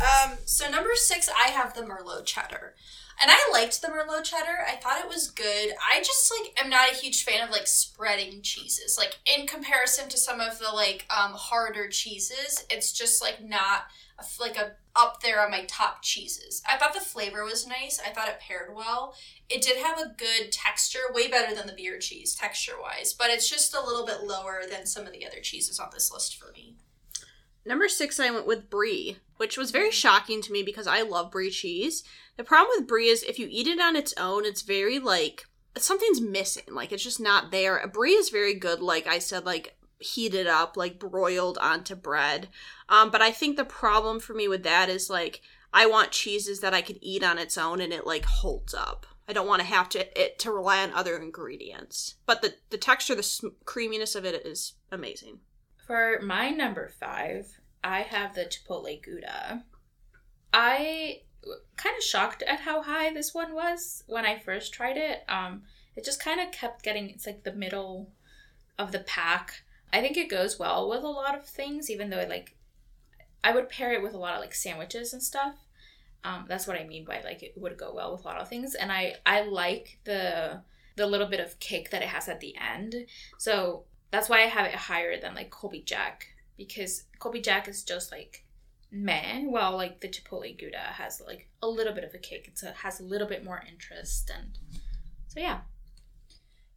[0.00, 2.74] Um, so number six, I have the Merlot cheddar.
[3.22, 4.64] And I liked the Merlot cheddar.
[4.66, 5.74] I thought it was good.
[5.92, 8.96] I just like am not a huge fan of like spreading cheeses.
[8.98, 13.82] Like in comparison to some of the like um harder cheeses, it's just like not
[14.18, 16.62] a, like a up there on my top cheeses.
[16.70, 18.00] I thought the flavor was nice.
[18.04, 19.14] I thought it paired well.
[19.50, 23.28] It did have a good texture, way better than the beer cheese texture wise, but
[23.28, 26.36] it's just a little bit lower than some of the other cheeses on this list
[26.36, 26.76] for me.
[27.66, 31.30] Number six, I went with brie, which was very shocking to me because I love
[31.30, 32.04] brie cheese.
[32.36, 35.46] The problem with brie is if you eat it on its own, it's very like
[35.78, 36.64] something's missing.
[36.68, 37.78] Like it's just not there.
[37.78, 42.48] A Brie is very good, like I said, like heated up, like broiled onto bread.
[42.90, 45.40] Um, but I think the problem for me with that is like
[45.72, 49.06] I want cheeses that I could eat on its own and it like holds up.
[49.26, 52.16] I don't want to have to it to rely on other ingredients.
[52.26, 55.40] But the the texture, the sm- creaminess of it is amazing.
[55.86, 59.64] For my number five, I have the Chipotle Gouda.
[60.52, 61.22] I
[61.76, 65.24] kind of shocked at how high this one was when I first tried it.
[65.28, 65.62] Um,
[65.96, 68.10] it just kind of kept getting, it's like the middle
[68.78, 69.62] of the pack.
[69.92, 72.56] I think it goes well with a lot of things, even though it like,
[73.42, 75.54] I would pair it with a lot of like sandwiches and stuff.
[76.24, 78.48] Um, that's what I mean by like it would go well with a lot of
[78.48, 80.60] things, and I I like the
[80.96, 82.94] the little bit of kick that it has at the end.
[83.38, 86.26] So that's why I have it higher than like Colby Jack
[86.58, 88.44] because Colby Jack is just like
[88.90, 92.46] meh, while like the Chipotle Gouda has like a little bit of a kick.
[92.48, 94.58] It's a, has a little bit more interest and
[95.28, 95.60] so yeah.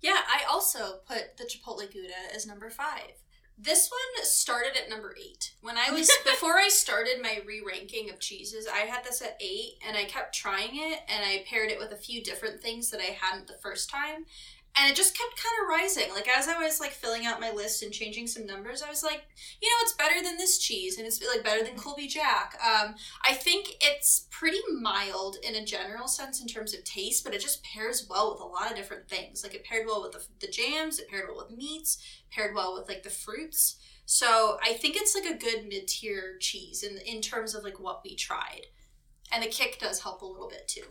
[0.02, 3.14] Yeah, I also put the Chipotle Gouda as number five.
[3.58, 5.54] This one started at number eight.
[5.62, 9.76] When I was before I started my re-ranking of cheeses, I had this at eight,
[9.88, 13.00] and I kept trying it, and I paired it with a few different things that
[13.00, 14.26] I hadn't the first time,
[14.76, 16.14] and it just kept kind of rising.
[16.14, 19.04] Like as I was like filling out my list and changing some numbers, I was
[19.04, 19.22] like,
[19.62, 22.58] you know, it's better than this cheese, and it's like better than Colby Jack.
[22.66, 22.96] Um,
[23.28, 27.42] I think it's pretty mild in a general sense in terms of taste, but it
[27.42, 29.44] just pairs well with a lot of different things.
[29.44, 31.98] Like it paired well with the, the jams, it paired well with meats,
[32.32, 33.78] paired well with like the fruits.
[34.06, 37.80] So I think it's like a good mid tier cheese in in terms of like
[37.80, 38.66] what we tried,
[39.32, 40.86] and the kick does help a little bit too.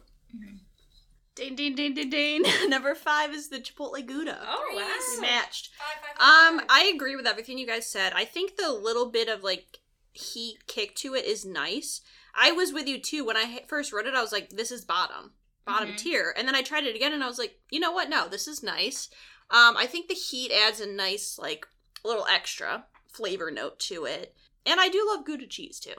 [1.35, 2.43] Ding ding ding ding ding.
[2.69, 4.39] Number five is the Chipotle Gouda.
[4.47, 5.21] Oh wow.
[5.23, 5.71] Matched.
[5.79, 6.67] Five, five, five, Um.
[6.69, 8.13] I agree with everything you guys said.
[8.15, 9.79] I think the little bit of like
[10.13, 12.03] heat kick to it is nice.
[12.35, 14.15] I was with you too when I first wrote it.
[14.15, 15.33] I was like, "This is bottom,
[15.65, 15.97] bottom Mhm.
[15.99, 18.11] tier," and then I tried it again, and I was like, "You know what?
[18.11, 19.09] No, this is nice."
[19.51, 21.67] Um, I think the heat adds a nice like
[22.05, 24.35] little extra flavor note to it,
[24.67, 25.95] and I do love Gouda cheese too.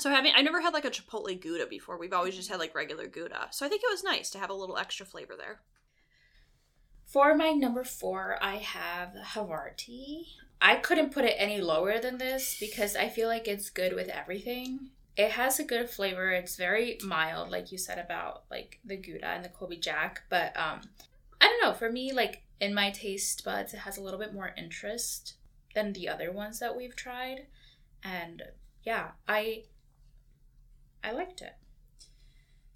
[0.00, 1.98] So having, I never had like a Chipotle Gouda before.
[1.98, 4.48] We've always just had like regular Gouda, so I think it was nice to have
[4.48, 5.60] a little extra flavor there.
[7.04, 10.26] For my number four, I have Havarti.
[10.62, 14.08] I couldn't put it any lower than this because I feel like it's good with
[14.08, 14.90] everything.
[15.16, 16.30] It has a good flavor.
[16.30, 20.22] It's very mild, like you said about like the Gouda and the Colby Jack.
[20.30, 20.80] But um,
[21.40, 21.74] I don't know.
[21.74, 25.34] For me, like in my taste buds, it has a little bit more interest
[25.74, 27.48] than the other ones that we've tried.
[28.02, 28.42] And
[28.82, 29.64] yeah, I
[31.02, 31.54] I liked it.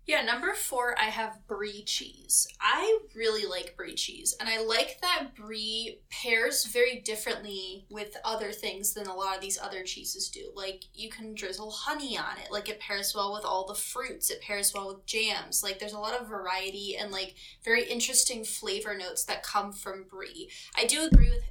[0.07, 2.47] Yeah, number four, I have brie cheese.
[2.61, 8.53] I really like brie cheese, and I like that brie pairs very differently with other
[8.53, 10.53] things than a lot of these other cheeses do.
[10.55, 14.29] Like, you can drizzle honey on it, like, it pairs well with all the fruits,
[14.29, 15.63] it pairs well with jams.
[15.63, 17.35] Like, there's a lot of variety and, like,
[17.65, 20.51] very interesting flavor notes that come from brie.
[20.77, 21.45] I do agree with.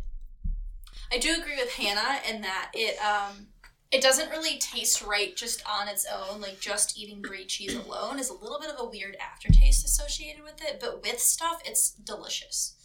[1.12, 3.48] I do agree with Hannah in that it um
[3.94, 6.42] it doesn't really taste right just on its own.
[6.42, 10.44] Like just eating brie cheese alone is a little bit of a weird aftertaste associated
[10.44, 12.76] with it, but with stuff, it's delicious.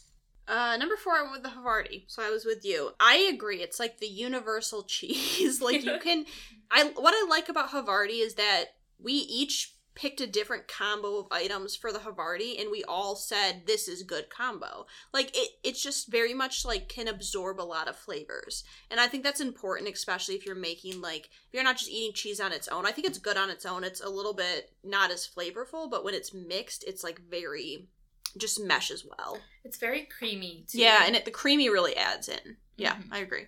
[0.47, 2.91] Uh, number four, I went with the Havarti, so I was with you.
[3.01, 3.63] I agree.
[3.63, 5.63] It's like the universal cheese.
[5.63, 6.27] like you can,
[6.71, 8.67] I what I like about Havarti is that
[8.99, 13.63] we each picked a different combo of items for the Havarti, and we all said
[13.67, 14.87] this is good combo.
[15.13, 19.09] Like it, it's just very much like can absorb a lot of flavors, and I
[19.09, 22.53] think that's important, especially if you're making like if you're not just eating cheese on
[22.53, 22.87] its own.
[22.87, 23.83] I think it's good on its own.
[23.83, 27.89] It's a little bit not as flavorful, but when it's mixed, it's like very
[28.37, 29.41] just meshes well.
[29.65, 30.79] It's very creamy too.
[30.79, 32.57] Yeah, and it, the creamy really adds in.
[32.77, 33.09] Yeah, Mhm.
[33.11, 33.47] I agree.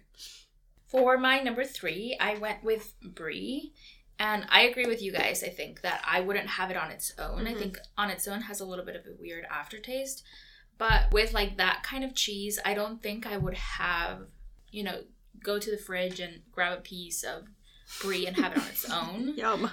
[0.89, 3.73] For my number three, I went with brie.
[4.21, 5.43] And I agree with you guys.
[5.43, 7.47] I think that I wouldn't have it on its own.
[7.47, 7.59] I Mhm.
[7.59, 10.23] think on its own has a little bit of a weird aftertaste.
[10.79, 14.29] But with like that kind of cheese, I don't think I would have,
[14.71, 15.05] you know,
[15.43, 17.49] go to the fridge and grab a piece of
[18.03, 19.35] brie and have it on its own.
[19.37, 19.71] Yum.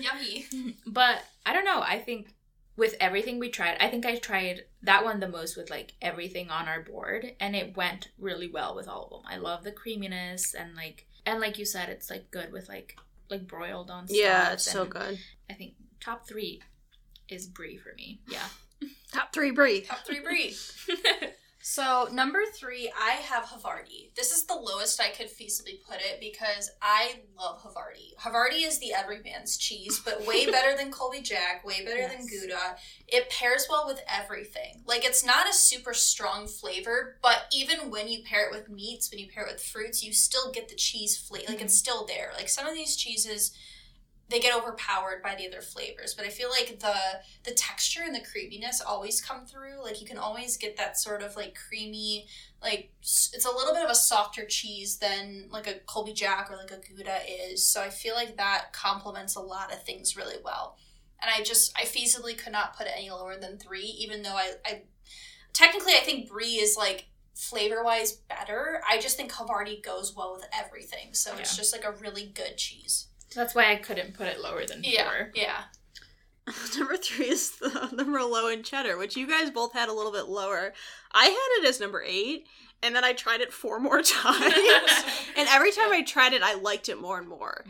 [0.00, 0.46] Yummy.
[0.86, 1.82] but I don't know.
[1.82, 2.34] I think
[2.76, 6.48] with everything we tried, I think I tried that one the most with like everything
[6.50, 9.32] on our board, and it went really well with all of them.
[9.32, 12.96] I love the creaminess and like and like you said, it's like good with like
[13.30, 14.18] like broiled on stuff.
[14.18, 15.18] Yeah, it's so good.
[15.50, 16.60] I think top three
[17.28, 18.20] is brie for me.
[18.28, 18.46] Yeah.
[19.12, 19.82] Top three brie.
[19.82, 20.54] Top three brie.
[21.72, 24.14] So number three, I have Havarti.
[24.14, 28.14] This is the lowest I could feasibly put it because I love Havarti.
[28.20, 32.76] Havarti is the everyman's cheese, but way better than Colby Jack, way better than Gouda.
[33.08, 34.82] It pairs well with everything.
[34.86, 39.10] Like it's not a super strong flavor, but even when you pair it with meats,
[39.10, 41.46] when you pair it with fruits, you still get the cheese flavor.
[41.48, 41.90] Like it's mm-hmm.
[41.92, 42.32] still there.
[42.36, 43.56] Like some of these cheeses
[44.28, 46.94] they get overpowered by the other flavors, but I feel like the
[47.44, 49.82] the texture and the creaminess always come through.
[49.82, 52.26] Like you can always get that sort of like creamy,
[52.62, 56.56] like it's a little bit of a softer cheese than like a Colby Jack or
[56.56, 57.64] like a Gouda is.
[57.64, 60.78] So I feel like that complements a lot of things really well.
[61.20, 64.36] And I just I feasibly could not put it any lower than three, even though
[64.36, 64.82] I, I
[65.52, 68.80] technically I think brie is like flavor wise better.
[68.88, 71.12] I just think Havarti goes well with everything.
[71.12, 73.08] So it's just like a really good cheese.
[73.34, 75.30] That's why I couldn't put it lower than Yeah, four.
[75.34, 75.62] yeah.
[76.78, 80.12] number three is the, the Merlot and cheddar, which you guys both had a little
[80.12, 80.72] bit lower.
[81.12, 82.46] I had it as number eight,
[82.82, 84.54] and then I tried it four more times.
[85.36, 87.64] and every time I tried it, I liked it more and more.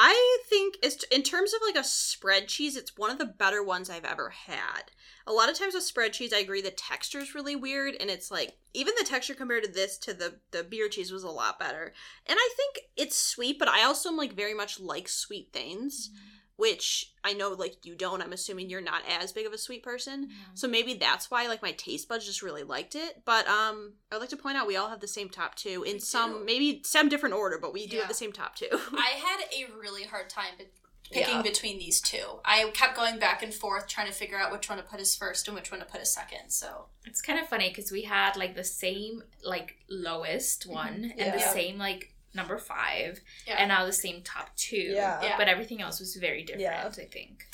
[0.00, 3.64] I think it's in terms of like a spread cheese, it's one of the better
[3.64, 4.92] ones I've ever had.
[5.26, 8.08] A lot of times with spread cheese, I agree the texture is really weird, and
[8.08, 11.28] it's like even the texture compared to this to the the beer cheese was a
[11.28, 11.92] lot better.
[12.26, 16.10] And I think it's sweet, but I also am like very much like sweet things,
[16.10, 16.37] mm-hmm.
[16.58, 18.20] Which I know like you don't.
[18.20, 20.28] I'm assuming you're not as big of a sweet person.
[20.54, 23.22] So maybe that's why like my taste buds just really liked it.
[23.24, 25.84] But um I would like to point out we all have the same top two
[25.84, 26.44] in We some do.
[26.44, 28.02] maybe some different order, but we do Yeah.
[28.02, 28.66] have the same top two.
[28.72, 30.64] I had a really hard time be-
[31.12, 31.42] picking Yeah.
[31.42, 32.40] between these two.
[32.44, 35.14] I kept going back and forth trying to figure out which one to put as
[35.14, 36.50] first and which one to put as second.
[36.50, 41.18] So It's kind of funny because we had like the same like lowest one and
[41.18, 41.38] the Mm-hmm.
[41.38, 41.52] Yeah.
[41.52, 43.56] same like number five, Yeah.
[43.58, 44.76] and now the same top two.
[44.76, 45.22] Yeah.
[45.22, 45.36] Yeah.
[45.36, 46.62] But everything else was very different.
[46.62, 46.86] Yeah.
[46.86, 47.44] I think.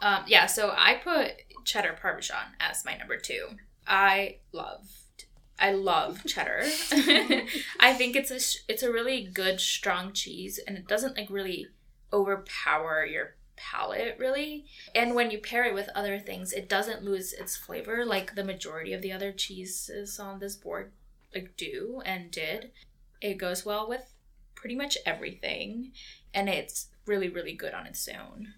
[0.00, 1.32] Um, yeah, so I put
[1.64, 3.46] cheddar parmesan as my number two.
[3.86, 5.26] I loved,
[5.58, 6.62] I love cheddar.
[7.80, 8.40] I think it's a
[8.72, 11.68] it's a really good strong cheese, and it doesn't like really
[12.12, 14.64] overpower your palate really.
[14.94, 18.42] And when you pair it with other things, it doesn't lose its flavor like the
[18.44, 20.90] majority of the other cheeses on this board
[21.34, 22.72] like do and did.
[23.22, 24.12] It goes well with
[24.54, 25.92] pretty much everything,
[26.34, 28.54] and it's really really good on its own.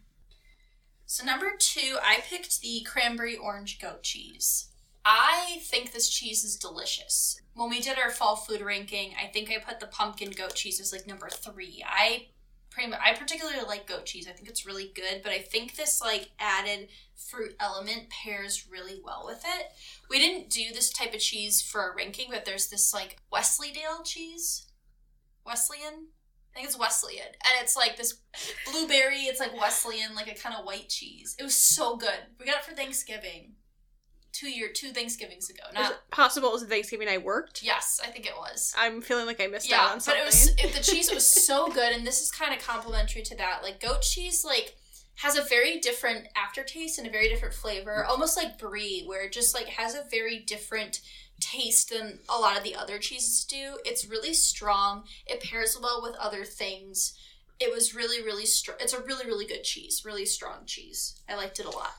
[1.07, 4.71] So number two, I picked the cranberry orange goat cheese.
[5.05, 7.41] I think this cheese is delicious.
[7.53, 10.81] When we did our fall food ranking, I think I put the pumpkin goat cheese
[10.81, 11.85] as like number three.
[11.87, 12.29] I
[12.75, 13.01] pretty much.
[13.03, 14.27] I particularly like goat cheese.
[14.29, 19.01] I think it's really good, but I think this like added fruit element pairs really
[19.03, 19.67] well with it.
[20.11, 24.03] We didn't do this type of cheese for our ranking, but there's this like Wensleydale
[24.05, 24.67] cheese,
[25.47, 26.09] Wesleyan.
[26.53, 28.19] I think it's Wesleyan, and it's like this
[28.71, 29.23] blueberry.
[29.23, 31.35] It's like Wesleyan, like a kind of white cheese.
[31.39, 32.19] It was so good.
[32.39, 33.55] We got it for Thanksgiving,
[34.35, 35.63] two year two Thanksgivings ago.
[35.71, 37.63] Is Not it possible it was Thanksgiving I worked?
[37.63, 38.75] yes, I think it was.
[38.77, 41.25] I'm feeling like I missed out Yeah, on but it was it, the cheese was
[41.47, 43.61] so good, and this is kind of complimentary to that.
[43.63, 44.75] Like goat cheese, like
[45.17, 49.33] has a very different aftertaste and a very different flavor, almost like brie, where it
[49.33, 51.01] just like has a very different
[51.41, 53.79] taste than a lot of the other cheeses do.
[53.85, 55.05] It's really strong.
[55.27, 57.17] It pairs well with other things.
[57.61, 58.77] It was really really strong.
[58.81, 61.21] It's a really really good cheese, really strong cheese.
[61.29, 61.93] I liked it a lot.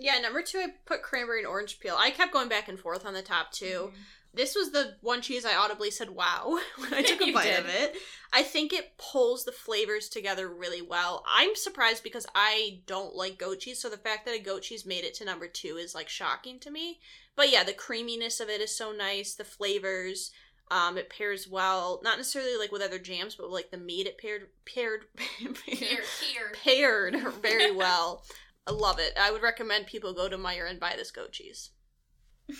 [0.00, 1.94] Yeah, number two, I put cranberry and orange peel.
[1.98, 3.92] I kept going back and forth on the top 2
[4.32, 7.58] This was the one cheese I audibly said "wow" when I took a bite did.
[7.60, 7.96] of it.
[8.32, 11.24] I think it pulls the flavors together really well.
[11.28, 14.86] I'm surprised because I don't like goat cheese, so the fact that a goat cheese
[14.86, 17.00] made it to number two is like shocking to me.
[17.36, 19.34] But yeah, the creaminess of it is so nice.
[19.34, 20.30] The flavors,
[20.70, 22.00] um, it pairs well.
[22.04, 25.06] Not necessarily like with other jams, but like the meat, it paired paired
[25.66, 26.52] Here, here.
[26.64, 28.22] paired very well.
[28.66, 29.14] I love it.
[29.20, 31.70] I would recommend people go to Meijer and buy this goat cheese.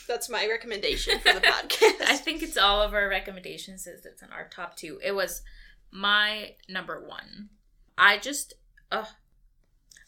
[0.08, 2.02] That's my recommendation for the podcast.
[2.02, 5.00] I think it's all of our recommendations is it's in our top two.
[5.04, 5.42] It was
[5.90, 7.50] my number one.
[7.98, 8.54] I just,
[8.90, 9.06] uh,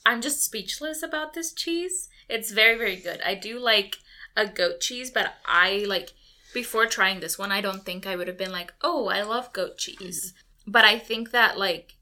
[0.06, 2.09] I'm just speechless about this cheese.
[2.28, 3.20] It's very, very good.
[3.23, 3.97] I do like
[4.36, 6.12] a goat cheese, but I like
[6.55, 9.52] before trying this one, I don't think I would have been like, oh, I love
[9.52, 10.35] goat cheese.
[10.66, 11.97] But I think that like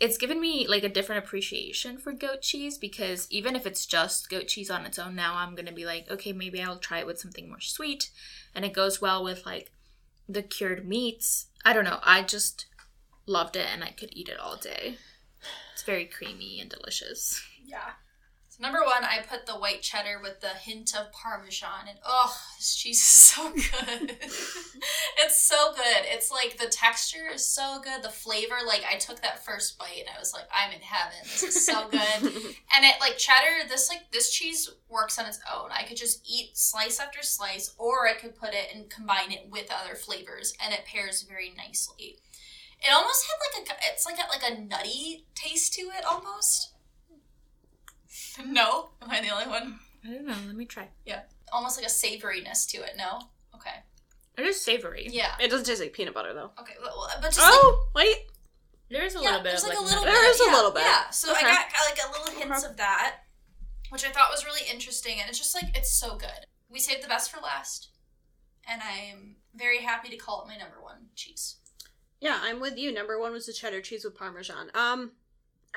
[0.00, 4.28] it's given me like a different appreciation for goat cheese because even if it's just
[4.28, 7.06] goat cheese on its own now i'm gonna be like okay maybe i'll try it
[7.06, 8.10] with something more sweet.
[8.54, 9.72] And it goes well with like
[10.28, 11.46] the cured meats.
[11.64, 11.98] I don't know.
[12.02, 12.66] I just
[13.26, 14.98] loved it and i could eat it all day.
[15.72, 17.42] It's very creamy and delicious.
[17.64, 17.92] Yeah.
[18.56, 22.36] So number one, I put the white cheddar with the hint of parmesan, and oh,
[22.56, 24.10] this cheese is so good.
[25.18, 26.02] it's so good.
[26.04, 28.04] It's like the texture is so good.
[28.04, 31.18] The flavor, like I took that first bite and I was like, I'm in heaven.
[31.24, 32.22] This is so good.
[32.22, 35.70] and it like cheddar, this like this cheese works on its own.
[35.72, 39.48] I could just eat slice after slice, or I could put it and combine it
[39.50, 42.18] with other flavors, and it pairs very nicely.
[42.80, 46.73] It almost had like a, it's like a, like a nutty taste to it almost.
[48.46, 49.78] No, am I the only one?
[50.04, 51.22] i don't know let me try Yeah.
[51.52, 52.92] Almost like a savoriness to it.
[52.96, 53.20] No.
[53.54, 53.76] Okay.
[54.36, 55.34] it is savory Yeah.
[55.40, 56.50] it doesn't taste like peanut butter though.
[56.60, 56.74] Okay.
[56.80, 58.16] Well, well, but just like Oh wait,
[58.90, 60.12] there is a yeah, little bit there's like, like, a little bit.
[60.12, 60.82] There is a yeah, little bit.
[60.82, 61.10] Yeah.
[61.10, 61.46] So Okay.
[61.46, 63.16] I got, got like a little hints of that,
[63.90, 66.46] which I thought was really interesting, and it's just like it's so good.
[66.68, 67.88] We saved the best for last,
[68.68, 71.56] and I am very happy to call it my number one cheese.
[72.20, 72.92] yeah, I'm with you.
[72.92, 74.70] Number one was the cheddar cheese with parmesan.
[74.74, 75.12] Um,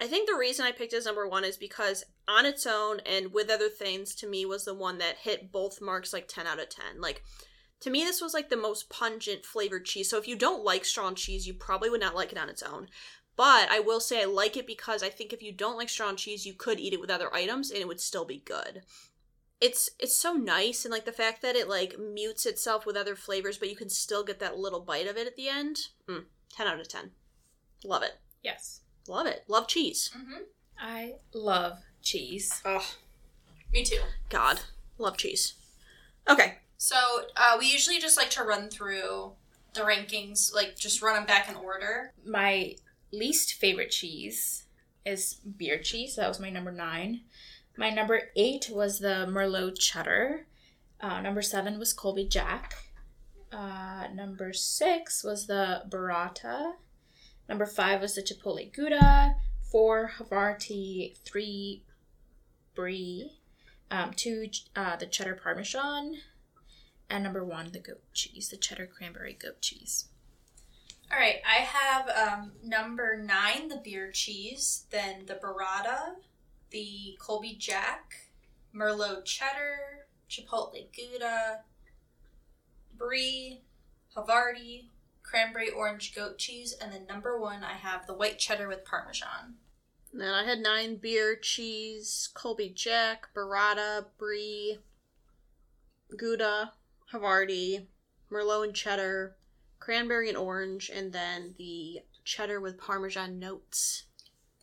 [0.01, 2.99] I think the reason I picked it as number one is because on its own
[3.05, 6.47] and with other things, to me was the one that hit both marks like ten
[6.47, 6.99] out of ten.
[6.99, 7.23] Like
[7.81, 10.09] to me, this was like the most pungent flavored cheese.
[10.09, 12.63] So if you don't like strong cheese, you probably would not like it on its
[12.63, 12.87] own.
[13.35, 16.15] But I will say I like it because I think if you don't like strong
[16.15, 18.81] cheese, you could eat it with other items and it would still be good.
[19.61, 23.15] It's it's so nice and like the fact that it like mutes itself with other
[23.15, 25.77] flavors, but you can still get that little bite of it at the end.
[26.09, 27.11] Mm, ten out of ten.
[27.83, 28.19] Love it.
[28.43, 29.43] yes Love it.
[29.47, 30.11] Love cheese.
[30.17, 30.43] Mm-hmm.
[30.79, 32.85] i love cheese Oh
[33.73, 33.99] Me too.
[34.29, 34.61] God,
[34.97, 35.53] love cheese.
[36.29, 36.55] Okay.
[36.77, 36.95] So
[37.35, 39.33] uh, we usually just like to run through
[39.73, 42.13] the rankings, like just run them back in order.
[42.25, 42.75] my
[43.11, 44.63] least favorite cheese
[45.05, 46.15] is beer cheese.
[46.15, 47.21] That was my number nine.
[47.77, 50.45] My number eight was the Merlot cheddar.
[50.99, 52.73] Uh, number seven was Colby Jack.
[53.51, 56.73] Uh, number six was the Burrata.
[57.47, 59.35] Number five was the Chipotle Gouda.
[59.71, 61.17] Four Havarti.
[61.23, 61.83] Three
[62.77, 63.31] Brie.
[63.89, 66.17] Um, two uh, the cheddar Parmesan.
[67.09, 70.09] And number one the goat cheese, the cheddar cranberry goat cheese.
[71.11, 76.15] All right, I have um, number nine, the beer cheese, then the burrata,
[76.69, 78.13] the Colby Jack,
[78.75, 81.61] Merlot cheddar, Chipotle Gouda,
[82.97, 83.61] Brie,
[84.17, 84.89] Havarti,
[85.23, 89.55] cranberry orange goat cheese, and then number one, I have the white cheddar with Parmesan.
[90.11, 94.79] And then I had nine beer, cheese, Colby Jack, Burrata, Brie,
[96.15, 96.73] Gouda,
[97.13, 97.85] Havarti,
[98.31, 99.35] Merlot and cheddar,
[99.79, 104.03] cranberry and orange, and then the cheddar with Parmesan notes.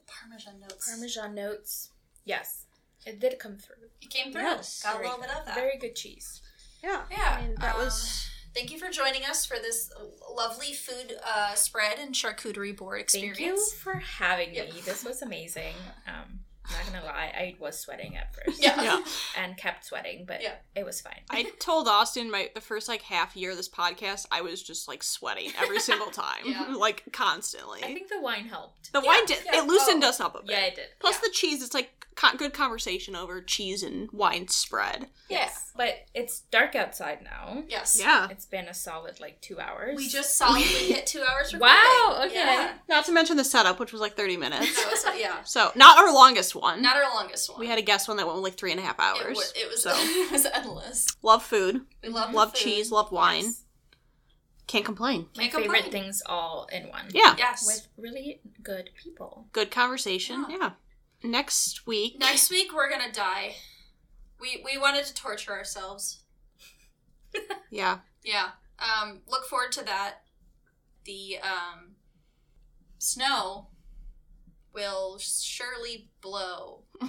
[0.07, 0.89] Parmesan notes.
[0.89, 1.91] Parmesan notes.
[2.25, 2.65] Yes,
[3.07, 3.89] it did come through.
[4.01, 4.43] It came through.
[4.43, 4.83] Yes.
[4.83, 5.55] Got a Very little bit of that.
[5.55, 6.41] Very good cheese.
[6.83, 7.03] Yeah.
[7.11, 9.91] Yeah, I mean, that um, was thank you for joining us for this
[10.35, 13.39] lovely food uh, spread and charcuterie board experience.
[13.39, 14.57] Thank you for having me.
[14.57, 14.85] Yep.
[14.85, 15.75] This was amazing.
[16.07, 16.41] Um,
[16.71, 18.63] not gonna lie, I was sweating at first.
[18.63, 18.81] Yeah.
[18.83, 19.05] Yeah.
[19.37, 20.55] And kept sweating, but Yeah.
[20.75, 21.21] it was fine.
[21.29, 24.89] I told Austin my the first like half year of this podcast, I was just
[24.89, 26.73] like sweating every single time, Yeah.
[26.75, 27.83] like constantly.
[27.85, 28.93] I think the wine helped.
[28.95, 29.59] the Yeah, wine did yeah.
[29.61, 30.09] it loosened Oh.
[30.09, 30.53] us up a bit.
[30.53, 30.87] Yeah, it did.
[31.01, 31.21] Plus Yeah.
[31.25, 32.04] the cheese, it's like co-
[32.37, 35.09] good conversation over cheese and wine spread.
[35.29, 35.73] Yes.
[35.77, 37.65] But it's dark outside now.
[37.69, 37.99] Yes.
[38.01, 38.29] Yeah.
[38.31, 39.97] It's been a solid like two hours.
[39.97, 40.63] We just solidly
[40.93, 41.55] hit two hours.
[41.57, 42.35] Wow, okay.
[42.35, 42.73] Yeah.
[42.89, 44.75] Not to mention the setup, which was like thirty minutes.
[44.77, 45.43] That was, yeah.
[45.45, 46.81] so not our longest one.
[46.83, 47.59] Not our longest one.
[47.61, 49.53] we had a guest one that went like three and a half It, hours.
[49.57, 49.83] it was.
[49.83, 51.07] so it was endless.
[51.23, 52.59] love food, We love love food.
[52.61, 53.45] cheese, love wine.
[53.45, 53.61] Yes.
[54.67, 55.27] Can't complain.
[55.37, 56.05] my Can't favorite complain.
[56.05, 57.07] things all in one.
[57.13, 57.35] Yeah.
[57.37, 57.67] Yes.
[57.67, 59.47] With really good people.
[59.53, 60.47] Good conversation.
[60.49, 60.57] Yeah.
[60.59, 60.71] Yeah.
[61.25, 62.19] Next week.
[62.21, 63.55] Next week we're gonna die.
[64.39, 66.21] We we wanted to torture ourselves.
[67.71, 67.99] Yeah.
[68.23, 68.51] Yeah.
[68.79, 69.23] Um.
[69.27, 70.19] Look forward to that.
[71.05, 71.97] The um.
[72.99, 73.69] Snow.
[74.73, 76.83] Will surely blow.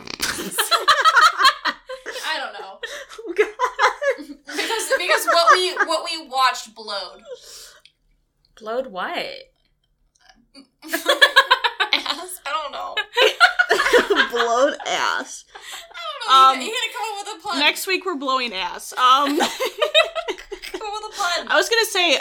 [2.27, 2.79] I don't know
[3.27, 3.47] because
[4.97, 7.21] because what we what we watched blowed.
[8.55, 9.17] Glowed what?
[10.83, 12.39] Ass.
[12.45, 12.95] I don't know.
[14.31, 15.45] Blowed ass.
[16.27, 16.65] I Um, don't know.
[16.65, 17.59] you gotta come up with a pun.
[17.59, 18.93] Next week we're blowing ass.
[18.93, 21.47] Um come up with a pun.
[21.49, 22.19] I was gonna say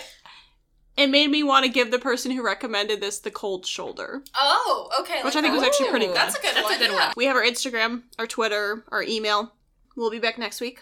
[0.97, 4.23] it made me want to give the person who recommended this the cold shoulder.
[4.41, 5.23] Oh, okay.
[5.25, 6.17] Which like I think was actually pretty Ooh, good.
[6.17, 6.79] That's a good That's a one.
[6.79, 7.07] good yeah.
[7.07, 7.15] one.
[7.17, 9.53] We have our Instagram, our Twitter, our email.
[9.97, 10.81] We'll be back next week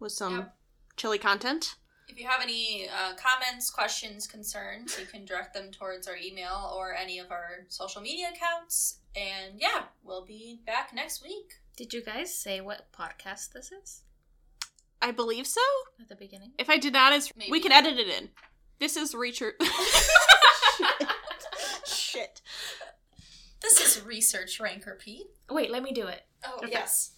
[0.00, 0.54] with some Yep.
[0.96, 1.76] chilly content.
[2.08, 6.72] If you have any uh, comments, questions, concerns, you can direct them towards our email
[6.74, 8.98] or any of our social media accounts.
[9.16, 11.54] And yeah, we'll be back next week.
[11.76, 14.02] Did you guys say what podcast this is
[15.02, 15.60] I believe so.
[16.00, 16.52] at the beginning?
[16.58, 18.30] If I did not, it's we can edit it in.
[18.78, 19.52] This is Reacher.
[21.86, 22.40] Shit.
[23.60, 25.26] This is Research Rank Repeat.
[25.50, 26.22] Wait, let me do it.
[26.46, 26.68] Oh, Okay.
[26.70, 27.12] yes.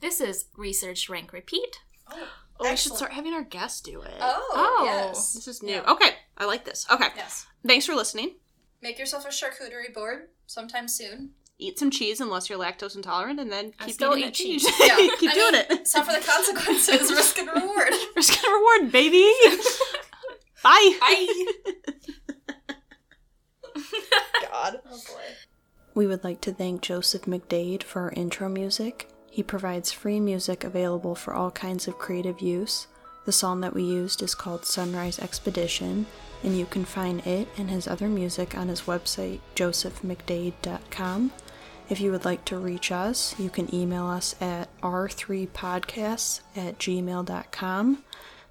[0.00, 1.80] This is Research Rank Repeat.
[2.10, 4.14] Oh, Oh, we should start having our guests do it.
[4.20, 4.84] oh, Oh.
[4.84, 5.34] yes.
[5.34, 5.72] This is new.
[5.74, 5.90] Yeah.
[5.92, 6.86] Okay, I like this.
[6.90, 7.46] Okay, Yes.
[7.66, 8.36] thanks for listening.
[8.82, 11.30] Make yourself a charcuterie board sometime soon.
[11.58, 14.64] Eat some cheese unless you're lactose intolerant, and then keep still eating eat cheese.
[14.66, 14.74] cheese.
[14.80, 14.96] Yeah.
[15.18, 15.88] keep I doing mean, it.
[15.88, 17.92] Suffer the consequences, risk and reward.
[18.14, 19.26] Risk and reward, baby.
[20.62, 20.96] Bye.
[21.00, 21.44] Bye.
[24.50, 24.80] God.
[24.90, 25.22] Oh boy.
[25.94, 29.08] We would like to thank Joseph McDade for our intro music.
[29.36, 32.86] He provides free music available for all kinds of creative use.
[33.26, 36.06] The song that we used is called Sunrise Expedition,
[36.42, 41.32] and you can find it and his other music on his website, josephmcdade.com.
[41.90, 48.04] If you would like to reach us, you can email us at r3podcasts at gmail.com.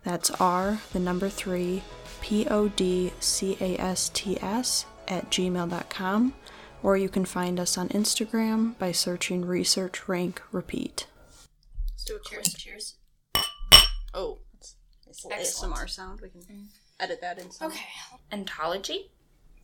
[0.04, 1.82] That's R, the number 3,
[2.22, 6.36] P O D C A S T S at gmail.com.
[6.84, 11.08] Or you can find us on Instagram by searching Research Rank Repeat.
[11.92, 12.54] Let's do a Cheers.
[12.54, 12.96] Cheers.
[14.14, 14.76] Oh, it's,
[15.08, 15.76] it's a little Excellent.
[15.76, 16.22] ASMR sound.
[16.22, 16.66] We can mm.
[17.00, 17.52] edit that in.
[17.52, 17.72] some.
[17.72, 17.86] Okay.
[18.32, 19.12] Ontology?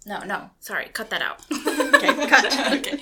[0.05, 0.49] No, no.
[0.59, 1.41] Sorry, cut that out.
[2.01, 2.73] Okay, cut.
[2.73, 2.97] okay.